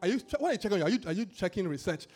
are 0.02 0.08
you? 0.08 0.20
What 0.40 0.50
are 0.50 0.52
you 0.54 0.58
checking? 0.58 0.82
Are 0.82 0.90
you 0.90 1.00
are 1.06 1.14
you 1.14 1.26
checking 1.26 1.68
research? 1.68 2.08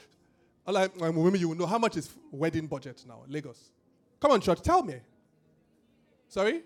Like 0.65 0.91
um, 1.01 1.15
women, 1.15 1.39
you 1.39 1.49
will 1.49 1.55
know 1.55 1.65
how 1.65 1.77
much 1.77 1.97
is 1.97 2.09
wedding 2.31 2.67
budget 2.67 3.03
now, 3.07 3.23
Lagos. 3.27 3.71
Come 4.19 4.31
on, 4.31 4.41
church, 4.41 4.61
tell 4.61 4.83
me. 4.83 4.95
Sorry, 6.27 6.61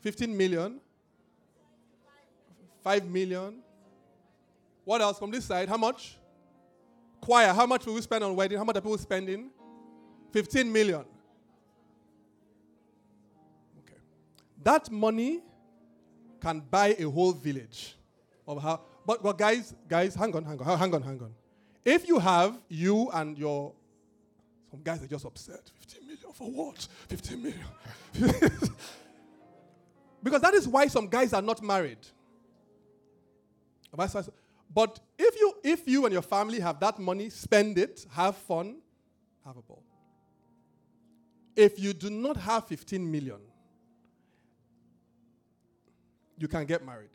15 0.00 0.36
million? 0.36 0.80
5 2.82 3.06
million? 3.06 3.60
What 4.84 5.00
else 5.00 5.18
from 5.18 5.30
this 5.30 5.44
side? 5.44 5.68
How 5.68 5.76
much? 5.76 6.18
Choir. 7.20 7.52
How 7.52 7.66
much 7.66 7.86
will 7.86 7.94
we 7.94 8.00
spend 8.02 8.24
on 8.24 8.34
wedding? 8.34 8.58
How 8.58 8.64
much 8.64 8.76
are 8.76 8.80
people 8.80 8.98
spending? 8.98 9.50
Fifteen 10.32 10.72
million. 10.72 11.04
Okay, 13.80 14.00
that 14.62 14.90
money 14.90 15.42
can 16.40 16.60
buy 16.70 16.96
a 16.98 17.04
whole 17.04 17.32
village 17.32 17.94
of 18.48 18.62
how. 18.62 18.80
But, 19.04 19.22
but 19.22 19.36
guys, 19.36 19.74
guys, 19.88 20.14
hang 20.14 20.34
on, 20.34 20.44
hang 20.44 20.60
on, 20.60 20.78
hang 20.78 20.94
on, 20.94 21.02
hang 21.02 21.20
on. 21.20 21.34
If 21.84 22.06
you 22.08 22.18
have 22.18 22.58
you 22.68 23.10
and 23.10 23.36
your 23.36 23.72
some 24.70 24.80
guys 24.82 25.02
are 25.02 25.06
just 25.06 25.26
upset. 25.26 25.70
15 25.80 26.06
million 26.06 26.32
for 26.32 26.50
what? 26.50 26.88
15 27.08 27.42
million. 27.42 27.60
because 30.22 30.40
that 30.40 30.54
is 30.54 30.66
why 30.66 30.86
some 30.86 31.08
guys 31.08 31.34
are 31.34 31.42
not 31.42 31.62
married. 31.62 31.98
But 34.74 34.98
if 35.18 35.38
you 35.38 35.54
if 35.62 35.86
you 35.86 36.06
and 36.06 36.12
your 36.14 36.22
family 36.22 36.58
have 36.60 36.80
that 36.80 36.98
money, 36.98 37.28
spend 37.28 37.76
it, 37.76 38.06
have 38.12 38.34
fun, 38.34 38.76
have 39.44 39.58
a 39.58 39.62
ball. 39.62 39.82
If 41.54 41.78
you 41.78 41.92
do 41.92 42.10
not 42.10 42.36
have 42.36 42.66
15 42.66 43.10
million, 43.10 43.38
you 46.38 46.48
can 46.48 46.64
get 46.64 46.84
married. 46.84 47.10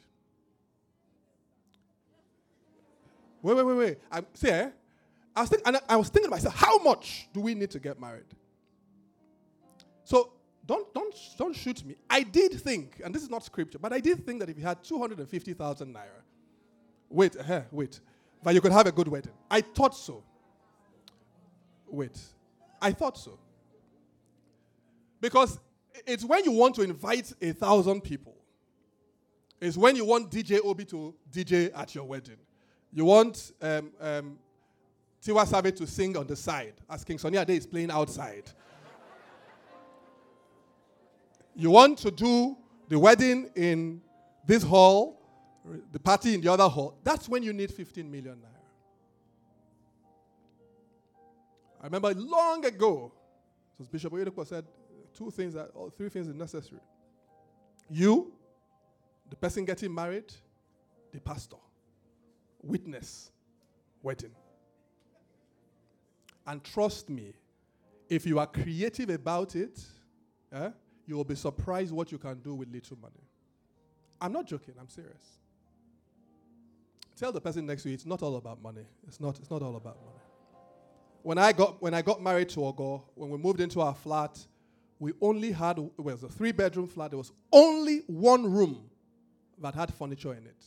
Wait, 3.42 3.56
wait, 3.56 3.66
wait, 3.66 3.78
wait. 3.78 3.98
I, 4.12 4.22
see, 4.34 4.50
eh? 4.50 4.70
I 5.36 5.42
was, 5.42 5.50
think, 5.50 5.62
I, 5.66 5.80
I 5.90 5.96
was 5.96 6.10
thinking 6.10 6.30
myself, 6.30 6.56
how 6.56 6.78
much 6.80 7.30
do 7.34 7.42
we 7.42 7.54
need 7.54 7.72
to 7.72 7.80
get 7.80 8.00
married? 8.00 8.26
So 10.04 10.34
don't, 10.66 10.92
don't, 10.94 11.16
don't 11.38 11.56
shoot 11.56 11.86
me. 11.86 11.96
I 12.10 12.24
did 12.24 12.60
think, 12.60 13.02
and 13.04 13.14
this 13.14 13.24
is 13.24 13.30
not 13.30 13.44
scripture, 13.44 13.80
but 13.80 13.94
I 13.94 14.00
did 14.00 14.26
think 14.26 14.40
that 14.40 14.50
if 14.50 14.58
you 14.58 14.64
had 14.64 14.84
250,000 14.84 15.94
naira, 15.94 16.02
wait, 17.10 17.36
uh, 17.38 17.62
wait, 17.72 18.00
that 18.44 18.54
you 18.54 18.62
could 18.62 18.72
have 18.72 18.88
a 18.88 18.92
good 18.92 19.08
wedding. 19.08 19.32
I 19.50 19.62
thought 19.62 19.96
so. 19.96 20.24
Wait, 21.88 22.20
I 22.82 22.92
thought 22.92 23.18
so. 23.18 23.40
Because 25.20 25.60
it's 26.06 26.24
when 26.24 26.44
you 26.44 26.52
want 26.52 26.76
to 26.76 26.82
invite 26.84 27.34
a 27.42 27.52
thousand 27.54 28.02
people, 28.02 28.36
it's 29.60 29.78
when 29.78 29.96
you 29.96 30.06
want 30.06 30.30
DJ 30.30 30.60
Obi 30.64 30.86
to 30.86 31.16
DJ 31.32 31.72
at 31.76 31.96
your 31.96 32.04
wedding. 32.04 32.38
You 32.94 33.06
want 33.06 33.52
um, 33.62 33.92
um, 34.00 34.38
Tiwa 35.24 35.46
Savage 35.48 35.78
to 35.78 35.88
sing 35.88 36.16
on 36.16 36.28
the 36.28 36.36
side 36.36 36.76
as 36.90 37.04
King 37.04 37.18
Sunny 37.18 37.38
Ade 37.38 37.50
is 37.52 37.66
playing 37.66 37.92
outside. 37.92 38.44
you 41.56 41.72
want 41.72 41.98
to 42.00 42.12
do 42.12 42.56
the 42.88 43.00
wedding 43.00 43.50
in 43.56 44.02
this 44.46 44.64
hall, 44.64 45.20
the 45.92 46.00
party 46.00 46.36
in 46.36 46.42
the 46.42 46.52
other 46.52 46.68
hall. 46.70 46.98
That's 47.04 47.28
when 47.28 47.44
you 47.44 47.52
need 47.52 47.72
15 47.72 48.10
million 48.10 48.36
naira. 48.36 48.58
I 51.82 51.86
remember 51.86 52.14
long 52.14 52.64
ago, 52.66 53.12
it 53.76 53.80
was 53.80 53.88
Bishop 53.88 54.14
Oyedepo 54.14 54.46
said 54.46 54.66
two 55.18 55.32
things 55.32 55.54
that, 55.54 55.72
or 55.74 55.90
three 55.90 56.10
things 56.10 56.28
are 56.28 56.34
necessary. 56.34 56.82
You, 57.90 58.32
the 59.30 59.36
person 59.36 59.66
getting 59.66 59.94
married, 59.94 60.32
the 61.12 61.20
pastor 61.20 61.58
witness 62.62 63.32
wedding. 64.04 64.32
And 66.46 66.64
trust 66.64 67.10
me, 67.10 67.34
if 68.10 68.26
you 68.26 68.40
are 68.40 68.48
creative 68.48 69.10
about 69.10 69.56
it, 69.56 69.80
eh, 70.54 70.70
you 71.06 71.16
will 71.16 71.26
be 71.26 71.36
surprised 71.36 71.92
what 71.92 72.12
you 72.12 72.18
can 72.18 72.40
do 72.40 72.54
with 72.54 72.72
little 72.72 72.98
money. 73.02 73.14
I'm 74.22 74.32
not 74.32 74.46
joking, 74.46 74.74
I'm 74.80 74.90
serious. 74.90 75.40
Tell 77.16 77.32
the 77.32 77.42
person 77.42 77.66
next 77.66 77.84
to 77.84 77.90
you 77.90 77.96
it's 77.96 78.06
not 78.06 78.22
all 78.22 78.36
about 78.36 78.62
money. 78.62 78.86
It's 79.08 79.20
not, 79.20 79.40
it's 79.40 79.50
not 79.50 79.62
all 79.62 79.76
about 79.76 79.98
money. 80.06 80.20
When 81.24 81.38
I 81.38 81.52
got 81.52 81.82
when 81.82 81.94
I 81.94 82.02
got 82.02 82.22
married 82.22 82.50
to 82.50 82.60
Ogo, 82.60 83.02
when 83.16 83.30
we 83.30 83.38
moved 83.38 83.60
into 83.60 83.82
our 83.82 83.96
flat, 83.96 84.40
we 85.00 85.14
only 85.22 85.52
had 85.52 85.78
it 85.78 86.02
was 86.02 86.24
a 86.24 86.30
three 86.30 86.52
bedroom 86.52 86.88
flat. 86.88 87.12
There 87.12 87.18
was 87.18 87.32
only 87.52 88.00
one 88.08 88.52
room 88.52 88.90
that 89.60 89.76
had 89.76 89.94
furniture 89.94 90.34
in 90.34 90.46
it 90.46 90.66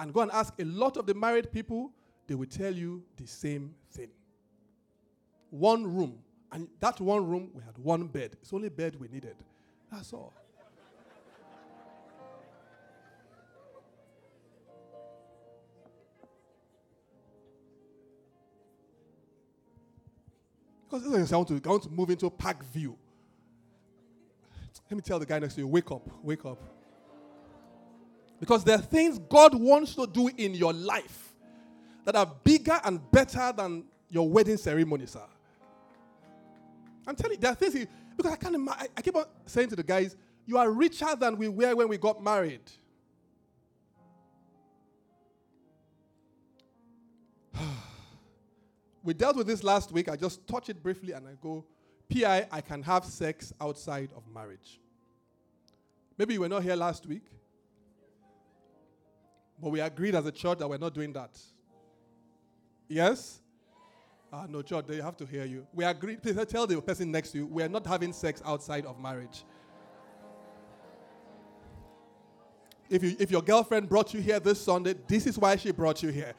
and 0.00 0.14
go 0.14 0.20
and 0.22 0.30
ask 0.32 0.54
a 0.58 0.64
lot 0.64 0.96
of 0.96 1.06
the 1.06 1.14
married 1.14 1.52
people, 1.52 1.92
they 2.26 2.34
will 2.34 2.46
tell 2.46 2.74
you 2.74 3.04
the 3.18 3.26
same 3.26 3.74
thing. 3.92 4.08
One 5.50 5.84
room. 5.84 6.18
And 6.52 6.68
that 6.80 7.00
one 7.00 7.26
room, 7.26 7.50
we 7.52 7.62
had 7.62 7.76
one 7.76 8.06
bed. 8.06 8.36
It's 8.40 8.52
only 8.52 8.70
bed 8.70 8.96
we 8.98 9.08
needed. 9.08 9.36
That's 9.92 10.12
all. 10.14 10.32
Because 20.90 21.32
I 21.32 21.36
want, 21.36 21.48
to, 21.48 21.60
I 21.64 21.68
want 21.68 21.82
to 21.84 21.90
move 21.90 22.10
into 22.10 22.28
Park 22.30 22.64
View. 22.72 22.96
Let 24.90 24.96
me 24.96 25.02
tell 25.02 25.20
the 25.20 25.26
guy 25.26 25.38
next 25.38 25.54
to 25.54 25.60
you, 25.60 25.68
wake 25.68 25.90
up, 25.92 26.02
wake 26.20 26.44
up. 26.44 26.60
Because 28.40 28.64
there 28.64 28.76
are 28.76 28.82
things 28.82 29.20
God 29.28 29.54
wants 29.54 29.94
to 29.94 30.06
do 30.06 30.28
in 30.36 30.54
your 30.54 30.72
life 30.72 31.32
that 32.04 32.16
are 32.16 32.26
bigger 32.42 32.80
and 32.84 32.98
better 33.12 33.52
than 33.56 33.84
your 34.08 34.28
wedding 34.28 34.56
ceremony, 34.56 35.06
sir. 35.06 35.22
I'm 37.06 37.14
telling 37.14 37.36
you, 37.36 37.40
there 37.40 37.52
are 37.52 37.54
things, 37.54 37.74
he, 37.74 37.86
because 38.16 38.32
I 38.32 38.36
can't 38.36 38.56
imagine, 38.56 38.88
I 38.96 39.02
keep 39.02 39.14
on 39.14 39.26
saying 39.46 39.68
to 39.68 39.76
the 39.76 39.84
guys, 39.84 40.16
you 40.46 40.58
are 40.58 40.68
richer 40.72 41.14
than 41.14 41.36
we 41.36 41.48
were 41.48 41.76
when 41.76 41.86
we 41.88 41.98
got 41.98 42.20
married. 42.20 42.62
we 49.02 49.14
dealt 49.14 49.36
with 49.36 49.46
this 49.46 49.62
last 49.62 49.92
week. 49.92 50.08
I 50.08 50.16
just 50.16 50.46
touch 50.46 50.68
it 50.68 50.82
briefly 50.82 51.12
and 51.12 51.26
I 51.26 51.32
go, 51.40 51.64
PI, 52.12 52.46
I 52.50 52.60
can 52.60 52.82
have 52.82 53.04
sex 53.04 53.52
outside 53.60 54.10
of 54.16 54.22
marriage. 54.32 54.80
Maybe 56.18 56.34
you 56.34 56.40
were 56.40 56.48
not 56.48 56.62
here 56.62 56.76
last 56.76 57.06
week. 57.06 57.24
But 59.62 59.70
we 59.70 59.80
agreed 59.80 60.14
as 60.14 60.26
a 60.26 60.32
church 60.32 60.58
that 60.58 60.68
we're 60.68 60.78
not 60.78 60.94
doing 60.94 61.12
that. 61.12 61.38
Yes? 62.88 63.40
Ah, 64.32 64.46
no, 64.48 64.62
church, 64.62 64.86
they 64.86 64.96
have 64.96 65.16
to 65.18 65.26
hear 65.26 65.44
you. 65.44 65.66
We 65.72 65.84
agreed. 65.84 66.22
Please 66.22 66.36
tell 66.46 66.66
the 66.66 66.80
person 66.80 67.10
next 67.10 67.30
to 67.32 67.38
you, 67.38 67.46
we 67.46 67.62
are 67.62 67.68
not 67.68 67.86
having 67.86 68.12
sex 68.12 68.42
outside 68.44 68.86
of 68.86 68.98
marriage. 69.00 69.44
If, 72.88 73.04
you, 73.04 73.16
if 73.20 73.30
your 73.30 73.42
girlfriend 73.42 73.88
brought 73.88 74.12
you 74.12 74.20
here 74.20 74.40
this 74.40 74.60
Sunday, 74.60 74.94
this 75.06 75.26
is 75.26 75.38
why 75.38 75.56
she 75.56 75.70
brought 75.70 76.02
you 76.02 76.10
here. 76.10 76.34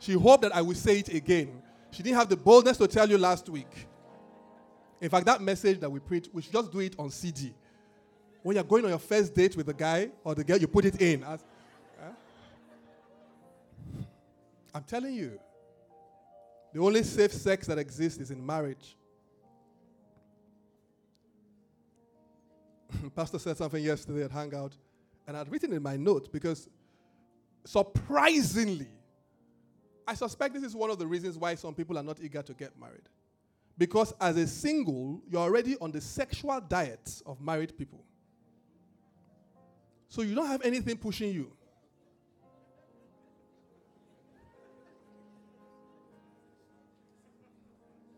She 0.00 0.14
hoped 0.14 0.42
that 0.42 0.54
I 0.54 0.60
would 0.60 0.76
say 0.76 0.98
it 0.98 1.08
again. 1.08 1.62
She 1.92 2.02
didn't 2.02 2.16
have 2.16 2.28
the 2.28 2.36
boldness 2.36 2.78
to 2.78 2.88
tell 2.88 3.08
you 3.08 3.18
last 3.18 3.48
week. 3.48 3.86
In 5.00 5.10
fact, 5.10 5.26
that 5.26 5.40
message 5.40 5.78
that 5.80 5.90
we 5.90 6.00
preach, 6.00 6.28
we 6.32 6.42
should 6.42 6.52
just 6.52 6.72
do 6.72 6.80
it 6.80 6.94
on 6.98 7.10
CD. 7.10 7.54
When 8.42 8.56
you're 8.56 8.64
going 8.64 8.84
on 8.84 8.90
your 8.90 8.98
first 8.98 9.34
date 9.34 9.56
with 9.56 9.66
the 9.66 9.74
guy 9.74 10.10
or 10.24 10.34
the 10.34 10.42
girl, 10.42 10.56
you 10.56 10.66
put 10.66 10.86
it 10.86 11.00
in. 11.00 11.22
As, 11.22 11.44
I'm 14.74 14.84
telling 14.84 15.14
you. 15.14 15.38
The 16.72 16.80
only 16.80 17.02
safe 17.02 17.32
sex 17.32 17.66
that 17.66 17.76
exists 17.78 18.18
is 18.18 18.30
in 18.30 18.44
marriage. 18.44 18.96
Pastor 23.14 23.38
said 23.38 23.58
something 23.58 23.84
yesterday 23.84 24.24
at 24.24 24.30
Hangout, 24.30 24.74
and 25.26 25.36
I'd 25.36 25.50
written 25.50 25.74
in 25.74 25.82
my 25.82 25.98
note 25.98 26.32
because 26.32 26.70
surprisingly, 27.64 28.88
I 30.12 30.14
suspect 30.14 30.52
this 30.52 30.62
is 30.62 30.76
one 30.76 30.90
of 30.90 30.98
the 30.98 31.06
reasons 31.06 31.38
why 31.38 31.54
some 31.54 31.74
people 31.74 31.96
are 31.96 32.02
not 32.02 32.18
eager 32.20 32.42
to 32.42 32.52
get 32.52 32.78
married. 32.78 33.08
Because 33.78 34.12
as 34.20 34.36
a 34.36 34.46
single, 34.46 35.22
you're 35.26 35.40
already 35.40 35.74
on 35.80 35.90
the 35.90 36.02
sexual 36.02 36.60
diet 36.60 37.22
of 37.24 37.40
married 37.40 37.78
people. 37.78 38.04
So 40.10 40.20
you 40.20 40.34
don't 40.34 40.48
have 40.48 40.60
anything 40.66 40.98
pushing 40.98 41.32
you. 41.32 41.50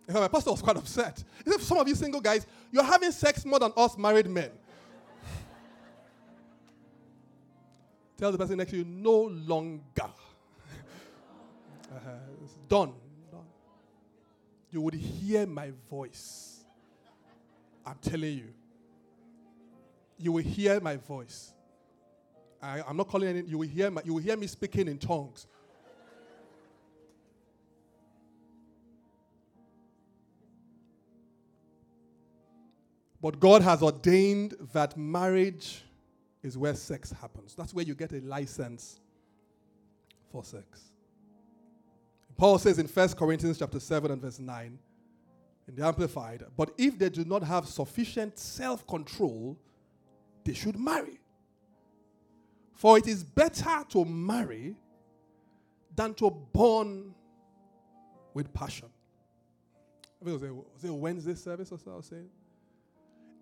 my 0.13 0.27
pastor 0.27 0.51
was 0.51 0.63
quite 0.63 0.77
upset. 0.77 1.23
He 1.45 1.53
said, 1.53 1.61
Some 1.61 1.79
of 1.79 1.87
you 1.87 1.95
single 1.95 2.21
guys, 2.21 2.45
you're 2.73 2.83
having 2.83 3.13
sex 3.13 3.45
more 3.45 3.61
than 3.61 3.73
us 3.77 3.97
married 3.97 4.29
men. 4.29 4.51
Tell 8.19 8.33
the 8.33 8.39
person 8.39 8.57
next 8.57 8.73
to 8.73 8.79
you, 8.79 8.85
no 8.85 9.31
longer. 9.47 10.11
Done. 12.69 12.93
done. 13.31 13.41
You 14.71 14.81
would 14.81 14.95
hear 14.95 15.47
my 15.47 15.73
voice. 15.91 16.65
I'm 17.87 17.99
telling 18.01 18.39
you. 18.39 18.55
You 20.19 20.33
will 20.33 20.43
hear 20.43 20.81
my 20.81 20.97
voice. 20.97 21.53
I, 22.63 22.83
am 22.89 22.97
not 22.97 23.09
calling 23.09 23.37
it, 23.37 23.47
you 23.47 23.59
will 23.59 23.69
hear 23.69 23.91
my, 23.91 24.01
you 24.05 24.15
will 24.15 24.23
hear 24.23 24.37
me 24.37 24.47
speaking 24.47 24.89
in 24.89 24.99
tongues. 24.99 25.47
But 33.21 33.41
God 33.41 33.63
has 33.63 33.83
ordained 33.83 34.55
that 34.73 34.97
marriage 34.99 35.83
is 36.43 36.59
where 36.59 36.75
sex 36.75 37.11
happens. 37.11 37.55
That's 37.55 37.73
where 37.73 37.85
you 37.85 37.95
get 37.95 38.13
a 38.13 38.21
license 38.21 39.01
for 40.31 40.45
sex. 40.45 40.93
Paul 42.37 42.59
says 42.59 42.79
in 42.79 42.87
1 42.87 43.09
Corinthians 43.11 43.59
chapter 43.59 43.79
7 43.81 44.11
and 44.11 44.21
verse 44.21 44.39
9 44.39 44.79
in 45.69 45.75
the 45.75 45.87
Amplified, 45.87 46.45
but 46.57 46.73
if 46.77 46.99
they 46.99 47.09
do 47.09 47.25
not 47.25 47.43
have 47.43 47.67
sufficient 47.67 48.39
self 48.39 48.87
control, 48.87 49.59
they 50.45 50.53
should 50.53 50.79
marry. 50.79 51.21
For 52.75 52.99
it 52.99 53.07
is 53.07 53.23
better 53.25 53.85
to 53.91 54.05
marry 54.05 54.77
than 55.95 56.13
to 56.15 56.31
burn 56.31 57.15
with 58.35 58.53
passion. 58.53 58.89
I 60.21 60.25
think 60.25 60.37
it 60.37 60.41
was 60.41 60.51
a, 60.51 60.55
was 60.55 60.85
it 60.85 60.91
a 60.91 60.95
Wednesday 60.95 61.35
service 61.35 61.71
or 61.71 61.79
so 61.79 61.93
I 61.93 61.97
was 61.97 62.07
saying? 62.07 62.29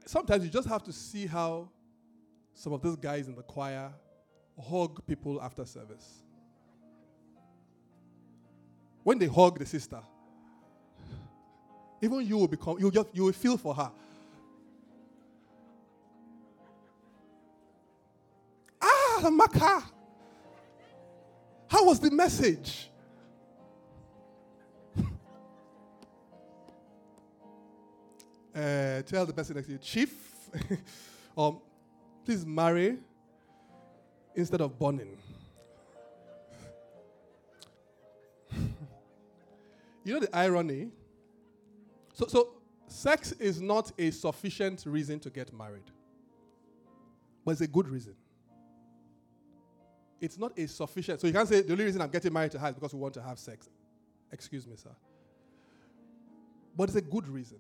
Sometimes 0.05 0.45
you 0.45 0.51
just 0.51 0.68
have 0.68 0.82
to 0.84 0.93
see 0.93 1.26
how 1.26 1.68
some 2.55 2.72
of 2.72 2.82
those 2.82 2.97
guys 2.97 3.28
in 3.28 3.34
the 3.34 3.43
choir 3.43 3.90
hug 4.61 5.05
people 5.07 5.40
after 5.40 5.64
service. 5.64 6.22
When 9.03 9.19
they 9.19 9.27
hug 9.27 9.59
the 9.59 9.67
sister, 9.67 10.01
even 12.01 12.27
you 12.27 12.39
will 12.39 12.49
become 12.49 12.79
you 12.79 12.91
just 12.91 13.09
you 13.13 13.25
will 13.25 13.33
feel 13.33 13.57
for 13.57 13.75
her. 13.75 13.91
Ah, 18.81 19.29
Maka. 19.31 19.83
How 21.69 21.85
was 21.87 21.99
the 22.01 22.11
message? 22.11 22.91
uh, 28.55 29.03
tell 29.07 29.25
the 29.25 29.33
person 29.33 29.57
next 29.57 29.67
to 29.69 29.73
you, 29.73 29.79
Chief. 29.79 30.13
um, 31.37 31.61
Please 32.25 32.47
marry 32.47 32.99
instead 34.35 34.61
of 34.61 34.79
burning. 34.79 35.17
You 40.05 40.15
know 40.15 40.21
the 40.21 40.35
irony? 40.37 40.91
So, 42.15 42.27
so, 42.27 42.49
sex 42.87 43.33
is 43.33 43.61
not 43.61 43.93
a 43.99 44.11
sufficient 44.11 44.85
reason 44.87 45.21
to 45.21 45.31
get 45.31 45.53
married, 45.53 45.91
but 47.45 47.53
it's 47.53 47.61
a 47.61 47.67
good 47.67 47.89
reason. 47.89 48.15
It's 50.21 50.39
not 50.39 50.57
a 50.57 50.67
sufficient. 50.69 51.21
So 51.21 51.27
you 51.27 51.33
can't 51.33 51.49
say 51.49 51.63
the 51.63 51.73
only 51.73 51.85
reason 51.85 52.01
I'm 52.01 52.11
getting 52.11 52.33
married 52.33 52.53
to 52.53 52.59
her 52.59 52.69
is 52.69 52.75
because 52.75 52.95
we 52.95 53.01
want 53.01 53.15
to 53.15 53.23
have 53.23 53.41
sex. 53.41 53.69
Excuse 54.31 54.67
me, 54.69 54.77
sir. 54.77 54.95
But 56.77 56.85
it's 56.85 56.97
a 56.97 57.03
good 57.03 57.27
reason 57.29 57.59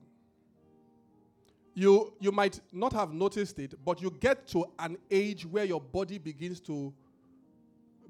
you, 1.74 2.12
you 2.20 2.32
might 2.32 2.60
not 2.72 2.92
have 2.92 3.12
noticed 3.12 3.58
it, 3.58 3.74
but 3.84 4.00
you 4.02 4.10
get 4.20 4.46
to 4.48 4.66
an 4.78 4.96
age 5.10 5.46
where 5.46 5.64
your 5.64 5.80
body 5.80 6.18
begins 6.18 6.60
to 6.60 6.92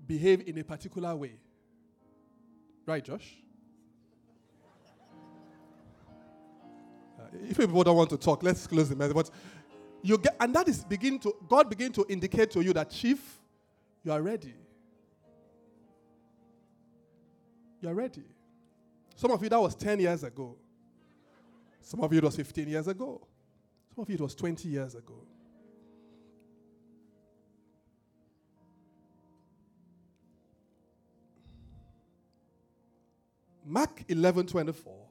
behave 0.06 0.46
in 0.46 0.58
a 0.58 0.64
particular 0.64 1.14
way. 1.14 1.34
Right, 2.86 3.04
Josh? 3.04 3.36
If 7.48 7.56
people 7.56 7.82
don't 7.82 7.96
want 7.96 8.10
to 8.10 8.16
talk, 8.16 8.42
let's 8.42 8.66
close 8.66 8.88
the 8.88 8.96
message. 8.96 9.14
But 9.14 9.30
you 10.02 10.18
get, 10.18 10.36
and 10.40 10.54
that 10.54 10.68
is 10.68 10.84
begin 10.84 11.18
to 11.20 11.34
God 11.48 11.70
begin 11.70 11.92
to 11.92 12.06
indicate 12.08 12.50
to 12.52 12.62
you 12.62 12.72
that, 12.72 12.90
Chief, 12.90 13.40
you 14.04 14.12
are 14.12 14.20
ready. 14.20 14.54
You 17.80 17.88
are 17.88 17.94
ready. 17.94 18.22
Some 19.16 19.30
of 19.30 19.42
you 19.42 19.48
that 19.48 19.60
was 19.60 19.74
10 19.74 20.00
years 20.00 20.24
ago. 20.24 20.56
Some 21.80 22.00
of 22.00 22.12
you 22.12 22.18
it 22.18 22.24
was 22.24 22.36
15 22.36 22.68
years 22.68 22.86
ago. 22.88 23.20
Some 23.94 24.02
of 24.02 24.08
you, 24.08 24.14
it 24.14 24.20
was 24.20 24.34
20 24.34 24.68
years 24.68 24.94
ago. 24.94 25.14
Mark 33.64 34.02
11 34.08 34.46
24 34.46 35.01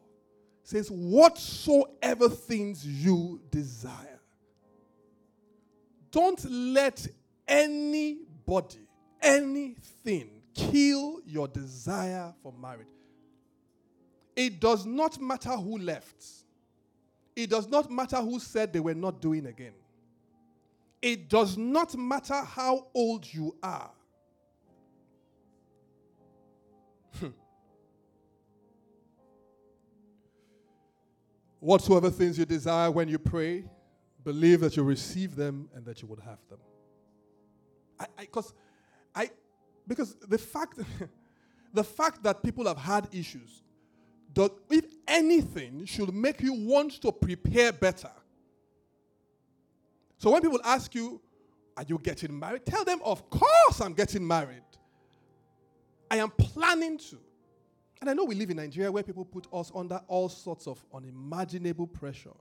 says, 0.72 0.90
Whatsoever 0.90 2.30
things 2.30 2.86
you 2.86 3.42
desire, 3.52 4.20
don't 6.12 6.44
let 6.50 7.06
anybody, 7.46 8.88
anything 9.22 10.30
kill 10.54 11.20
your 11.26 11.50
desire 11.50 12.34
for 12.42 12.54
marriage. 12.54 12.88
It 14.36 14.62
does 14.62 14.86
not 14.86 15.22
matter 15.22 15.52
who 15.52 15.78
left. 15.78 16.26
It 17.36 17.50
does 17.50 17.68
not 17.68 17.92
matter 17.92 18.18
who 18.18 18.40
said 18.40 18.72
they 18.72 18.80
were 18.80 18.96
not 18.96 19.22
doing 19.22 19.48
again. 19.48 19.74
It 21.02 21.28
does 21.30 21.58
not 21.58 21.98
matter 21.98 22.42
how 22.42 22.88
old 22.94 23.26
you 23.32 23.56
are. 23.62 23.92
Hmm. 27.20 27.28
Whatsoever 31.62 32.10
things 32.10 32.40
you 32.40 32.46
desire 32.46 32.90
when 32.90 33.08
you 33.08 33.20
pray, 33.20 33.66
believe 34.24 34.62
that 34.62 34.76
you 34.76 34.82
receive 34.82 35.36
them 35.36 35.70
and 35.76 35.86
that 35.86 36.02
you 36.02 36.08
would 36.08 36.20
have 36.20 36.40
them. 36.50 36.58
I, 38.00 38.08
because 38.20 38.52
I, 39.14 39.22
I, 39.22 39.30
because 39.88 40.16
the 40.28 40.40
fact, 40.40 40.80
the 41.74 41.84
fact 41.84 42.24
that 42.24 42.42
people 42.42 42.66
have 42.66 42.80
had 42.80 43.08
issues 43.12 43.62
does, 44.34 44.50
if 44.72 44.86
anything, 45.08 45.86
should 45.86 46.12
make 46.12 46.42
you 46.42 46.54
want 46.54 47.00
to 47.04 47.12
prepare 47.12 47.72
better. 47.72 48.12
So 50.18 50.32
when 50.32 50.42
people 50.42 50.62
ask 50.64 50.96
you, 50.96 51.22
Are 51.78 51.86
you 51.88 52.00
getting 52.00 52.38
married? 52.40 52.66
Tell 52.66 52.84
them, 52.84 53.02
Of 53.06 53.30
course, 53.30 53.82
I'm 53.82 53.94
getting 53.94 54.26
married. 54.26 54.64
I 56.10 56.18
am 56.18 56.32
planning 56.32 56.98
to. 56.98 57.20
And 58.02 58.10
I 58.10 58.14
know 58.14 58.26
we 58.26 58.34
live 58.34 58.50
in 58.50 58.58
Nigeria 58.58 58.92
where 58.92 59.04
people 59.04 59.24
put 59.24 59.48
us 59.54 59.72
under 59.76 60.02
all 60.08 60.28
sorts 60.28 60.66
of 60.68 60.84
unimaginable 60.92 61.86
pressure. 61.86 62.34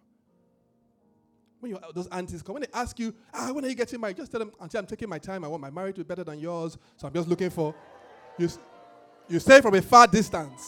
When 1.61 1.73
you, 1.73 1.79
those 1.95 2.07
aunties 2.07 2.41
come, 2.41 2.55
when 2.55 2.63
they 2.63 2.69
ask 2.73 2.99
you, 2.99 3.15
ah, 3.35 3.53
when 3.53 3.63
are 3.67 3.69
you 3.69 3.75
getting 3.75 4.01
married? 4.01 4.17
Just 4.17 4.31
tell 4.31 4.39
them, 4.39 4.53
auntie, 4.59 4.79
I'm 4.79 4.87
taking 4.87 5.11
my 5.11 5.19
time. 5.19 5.45
I 5.45 5.49
want 5.49 5.61
my 5.61 5.69
marriage 5.69 5.97
to 5.97 6.01
be 6.01 6.09
better 6.09 6.25
than 6.25 6.39
yours. 6.39 6.79
So 6.97 7.07
I'm 7.07 7.13
just 7.13 7.29
looking 7.29 7.51
for, 7.51 7.75
you, 8.39 8.49
you 9.29 9.39
say 9.39 9.61
from 9.61 9.75
a 9.75 9.83
far 9.83 10.07
distance. 10.07 10.67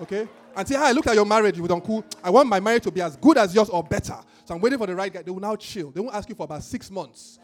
Okay? 0.00 0.26
And 0.56 0.66
say, 0.66 0.76
hi, 0.76 0.92
look 0.92 1.06
at 1.06 1.14
your 1.14 1.26
marriage 1.26 1.60
with 1.60 1.70
Uncle. 1.70 2.02
I 2.24 2.30
want 2.30 2.48
my 2.48 2.58
marriage 2.58 2.84
to 2.84 2.90
be 2.90 3.02
as 3.02 3.16
good 3.16 3.36
as 3.36 3.54
yours 3.54 3.68
or 3.68 3.82
better. 3.82 4.16
So 4.46 4.54
I'm 4.54 4.60
waiting 4.62 4.78
for 4.78 4.86
the 4.86 4.94
right 4.94 5.12
guy. 5.12 5.20
They 5.20 5.30
will 5.30 5.40
now 5.40 5.56
chill. 5.56 5.90
They 5.90 6.00
won't 6.00 6.14
ask 6.14 6.26
you 6.26 6.34
for 6.34 6.44
about 6.44 6.62
six 6.62 6.90
months. 6.90 7.38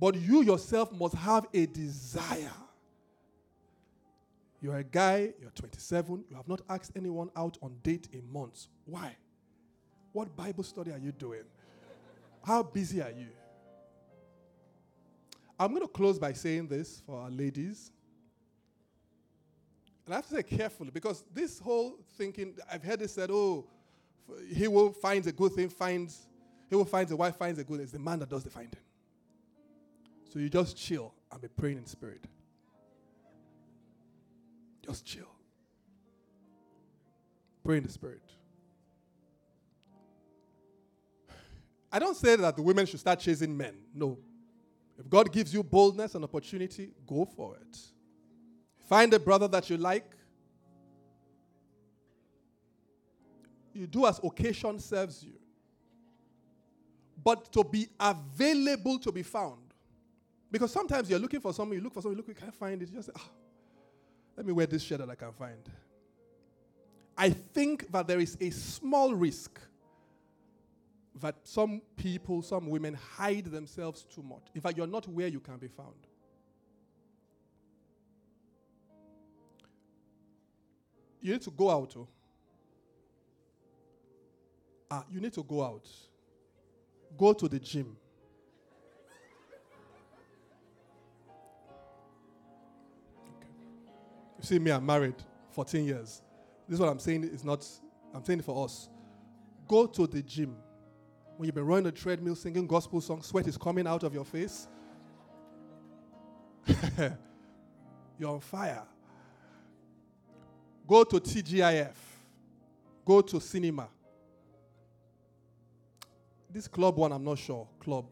But 0.00 0.16
you 0.16 0.42
yourself 0.42 0.90
must 0.90 1.14
have 1.14 1.46
a 1.54 1.66
desire. 1.66 2.50
You're 4.60 4.76
a 4.76 4.84
guy, 4.84 5.32
you're 5.40 5.50
27, 5.50 6.24
you 6.28 6.36
have 6.36 6.48
not 6.48 6.60
asked 6.68 6.92
anyone 6.94 7.30
out 7.34 7.56
on 7.62 7.76
date 7.82 8.08
in 8.12 8.30
months. 8.30 8.68
Why? 8.84 9.16
What 10.12 10.36
Bible 10.36 10.64
study 10.64 10.92
are 10.92 10.98
you 10.98 11.12
doing? 11.12 11.44
How 12.44 12.62
busy 12.62 13.00
are 13.00 13.10
you? 13.10 13.28
I'm 15.58 15.70
going 15.70 15.82
to 15.82 15.88
close 15.88 16.18
by 16.18 16.32
saying 16.32 16.68
this 16.68 17.02
for 17.06 17.20
our 17.20 17.30
ladies. 17.30 17.90
And 20.04 20.14
I 20.14 20.16
have 20.16 20.26
to 20.28 20.34
say 20.34 20.42
carefully 20.42 20.90
because 20.90 21.24
this 21.32 21.58
whole 21.58 21.98
thinking, 22.16 22.54
I've 22.70 22.82
heard 22.82 23.02
it 23.02 23.10
said, 23.10 23.30
oh, 23.30 23.66
he 24.52 24.68
will 24.68 24.92
find 24.92 25.26
a 25.26 25.32
good 25.32 25.52
thing, 25.52 25.68
finds, 25.68 26.26
he 26.68 26.76
will 26.76 26.84
find 26.84 27.10
a 27.10 27.16
wife, 27.16 27.36
finds 27.36 27.58
a 27.58 27.64
good 27.64 27.76
thing. 27.76 27.82
It's 27.82 27.92
the 27.92 27.98
man 27.98 28.18
that 28.20 28.28
does 28.28 28.42
the 28.42 28.50
finding. 28.50 28.80
So 30.32 30.38
you 30.38 30.48
just 30.48 30.76
chill 30.76 31.12
and 31.30 31.40
be 31.40 31.48
praying 31.48 31.78
in 31.78 31.86
spirit. 31.86 32.24
Just 34.84 35.04
chill. 35.04 35.24
Pray 37.64 37.78
in 37.78 37.82
the 37.82 37.92
spirit. 37.92 38.22
I 41.92 41.98
don't 41.98 42.16
say 42.16 42.36
that 42.36 42.56
the 42.56 42.62
women 42.62 42.86
should 42.86 43.00
start 43.00 43.18
chasing 43.18 43.56
men. 43.56 43.74
No. 43.94 44.18
If 44.98 45.08
God 45.08 45.32
gives 45.32 45.52
you 45.52 45.62
boldness 45.62 46.14
and 46.14 46.24
opportunity, 46.24 46.90
go 47.06 47.24
for 47.24 47.56
it. 47.56 47.78
Find 48.88 49.12
a 49.14 49.18
brother 49.18 49.48
that 49.48 49.68
you 49.70 49.76
like. 49.76 50.04
You 53.72 53.86
do 53.86 54.06
as 54.06 54.20
occasion 54.22 54.78
serves 54.78 55.22
you. 55.22 55.32
But 57.22 57.52
to 57.52 57.64
be 57.64 57.88
available 57.98 58.98
to 59.00 59.12
be 59.12 59.22
found. 59.22 59.58
Because 60.50 60.72
sometimes 60.72 61.08
you're 61.08 61.18
looking 61.18 61.40
for 61.40 61.52
someone, 61.52 61.78
you 61.78 61.84
look 61.84 61.94
for 61.94 62.02
someone, 62.02 62.16
you 62.16 62.18
look, 62.18 62.28
you 62.28 62.34
can't 62.34 62.54
find 62.54 62.82
it. 62.82 62.88
You 62.88 62.96
just 62.96 63.06
say, 63.06 63.12
ah, 63.16 63.28
let 64.36 64.46
me 64.46 64.52
wear 64.52 64.66
this 64.66 64.82
shirt 64.82 64.98
that 64.98 65.10
I 65.10 65.14
can 65.14 65.32
find. 65.32 65.68
I 67.16 67.30
think 67.30 67.90
that 67.92 68.06
there 68.06 68.20
is 68.20 68.36
a 68.40 68.50
small 68.50 69.14
risk 69.14 69.60
that 71.20 71.36
some 71.44 71.82
people, 71.96 72.40
some 72.42 72.68
women 72.68 72.94
hide 72.94 73.46
themselves 73.46 74.06
too 74.14 74.22
much. 74.22 74.48
In 74.54 74.60
fact, 74.60 74.76
you're 74.76 74.86
not 74.86 75.06
where 75.08 75.28
you 75.28 75.40
can 75.40 75.58
be 75.58 75.68
found. 75.68 75.94
You 81.20 81.32
need 81.32 81.42
to 81.42 81.50
go 81.50 81.70
out. 81.70 81.94
Oh. 81.96 82.08
Ah, 84.90 85.04
you 85.10 85.20
need 85.20 85.34
to 85.34 85.42
go 85.42 85.62
out. 85.62 85.86
Go 87.18 87.32
to 87.34 87.48
the 87.48 87.58
gym. 87.58 87.96
You 94.40 94.46
see 94.46 94.58
me, 94.58 94.70
I'm 94.70 94.84
married 94.86 95.16
14 95.50 95.84
years. 95.84 96.22
This 96.66 96.74
is 96.74 96.80
what 96.80 96.88
I'm 96.88 96.98
saying 96.98 97.24
is 97.24 97.44
not, 97.44 97.66
I'm 98.14 98.24
saying 98.24 98.40
it 98.40 98.44
for 98.44 98.64
us. 98.64 98.88
Go 99.68 99.86
to 99.86 100.06
the 100.06 100.22
gym 100.22 100.56
when 101.40 101.46
you've 101.46 101.54
been 101.54 101.64
running 101.64 101.84
the 101.84 101.92
treadmill 101.92 102.36
singing 102.36 102.66
gospel 102.66 103.00
songs, 103.00 103.24
sweat 103.24 103.46
is 103.46 103.56
coming 103.56 103.86
out 103.86 104.02
of 104.02 104.12
your 104.12 104.26
face. 104.26 104.68
You're 108.18 108.28
on 108.28 108.40
fire. 108.40 108.82
Go 110.86 111.02
to 111.02 111.18
TGIF. 111.18 111.94
Go 113.06 113.22
to 113.22 113.40
cinema. 113.40 113.88
This 116.50 116.68
club 116.68 116.98
one, 116.98 117.10
I'm 117.10 117.24
not 117.24 117.38
sure. 117.38 117.66
Club. 117.82 118.04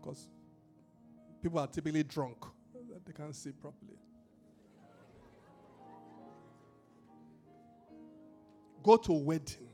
Because 0.00 0.26
people 1.40 1.60
are 1.60 1.68
typically 1.68 2.02
drunk. 2.02 2.38
They 3.06 3.12
can't 3.12 3.36
see 3.36 3.52
properly. 3.52 3.98
Go 8.84 8.96
to 8.98 9.12
wedding. 9.12 9.68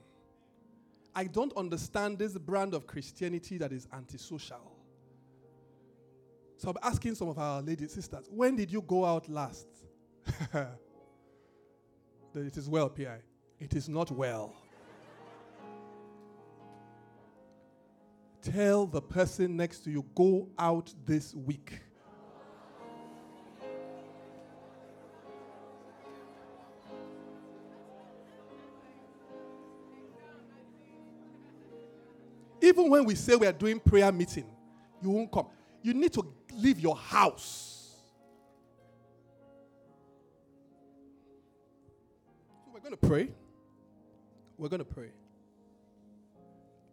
I 1.15 1.25
don't 1.25 1.55
understand 1.57 2.19
this 2.19 2.39
brand 2.39 2.73
of 2.73 2.87
Christianity 2.87 3.59
that 3.59 3.73
is 3.73 3.89
antisocial. 3.93 4.77
So 6.57 6.71
I'm 6.71 6.77
asking 6.83 7.17
some 7.17 7.29
of 7.29 7.39
our 7.39 7.61
lady 7.61 7.89
sisters, 7.89 8.27
when 8.31 8.55
did 8.55 8.71
you 8.71 8.81
go 8.83 9.05
out 9.05 9.29
last? 9.29 9.67
it 12.35 12.57
is 12.57 12.69
well, 12.69 12.89
PI. 12.89 13.19
It 13.59 13.75
is 13.75 13.89
not 13.89 14.13
well. 14.13 14.55
Tell 18.43 18.87
the 18.87 19.03
person 19.03 19.57
next 19.57 19.81
to 19.81 19.91
you, 19.91 20.05
go 20.15 20.49
out 20.59 20.95
this 21.05 21.35
week. 21.35 21.81
Even 32.71 32.89
when 32.89 33.05
we 33.05 33.17
say 33.17 33.35
we 33.35 33.49
are 33.49 33.53
doing 33.53 33.81
prayer 33.81 34.13
meeting, 34.13 34.47
you 35.03 35.11
won't 35.11 35.33
come. 35.33 35.47
You 35.83 35.93
need 35.93 36.13
to 36.13 36.25
leave 36.55 36.79
your 36.79 36.95
house. 36.95 37.97
So 42.65 42.71
we're 42.73 42.79
going 42.79 42.93
to 42.93 43.09
pray. 43.09 43.29
We're 44.57 44.69
going 44.69 44.79
to 44.79 44.85
pray. 44.85 45.09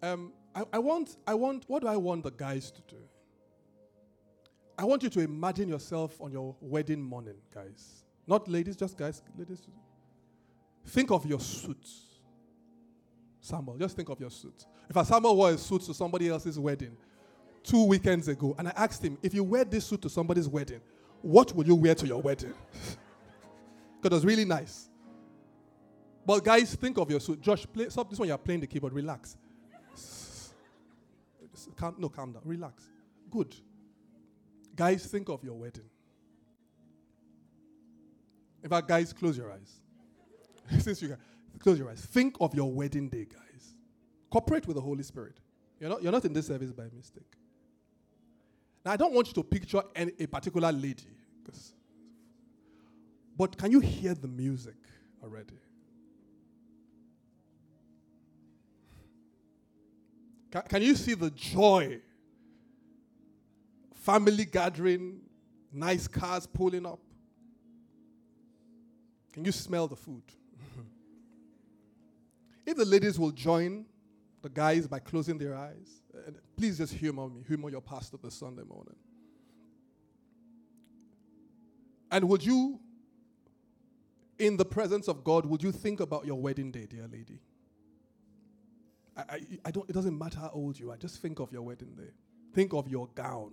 Um, 0.01 0.33
I, 0.55 0.63
I 0.73 0.79
want, 0.79 1.15
I 1.27 1.35
want, 1.35 1.65
what 1.67 1.83
do 1.83 1.87
I 1.87 1.97
want 1.97 2.23
the 2.23 2.31
guys 2.31 2.71
to 2.71 2.81
do? 2.87 2.97
I 4.79 4.83
want 4.83 5.03
you 5.03 5.09
to 5.09 5.19
imagine 5.19 5.69
yourself 5.69 6.19
on 6.19 6.31
your 6.31 6.55
wedding 6.59 7.03
morning, 7.03 7.35
guys. 7.53 8.03
Not 8.25 8.47
ladies, 8.47 8.77
just 8.77 8.97
guys. 8.97 9.21
Ladies, 9.37 9.61
think 10.87 11.11
of 11.11 11.23
your 11.27 11.39
suit. 11.39 11.87
Samuel, 13.47 13.77
just 13.77 13.95
think 13.95 14.09
of 14.09 14.19
your 14.19 14.29
suit. 14.29 14.65
If 14.89 14.95
a 14.95 15.05
Samuel 15.05 15.35
wore 15.35 15.51
a 15.51 15.57
suit 15.57 15.81
to 15.83 15.93
somebody 15.93 16.29
else's 16.29 16.59
wedding 16.59 16.95
two 17.63 17.85
weekends 17.85 18.27
ago, 18.27 18.55
and 18.57 18.67
I 18.67 18.73
asked 18.75 19.03
him, 19.03 19.17
if 19.23 19.33
you 19.33 19.43
wear 19.43 19.63
this 19.63 19.85
suit 19.85 20.01
to 20.03 20.09
somebody's 20.09 20.47
wedding, 20.47 20.81
what 21.21 21.55
will 21.55 21.65
you 21.65 21.75
wear 21.75 21.95
to 21.95 22.07
your 22.07 22.21
wedding? 22.21 22.53
Because 23.99 24.11
it 24.11 24.25
was 24.25 24.25
really 24.25 24.45
nice. 24.45 24.89
But 26.23 26.43
guys, 26.43 26.75
think 26.75 26.99
of 26.99 27.09
your 27.09 27.19
suit. 27.19 27.41
Josh, 27.41 27.65
play, 27.73 27.89
stop 27.89 28.07
this 28.07 28.19
one. 28.19 28.27
You're 28.27 28.37
playing 28.37 28.59
the 28.59 28.67
keyboard. 28.67 28.93
Relax. 28.93 29.37
Calm, 31.75 31.95
no, 31.97 32.07
calm 32.07 32.31
down. 32.31 32.43
Relax. 32.45 32.83
Good. 33.31 33.55
Guys, 34.75 35.07
think 35.07 35.29
of 35.29 35.43
your 35.43 35.55
wedding. 35.55 35.89
In 38.63 38.69
fact, 38.69 38.87
guys, 38.87 39.11
close 39.11 39.35
your 39.35 39.51
eyes. 39.51 39.79
Since 40.79 41.01
you 41.01 41.17
close 41.59 41.79
your 41.79 41.89
eyes. 41.89 42.01
Think 42.01 42.37
of 42.39 42.53
your 42.53 42.71
wedding 42.71 43.09
day, 43.09 43.25
guys. 43.25 43.75
Cooperate 44.29 44.67
with 44.67 44.75
the 44.75 44.81
Holy 44.81 45.03
Spirit. 45.03 45.37
You're 45.79 45.89
not, 45.89 46.03
you're 46.03 46.11
not 46.11 46.25
in 46.25 46.33
this 46.33 46.47
service 46.47 46.71
by 46.71 46.83
mistake. 46.95 47.31
Now, 48.85 48.91
I 48.91 48.97
don't 48.97 49.13
want 49.13 49.27
you 49.27 49.33
to 49.33 49.43
picture 49.43 49.81
any, 49.95 50.11
a 50.19 50.27
particular 50.27 50.71
lady, 50.71 51.03
but 53.37 53.55
can 53.55 53.71
you 53.71 53.79
hear 53.79 54.15
the 54.15 54.27
music 54.27 54.75
already? 55.23 55.53
Can, 60.49 60.61
can 60.63 60.81
you 60.81 60.95
see 60.95 61.13
the 61.13 61.29
joy? 61.29 61.99
Family 63.93 64.45
gathering, 64.45 65.19
nice 65.71 66.07
cars 66.07 66.47
pulling 66.47 66.85
up. 66.85 66.99
Can 69.33 69.45
you 69.45 69.51
smell 69.51 69.87
the 69.87 69.95
food? 69.95 70.23
If 72.67 72.75
the 72.75 72.85
ladies 72.85 73.17
will 73.17 73.31
join 73.31 73.85
the 74.41 74.49
guys 74.49 74.87
by 74.87 74.99
closing 74.99 75.37
their 75.37 75.55
eyes. 75.55 76.01
Please 76.57 76.77
just 76.77 76.93
humor 76.93 77.29
me, 77.29 77.41
humor 77.47 77.69
your 77.69 77.81
pastor 77.81 78.17
this 78.21 78.35
Sunday 78.35 78.63
morning. 78.63 78.95
And 82.11 82.27
would 82.27 82.45
you, 82.45 82.79
in 84.37 84.57
the 84.57 84.65
presence 84.65 85.07
of 85.07 85.23
God, 85.23 85.45
would 85.45 85.63
you 85.63 85.71
think 85.71 86.01
about 86.01 86.25
your 86.25 86.35
wedding 86.35 86.71
day, 86.71 86.85
dear 86.85 87.07
lady? 87.11 87.39
I, 89.15 89.21
I, 89.21 89.41
I 89.65 89.71
don't, 89.71 89.89
it 89.89 89.93
doesn't 89.93 90.17
matter 90.17 90.39
how 90.39 90.51
old 90.53 90.77
you 90.77 90.91
are, 90.91 90.97
just 90.97 91.21
think 91.21 91.39
of 91.39 91.51
your 91.53 91.61
wedding 91.61 91.95
day. 91.95 92.11
Think 92.53 92.73
of 92.73 92.89
your 92.89 93.07
gown. 93.15 93.51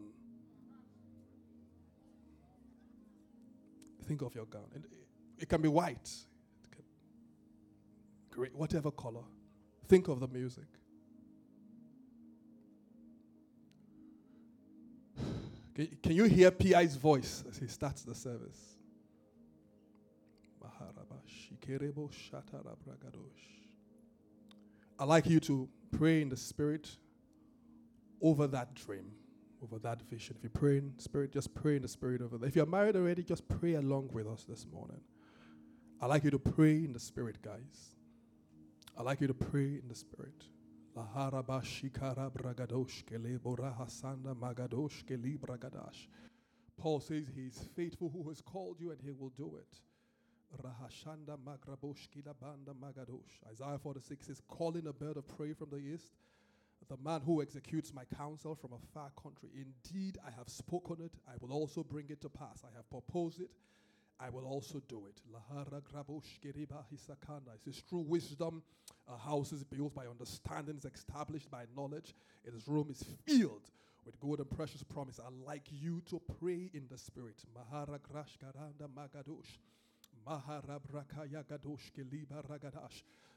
Think 4.07 4.23
of 4.23 4.35
your 4.35 4.47
gown. 4.47 4.67
And 4.75 4.85
it 5.39 5.49
can 5.49 5.63
be 5.63 5.69
white, 5.69 6.11
great, 8.35 8.55
whatever 8.55 8.91
color. 8.91 9.23
Think 9.89 10.09
of 10.09 10.21
the 10.21 10.29
music. 10.29 10.65
Can 15.77 16.13
you 16.13 16.25
hear 16.25 16.51
PI's 16.51 16.97
voice 16.97 17.45
as 17.49 17.59
he 17.59 17.67
starts 17.67 18.03
the 18.03 18.15
service? 18.15 18.77
I'd 24.99 25.05
like 25.09 25.27
you 25.27 25.41
to 25.41 25.69
pray 25.91 26.23
in 26.23 26.29
the 26.29 26.37
spirit 26.37 26.91
over 28.21 28.47
that 28.47 28.75
dream, 28.75 29.11
over 29.63 29.79
that 29.81 30.03
vision. 30.03 30.37
If 30.39 30.45
you 30.45 30.51
pray 30.51 30.79
in 30.79 30.93
spirit, 30.99 31.33
just 31.33 31.55
pray 31.55 31.77
in 31.77 31.83
the 31.83 31.89
spirit 31.89 32.23
over 32.23 32.39
that. 32.39 32.47
If 32.47 32.57
you're 32.57 32.67
married 32.67 32.97
already, 32.97 33.23
just 33.23 33.49
pray 33.49 33.75
along 33.75 34.11
with 34.13 34.27
us 34.27 34.45
this 34.45 34.67
morning. 34.73 35.01
I'd 36.01 36.07
like 36.07 36.25
you 36.25 36.31
to 36.31 36.39
pray 36.39 36.85
in 36.85 36.93
the 36.93 37.01
spirit, 37.01 37.43
guys. 37.43 37.94
I'd 38.97 39.05
like 39.05 39.21
you 39.21 39.27
to 39.27 39.35
pray 39.35 39.81
in 39.83 39.89
the 39.89 39.95
spirit. 39.95 40.45
Paul 46.77 47.01
says 47.01 47.25
he 47.35 47.47
is 47.47 47.69
faithful 47.75 48.09
who 48.11 48.29
has 48.29 48.41
called 48.41 48.81
you 48.81 48.93
and 48.93 49.01
he 49.01 49.11
will 49.11 49.31
do 49.31 49.57
it. 49.57 49.81
Isaiah 53.51 53.79
46 53.79 54.29
is 54.29 54.41
calling 54.47 54.87
a 54.87 54.93
bird 54.93 55.17
of 55.17 55.27
prey 55.27 55.53
from 55.53 55.71
the 55.71 55.79
east. 55.79 56.13
The 56.89 56.97
man 56.99 57.23
who 57.23 57.43
executes 57.43 57.93
my 57.93 58.05
counsel 58.17 58.55
from 58.55 58.75
a 58.75 58.79
far 58.93 59.11
country. 59.21 59.49
Indeed, 59.55 60.19
I 60.25 60.31
have 60.31 60.49
spoken 60.49 61.01
it. 61.01 61.13
I 61.27 61.33
will 61.41 61.53
also 61.53 61.83
bring 61.83 62.07
it 62.11 62.21
to 62.21 62.29
pass. 62.29 62.63
I 62.63 62.77
have 62.77 62.89
proposed 62.91 63.41
it. 63.41 63.51
I 64.25 64.31
will 64.31 64.47
also 64.47 64.81
do 64.89 65.07
it. 65.07 65.21
It 67.67 67.83
true 67.89 67.99
wisdom, 67.99 68.63
a 69.07 69.19
house 69.19 69.53
is 69.53 69.65
built 69.65 69.95
by 69.95 70.07
understanding, 70.07 70.77
is 70.77 70.87
established 70.87 71.51
by 71.51 71.65
knowledge. 71.77 72.15
Its 72.45 72.67
room 72.67 72.89
is 72.91 73.05
filled 73.27 73.71
with 74.07 74.19
good 74.21 74.39
and 74.39 74.51
precious 74.51 74.83
promise. 74.83 75.21
I 75.21 75.29
like 75.47 75.67
you 75.71 76.01
to 76.09 76.23
pray 76.41 76.71
in 76.73 76.87
the 76.91 76.97
spirit. 76.97 77.45
Mahara 77.55 77.99
grash 78.03 78.39
garanda 78.43 78.89
magadosh. 78.89 79.59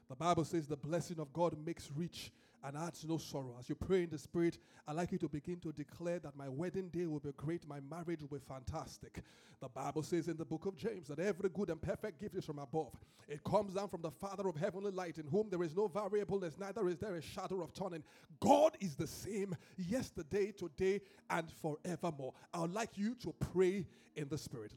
The 0.08 0.16
Bible 0.16 0.44
says 0.44 0.66
the 0.66 0.76
blessing 0.76 1.20
of 1.20 1.32
God 1.34 1.54
makes 1.66 1.90
rich 1.94 2.32
and 2.64 2.76
adds 2.76 3.04
no 3.04 3.18
sorrow. 3.18 3.56
As 3.58 3.68
you 3.68 3.74
pray 3.74 4.02
in 4.02 4.10
the 4.10 4.18
Spirit, 4.18 4.58
I'd 4.86 4.96
like 4.96 5.12
you 5.12 5.18
to 5.18 5.28
begin 5.28 5.60
to 5.60 5.72
declare 5.72 6.18
that 6.20 6.36
my 6.36 6.48
wedding 6.48 6.88
day 6.88 7.06
will 7.06 7.20
be 7.20 7.32
great, 7.36 7.66
my 7.68 7.80
marriage 7.80 8.20
will 8.20 8.38
be 8.38 8.44
fantastic. 8.44 9.22
The 9.60 9.68
Bible 9.68 10.02
says 10.02 10.28
in 10.28 10.36
the 10.36 10.44
book 10.44 10.66
of 10.66 10.76
James 10.76 11.08
that 11.08 11.18
every 11.18 11.50
good 11.50 11.70
and 11.70 11.80
perfect 11.80 12.20
gift 12.20 12.34
is 12.36 12.44
from 12.44 12.58
above. 12.58 12.92
It 13.28 13.42
comes 13.44 13.74
down 13.74 13.88
from 13.88 14.02
the 14.02 14.10
Father 14.10 14.48
of 14.48 14.56
heavenly 14.56 14.90
light, 14.90 15.18
in 15.18 15.26
whom 15.26 15.50
there 15.50 15.62
is 15.62 15.76
no 15.76 15.88
variableness, 15.88 16.58
neither 16.58 16.88
is 16.88 16.98
there 16.98 17.14
a 17.14 17.22
shadow 17.22 17.62
of 17.62 17.74
turning. 17.74 18.02
God 18.40 18.76
is 18.80 18.94
the 18.94 19.06
same 19.06 19.56
yesterday, 19.76 20.52
today, 20.52 21.00
and 21.28 21.50
forevermore. 21.50 22.34
I 22.54 22.60
would 22.60 22.72
like 22.72 22.96
you 22.96 23.14
to 23.16 23.34
pray 23.52 23.86
in 24.18 24.28
the 24.28 24.38
Spirit. 24.38 24.72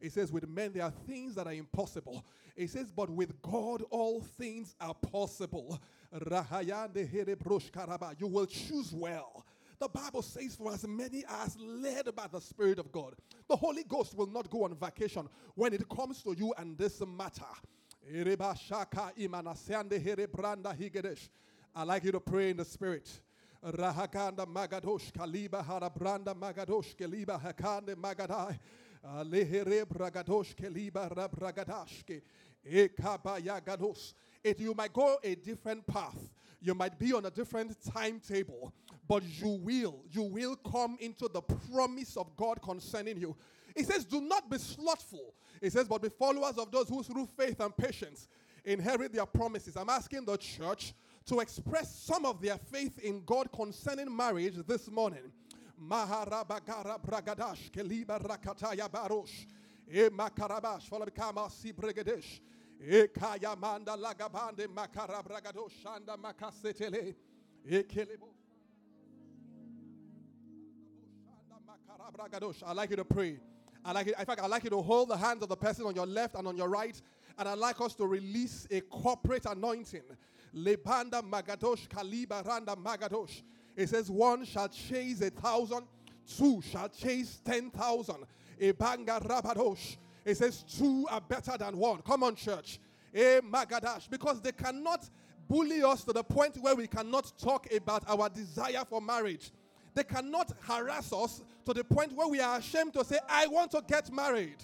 It 0.00 0.12
says, 0.12 0.32
With 0.32 0.48
men 0.48 0.72
there 0.72 0.82
are 0.84 0.90
things 0.90 1.34
that 1.34 1.46
are 1.46 1.52
impossible. 1.52 2.24
It 2.56 2.70
says, 2.70 2.90
But 2.90 3.10
with 3.10 3.40
God 3.42 3.82
all 3.90 4.20
things 4.20 4.49
things 4.50 4.74
are 4.80 4.94
possible. 4.94 5.78
You 6.12 6.18
will 8.26 8.46
choose 8.46 8.92
well. 8.92 9.44
The 9.78 9.88
Bible 9.88 10.22
says, 10.22 10.56
For 10.56 10.72
as 10.72 10.84
many 10.86 11.24
as 11.42 11.56
led 11.58 12.14
by 12.14 12.26
the 12.26 12.40
Spirit 12.40 12.78
of 12.80 12.90
God, 12.90 13.14
the 13.48 13.56
Holy 13.56 13.84
Ghost 13.84 14.16
will 14.16 14.26
not 14.26 14.50
go 14.50 14.64
on 14.64 14.74
vacation 14.74 15.28
when 15.54 15.72
it 15.72 15.88
comes 15.88 16.22
to 16.24 16.34
you 16.36 16.52
and 16.58 16.76
this 16.76 17.00
matter. 17.06 17.44
I 21.74 21.82
like 21.84 22.04
you 22.04 22.12
to 22.12 22.20
pray 22.20 22.50
in 22.50 22.56
the 22.56 22.64
Spirit. 22.64 23.08
Rahaganda 23.64 24.46
Magadosh 24.46 25.12
Kaliba 25.12 25.64
Harabranda 25.64 26.34
Magadosh 26.34 26.96
Kaliba 26.96 27.40
Hakande 27.40 27.94
Magadai 27.94 28.58
Lehere 29.26 29.84
Bragadosh 29.84 30.56
Kaliba 30.56 31.08
Rabragadashke 31.14 32.22
Ekabayagados 32.66 34.14
it, 34.42 34.58
you 34.58 34.74
might 34.74 34.92
go 34.92 35.18
a 35.22 35.34
different 35.34 35.86
path. 35.86 36.18
You 36.62 36.74
might 36.74 36.98
be 36.98 37.12
on 37.12 37.24
a 37.24 37.30
different 37.30 37.76
timetable, 37.94 38.72
but 39.08 39.22
you 39.24 39.58
will, 39.62 40.04
you 40.10 40.22
will 40.22 40.56
come 40.56 40.98
into 41.00 41.28
the 41.28 41.40
promise 41.40 42.16
of 42.16 42.36
God 42.36 42.60
concerning 42.62 43.18
you. 43.18 43.34
It 43.74 43.86
says, 43.86 44.04
Do 44.04 44.20
not 44.20 44.50
be 44.50 44.58
slothful. 44.58 45.34
It 45.60 45.72
says, 45.72 45.88
But 45.88 46.02
be 46.02 46.10
followers 46.10 46.58
of 46.58 46.70
those 46.70 46.88
who 46.88 47.02
through 47.02 47.26
faith 47.26 47.60
and 47.60 47.74
patience 47.76 48.28
inherit 48.64 49.12
their 49.12 49.26
promises. 49.26 49.76
I'm 49.76 49.88
asking 49.88 50.26
the 50.26 50.36
church 50.36 50.92
to 51.26 51.40
express 51.40 51.94
some 51.94 52.24
of 52.24 52.40
their 52.42 52.58
faith 52.58 52.98
in 52.98 53.22
God 53.24 53.50
concerning 53.52 54.14
marriage 54.14 54.56
this 54.66 54.90
morning. 54.90 55.32
Maharabagara 55.82 57.00
bragadash 57.02 57.70
keliba 57.70 58.20
rakataya 58.22 58.88
barosh. 58.90 59.46
E 59.90 60.08
makarabash 60.08 60.88
falabikama 60.88 61.50
si 61.50 61.72
bregadesh. 61.72 62.40
Ekaya 62.82 63.58
manda 63.58 63.96
lagabande 63.96 64.66
makarabragado 64.66 65.68
shanda 65.82 66.16
makasetele. 66.16 67.14
Ekelebo. 67.68 68.28
I 72.66 72.72
like 72.72 72.90
you 72.90 72.96
to 72.96 73.04
pray. 73.04 73.38
I 73.84 73.92
like 73.92 74.08
it. 74.08 74.14
In 74.18 74.24
fact, 74.24 74.40
I 74.40 74.46
like 74.46 74.64
you 74.64 74.70
to 74.70 74.82
hold 74.82 75.08
the 75.08 75.16
hands 75.16 75.42
of 75.42 75.48
the 75.48 75.56
person 75.56 75.86
on 75.86 75.94
your 75.94 76.06
left 76.06 76.34
and 76.34 76.46
on 76.46 76.56
your 76.56 76.68
right, 76.68 77.00
and 77.38 77.48
I'd 77.48 77.58
like 77.58 77.80
us 77.80 77.94
to 77.94 78.06
release 78.06 78.66
a 78.70 78.80
corporate 78.80 79.46
anointing. 79.46 80.02
Lebanda 80.54 81.22
magadosh 81.22 81.88
kaliba 81.88 82.44
randa 82.46 82.74
magadosh. 82.76 83.42
It 83.76 83.88
says, 83.88 84.10
One 84.10 84.44
shall 84.44 84.68
chase 84.68 85.20
a 85.22 85.30
thousand, 85.30 85.84
two 86.36 86.60
shall 86.62 86.88
chase 86.88 87.40
ten 87.44 87.70
thousand. 87.70 88.24
Ebanga 88.60 89.22
rabadosh. 89.26 89.96
It 90.24 90.36
says 90.36 90.62
two 90.62 91.06
are 91.10 91.20
better 91.20 91.56
than 91.58 91.76
one. 91.76 92.02
Come 92.02 92.22
on, 92.22 92.34
church. 92.34 92.78
Eh, 93.14 93.40
Magadash. 93.40 94.08
Because 94.10 94.40
they 94.40 94.52
cannot 94.52 95.08
bully 95.48 95.82
us 95.82 96.04
to 96.04 96.12
the 96.12 96.22
point 96.22 96.56
where 96.58 96.74
we 96.76 96.86
cannot 96.86 97.32
talk 97.38 97.66
about 97.74 98.04
our 98.08 98.28
desire 98.28 98.84
for 98.88 99.00
marriage. 99.00 99.50
They 99.94 100.04
cannot 100.04 100.52
harass 100.60 101.12
us 101.12 101.42
to 101.66 101.74
the 101.74 101.82
point 101.84 102.12
where 102.12 102.28
we 102.28 102.40
are 102.40 102.58
ashamed 102.58 102.94
to 102.94 103.04
say, 103.04 103.18
I 103.28 103.46
want 103.48 103.72
to 103.72 103.82
get 103.86 104.12
married. 104.12 104.56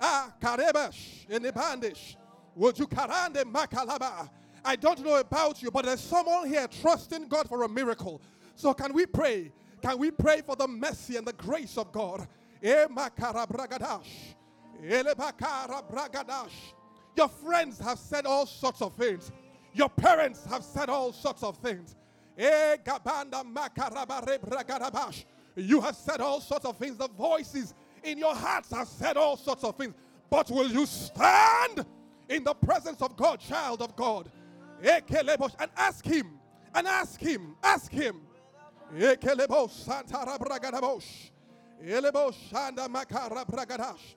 Ah, 0.00 0.32
Karebash, 0.40 1.26
Enibandish. 1.28 2.16
Would 2.54 2.78
you 2.78 2.86
Karande 2.86 3.44
Makalaba? 3.44 4.28
I 4.64 4.76
don't 4.76 5.02
know 5.04 5.16
about 5.16 5.62
you, 5.62 5.70
but 5.70 5.84
there's 5.86 6.00
someone 6.00 6.48
here 6.48 6.66
trusting 6.82 7.28
God 7.28 7.48
for 7.48 7.62
a 7.62 7.68
miracle. 7.68 8.20
So 8.54 8.74
can 8.74 8.92
we 8.92 9.06
pray? 9.06 9.52
Can 9.80 9.98
we 9.98 10.10
pray 10.10 10.42
for 10.44 10.56
the 10.56 10.68
mercy 10.68 11.16
and 11.16 11.26
the 11.26 11.32
grace 11.32 11.78
of 11.78 11.92
God? 11.92 12.26
Eh, 12.62 12.86
Makarabragadash. 12.86 13.48
Bragadash. 13.48 14.34
Your 17.16 17.28
friends 17.28 17.78
have 17.80 17.98
said 17.98 18.26
all 18.26 18.46
sorts 18.46 18.80
of 18.80 18.94
things. 18.94 19.32
Your 19.74 19.88
parents 19.88 20.44
have 20.46 20.62
said 20.62 20.88
all 20.88 21.12
sorts 21.12 21.42
of 21.42 21.56
things. 21.58 21.96
You 22.36 22.86
have 25.80 25.96
said 25.96 26.20
all 26.20 26.40
sorts 26.40 26.64
of 26.64 26.76
things. 26.76 26.96
The 26.96 27.08
voices 27.08 27.74
in 28.04 28.18
your 28.18 28.34
hearts 28.34 28.70
have 28.70 28.86
said 28.86 29.16
all 29.16 29.36
sorts 29.36 29.64
of 29.64 29.76
things. 29.76 29.94
But 30.30 30.50
will 30.50 30.70
you 30.70 30.86
stand 30.86 31.84
in 32.28 32.44
the 32.44 32.54
presence 32.54 33.02
of 33.02 33.16
God, 33.16 33.40
child 33.40 33.82
of 33.82 33.96
God? 33.96 34.30
And 34.80 35.70
ask 35.76 36.04
Him, 36.04 36.38
and 36.74 36.86
ask 36.86 37.20
Him, 37.20 37.56
ask 37.62 37.90
Him. 37.90 38.20
Santara 38.92 40.38
Bragadabosh. 40.38 41.30
Elebo 41.84 42.32
Shanda 42.50 42.88
Makara 42.88 43.44
Bragadash. 43.44 44.14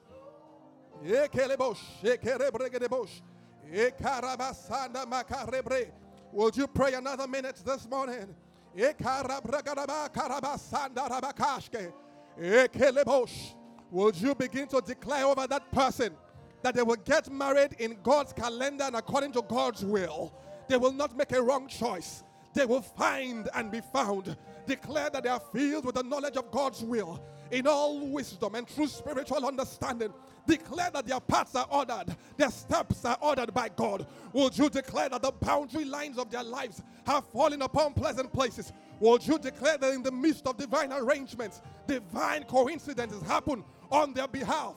Would 6.34 6.58
you 6.58 6.68
pray 6.68 6.94
another 6.94 7.28
minute 7.28 7.62
this 7.66 7.88
morning? 7.90 8.36
Would 13.92 14.22
you 14.22 14.36
begin 14.36 14.68
to 14.68 14.82
declare 14.82 15.26
over 15.26 15.48
that 15.48 15.72
person 15.72 16.16
that 16.62 16.76
they 16.76 16.84
will 16.84 16.96
get 16.96 17.32
married 17.32 17.76
in 17.80 17.98
God's 18.04 18.32
calendar 18.34 18.84
and 18.86 18.96
according 18.96 19.32
to 19.34 19.42
God's 19.42 19.84
will? 19.84 20.32
They 20.68 20.78
will 20.78 20.94
not 20.94 21.18
make 21.18 21.32
a 21.32 21.42
wrong 21.42 21.68
choice. 21.68 22.24
They 22.54 22.66
will 22.66 22.82
find 22.82 23.50
and 23.56 23.72
be 23.72 23.82
found. 23.82 24.36
Declare 24.66 25.10
that 25.12 25.24
they 25.24 25.30
are 25.30 25.42
filled 25.54 25.86
with 25.86 25.96
the 25.96 26.04
knowledge 26.04 26.38
of 26.38 26.52
God's 26.52 26.84
will 26.84 27.24
in 27.52 27.68
all 27.68 28.08
wisdom 28.08 28.56
and 28.56 28.68
true 28.68 28.88
spiritual 28.88 29.46
understanding. 29.46 30.14
Declare 30.48 30.92
that 30.92 31.06
their 31.06 31.20
paths 31.20 31.56
are 31.56 31.68
ordered, 31.70 32.16
their 32.36 32.50
steps 32.50 33.06
are 33.06 33.18
ordered 33.22 33.54
by 33.54 33.70
God. 33.70 34.08
Would 34.34 34.58
you 34.58 34.70
declare 34.70 35.10
that 35.10 35.22
the 35.22 35.32
boundary 35.32 35.86
lines 35.86 36.18
of 36.18 36.32
their 36.32 36.44
lives 36.44 36.82
have 37.06 37.26
fallen 37.28 37.62
upon 37.62 37.94
pleasant 37.94 38.34
places? 38.34 38.74
Would 39.00 39.26
you 39.26 39.38
declare 39.38 39.78
that 39.78 39.94
in 39.94 40.04
the 40.04 40.12
midst 40.12 40.48
of 40.48 40.58
divine 40.58 40.92
arrangements, 40.92 41.62
divine 41.88 42.44
coincidences 42.44 43.22
happen 43.24 43.64
on 43.92 44.14
their 44.14 44.28
behalf? 44.28 44.76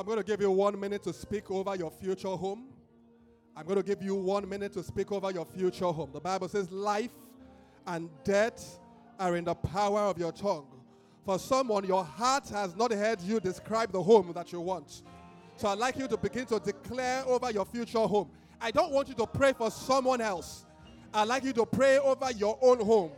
I'm 0.00 0.06
going 0.06 0.16
to 0.16 0.24
give 0.24 0.40
you 0.40 0.50
one 0.50 0.80
minute 0.80 1.02
to 1.02 1.12
speak 1.12 1.50
over 1.50 1.76
your 1.76 1.90
future 1.90 2.28
home. 2.28 2.68
I'm 3.54 3.66
going 3.66 3.76
to 3.76 3.82
give 3.82 4.02
you 4.02 4.14
one 4.14 4.48
minute 4.48 4.72
to 4.72 4.82
speak 4.82 5.12
over 5.12 5.30
your 5.30 5.44
future 5.44 5.84
home. 5.84 6.08
The 6.10 6.20
Bible 6.22 6.48
says 6.48 6.72
life 6.72 7.10
and 7.86 8.08
death 8.24 8.78
are 9.18 9.36
in 9.36 9.44
the 9.44 9.54
power 9.54 10.00
of 10.00 10.16
your 10.16 10.32
tongue. 10.32 10.68
For 11.26 11.38
someone, 11.38 11.84
your 11.84 12.02
heart 12.02 12.48
has 12.48 12.74
not 12.76 12.92
heard 12.92 13.20
you 13.20 13.40
describe 13.40 13.92
the 13.92 14.02
home 14.02 14.32
that 14.34 14.52
you 14.52 14.62
want. 14.62 15.02
So 15.56 15.68
I'd 15.68 15.76
like 15.76 15.98
you 15.98 16.08
to 16.08 16.16
begin 16.16 16.46
to 16.46 16.58
declare 16.58 17.22
over 17.26 17.50
your 17.50 17.66
future 17.66 17.98
home. 17.98 18.30
I 18.58 18.70
don't 18.70 18.92
want 18.92 19.08
you 19.08 19.14
to 19.16 19.26
pray 19.26 19.52
for 19.52 19.70
someone 19.70 20.22
else. 20.22 20.64
I'd 21.12 21.28
like 21.28 21.44
you 21.44 21.52
to 21.52 21.66
pray 21.66 21.98
over 21.98 22.30
your 22.32 22.58
own 22.62 22.82
home. 22.82 23.10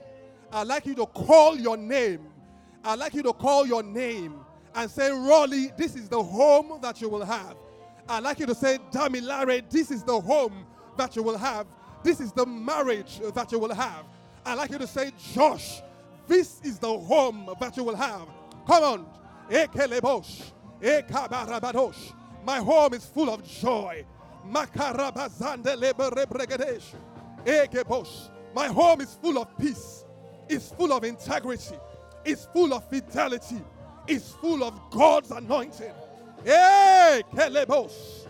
I'd 0.50 0.66
like 0.66 0.86
you 0.86 0.96
to 0.96 1.06
call 1.06 1.56
your 1.56 1.76
name. 1.76 2.26
I'd 2.82 2.98
like 2.98 3.14
you 3.14 3.22
to 3.22 3.32
call 3.32 3.68
your 3.68 3.84
name 3.84 4.40
and 4.74 4.90
say, 4.90 5.10
Raleigh, 5.10 5.72
this 5.76 5.94
is 5.94 6.08
the 6.08 6.22
home 6.22 6.78
that 6.82 7.00
you 7.00 7.08
will 7.08 7.24
have. 7.24 7.56
I'd 8.08 8.22
like 8.22 8.40
you 8.40 8.46
to 8.46 8.54
say, 8.54 8.78
Damilare, 8.90 9.68
this 9.70 9.90
is 9.90 10.02
the 10.02 10.20
home 10.20 10.66
that 10.96 11.16
you 11.16 11.22
will 11.22 11.38
have. 11.38 11.66
This 12.02 12.20
is 12.20 12.32
the 12.32 12.44
marriage 12.46 13.20
that 13.34 13.52
you 13.52 13.58
will 13.58 13.74
have. 13.74 14.04
I'd 14.44 14.54
like 14.54 14.70
you 14.70 14.78
to 14.78 14.86
say, 14.86 15.12
Josh, 15.32 15.82
this 16.26 16.60
is 16.62 16.78
the 16.78 16.98
home 16.98 17.48
that 17.60 17.76
you 17.76 17.84
will 17.84 17.94
have. 17.96 18.26
Come 18.66 18.82
on. 18.82 19.06
Ekelebosh. 19.50 20.50
Ekabarabadosh. 20.80 22.12
My 22.44 22.58
home 22.58 22.94
is 22.94 23.04
full 23.06 23.30
of 23.30 23.44
joy. 23.44 24.04
Makarabazande. 24.48 25.76
My 28.54 28.66
home 28.68 29.00
is 29.00 29.14
full 29.14 29.38
of 29.38 29.58
peace. 29.58 30.04
It's 30.48 30.70
full 30.70 30.92
of 30.92 31.04
integrity. 31.04 31.76
It's 32.24 32.46
full 32.46 32.74
of 32.74 32.88
fidelity. 32.88 33.62
It's 34.06 34.32
full 34.32 34.64
of 34.64 34.78
God's 34.90 35.30
anointing. 35.30 35.92
Hey, 36.44 37.22
Kelebos. 37.32 38.26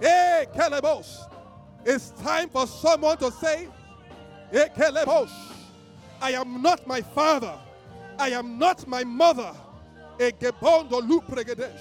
Hey, 0.00 0.46
Kelebos. 0.54 1.30
It's 1.84 2.10
time 2.22 2.48
for 2.48 2.66
someone 2.66 3.16
to 3.18 3.30
say, 3.30 3.68
Hey, 4.50 4.68
Kelebos. 4.76 5.30
I 6.20 6.32
am 6.32 6.62
not 6.62 6.86
my 6.86 7.00
father. 7.00 7.58
I 8.18 8.30
am 8.30 8.58
not 8.58 8.86
my 8.86 9.04
mother. 9.04 9.52
Egebondo 10.18 11.00
lupregedesh. 11.00 11.80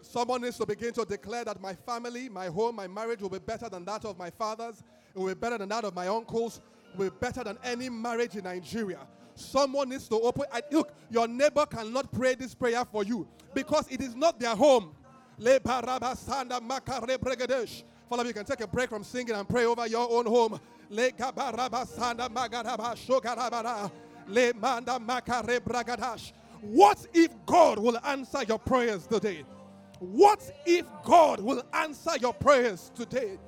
Someone 0.00 0.42
needs 0.42 0.58
to 0.58 0.66
begin 0.66 0.92
to 0.92 1.06
declare 1.06 1.44
that 1.44 1.58
my 1.58 1.72
family, 1.72 2.28
my 2.28 2.48
home, 2.48 2.76
my 2.76 2.86
marriage 2.86 3.22
will 3.22 3.30
be 3.30 3.38
better 3.38 3.70
than 3.70 3.82
that 3.86 4.04
of 4.04 4.18
my 4.18 4.28
fathers. 4.28 4.82
It 5.14 5.18
will 5.18 5.28
be 5.28 5.34
better 5.34 5.58
than 5.58 5.68
that 5.68 5.84
of 5.84 5.94
my 5.94 6.08
uncles. 6.08 6.60
It 6.92 6.98
will 6.98 7.10
be 7.10 7.16
better 7.20 7.44
than 7.44 7.58
any 7.64 7.88
marriage 7.88 8.36
in 8.36 8.44
Nigeria. 8.44 9.00
Someone 9.34 9.88
needs 9.88 10.08
to 10.08 10.20
open. 10.20 10.44
I, 10.52 10.62
look, 10.70 10.92
your 11.10 11.26
neighbor 11.26 11.66
cannot 11.66 12.12
pray 12.12 12.34
this 12.34 12.54
prayer 12.54 12.84
for 12.84 13.04
you 13.04 13.26
because 13.54 13.86
it 13.90 14.00
is 14.00 14.14
not 14.14 14.38
their 14.38 14.54
home. 14.54 14.94
Follow 15.38 15.58
you 18.24 18.32
can 18.34 18.44
take 18.44 18.60
a 18.60 18.66
break 18.66 18.90
from 18.90 19.02
singing 19.02 19.34
and 19.34 19.48
pray 19.48 19.64
over 19.64 19.86
your 19.86 20.10
own 20.10 20.26
home. 20.26 20.60
What 26.60 27.06
if 27.14 27.30
God 27.46 27.78
will 27.78 27.98
answer 28.04 28.44
your 28.44 28.58
prayers 28.58 29.06
today? 29.06 29.44
What 29.98 30.50
if 30.66 30.84
God 31.04 31.40
will 31.40 31.62
answer 31.72 32.16
your 32.20 32.34
prayers 32.34 32.90
today? 32.94 33.38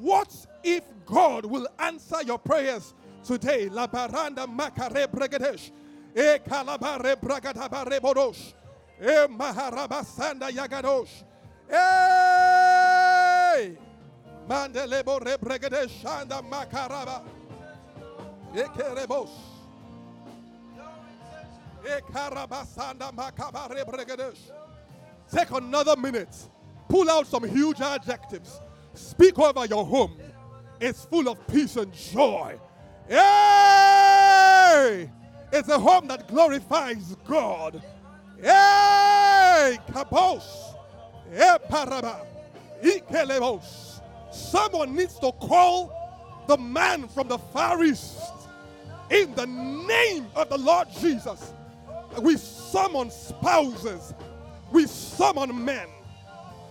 What 0.00 0.34
if 0.62 0.84
God 1.06 1.44
will 1.44 1.68
answer 1.78 2.22
your 2.24 2.38
prayers 2.38 2.94
today? 3.22 3.68
La 3.68 3.86
baranda 3.86 4.46
makare 4.46 5.06
bregadesh. 5.06 5.70
E 6.14 6.38
kalabare 6.48 7.16
bragadabare 7.16 8.00
bodosh. 8.00 8.54
E 9.00 9.26
maharabasanda 9.28 10.50
yagadosh. 10.50 11.24
Hey! 11.68 12.76
Mandelebo 14.48 15.20
rebregadesh 15.20 16.04
anda 16.04 16.42
makaraba. 16.42 17.22
E 18.54 18.62
kerebos. 18.62 19.30
E 21.84 22.00
karabasanda 22.12 23.12
makabare 23.12 23.84
bregadesh. 23.84 24.50
Take 25.30 25.50
another 25.50 25.96
minute. 25.96 26.36
Pull 26.88 27.10
out 27.10 27.26
some 27.26 27.44
huge 27.48 27.80
adjectives. 27.80 28.60
Speak 28.94 29.38
over 29.38 29.66
your 29.66 29.84
home. 29.84 30.16
It's 30.80 31.04
full 31.04 31.28
of 31.28 31.46
peace 31.46 31.76
and 31.76 31.92
joy. 31.92 32.58
Hey! 33.08 35.10
It's 35.52 35.68
a 35.68 35.78
home 35.78 36.08
that 36.08 36.28
glorifies 36.28 37.16
God. 37.26 37.82
Hey! 38.40 39.78
Kabos. 39.88 40.74
Hey, 41.30 41.56
paraba. 41.70 42.26
Ikelebos. 42.82 44.00
Someone 44.32 44.96
needs 44.96 45.18
to 45.20 45.30
call 45.32 45.92
the 46.48 46.56
man 46.56 47.08
from 47.08 47.28
the 47.28 47.38
Far 47.38 47.82
East 47.84 48.18
in 49.10 49.34
the 49.34 49.46
name 49.46 50.26
of 50.34 50.48
the 50.48 50.58
Lord 50.58 50.88
Jesus. 51.00 51.52
We 52.20 52.36
summon 52.36 53.10
spouses 53.10 54.14
we 54.74 54.88
summon 54.88 55.64
men. 55.64 55.86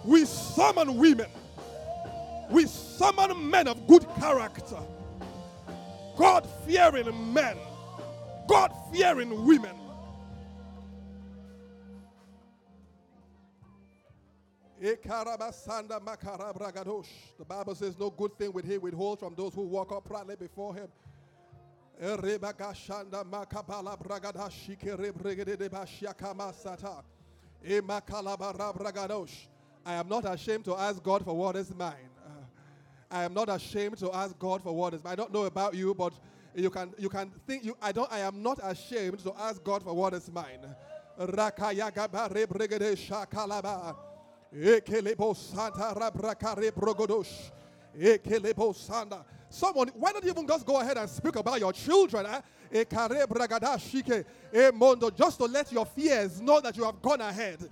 We 0.03 0.26
summon 0.26 0.97
women. 0.97 1.30
We 2.54 2.68
summon 2.68 3.49
men 3.49 3.68
of 3.68 3.88
good 3.88 4.06
character. 4.20 4.78
God 6.16 6.47
fearing 6.68 7.34
men. 7.34 7.58
God 8.47 8.72
fearing 8.93 9.47
women. 9.47 9.76
The 14.80 14.95
Bible 17.47 17.74
says, 17.74 17.99
No 17.99 18.12
good 18.12 18.38
thing 18.38 18.54
will 18.54 18.64
he 18.64 18.78
withhold 18.78 19.20
from 19.20 19.34
those 19.34 19.56
who 19.56 19.64
walk 19.64 19.91
uprightly 19.91 20.36
before 20.36 20.76
him. 20.76 20.89
I 29.86 29.95
am 29.95 30.08
not 30.08 30.24
ashamed 30.26 30.66
to 30.66 30.76
ask 30.76 31.01
God 31.04 31.26
for 31.26 31.36
what 31.36 31.56
is 31.56 31.74
mine. 31.74 32.12
I 33.14 33.24
am 33.24 33.34
not 33.36 33.47
ashamed 33.47 33.99
to 33.99 34.11
ask 34.11 34.38
God 34.39 34.64
for 34.64 34.74
what 34.74 34.95
is 34.95 35.03
mine. 35.03 35.14
I 35.14 35.16
don't 35.16 35.32
know 35.32 35.43
about 35.43 35.76
you, 35.76 35.93
but 35.93 36.14
you 36.55 36.72
can 36.72 36.91
you 36.97 37.09
can 37.09 37.30
think 37.45 37.64
you 37.64 37.78
I 37.80 37.91
don't 37.91 38.11
I 38.11 38.20
am 38.20 38.41
not 38.41 38.59
ashamed 38.64 39.20
to 39.20 39.34
ask 39.39 39.64
God 39.64 39.84
for 39.84 39.93
what 39.93 40.16
is 40.16 40.32
mine. 40.32 40.66
Someone, 49.49 49.89
why 49.93 50.11
don't 50.11 50.24
you 50.24 50.32
even 50.32 50.47
just 50.47 50.66
go 50.66 50.80
ahead 50.82 50.97
and 50.97 51.07
speak 51.07 51.36
about 51.36 51.59
your 51.59 51.72
children? 51.72 52.26
Eh? 52.26 52.41
Just 55.16 55.38
to 55.38 55.45
let 55.45 55.72
your 55.72 55.86
fears 55.86 56.41
know 56.41 56.59
that 56.59 56.76
you 56.76 56.84
have 56.84 56.99
gone 56.99 57.22
ahead. 57.22 57.70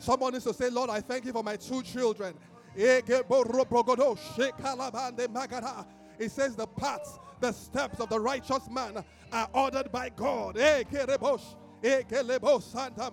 Someone 0.00 0.32
needs 0.32 0.44
to 0.44 0.54
say, 0.54 0.70
Lord, 0.70 0.88
I 0.88 1.00
thank 1.00 1.26
you 1.26 1.32
for 1.32 1.42
my 1.42 1.56
two 1.56 1.82
children. 1.82 2.34
It 2.74 3.06
says 6.30 6.56
the 6.56 6.66
paths, 6.66 7.18
the 7.40 7.52
steps 7.52 8.00
of 8.00 8.08
the 8.08 8.18
righteous 8.18 8.68
man 8.70 9.04
are 9.30 9.48
ordered 9.52 9.92
by 9.92 10.08
God. 10.08 10.56
Santa 12.60 13.12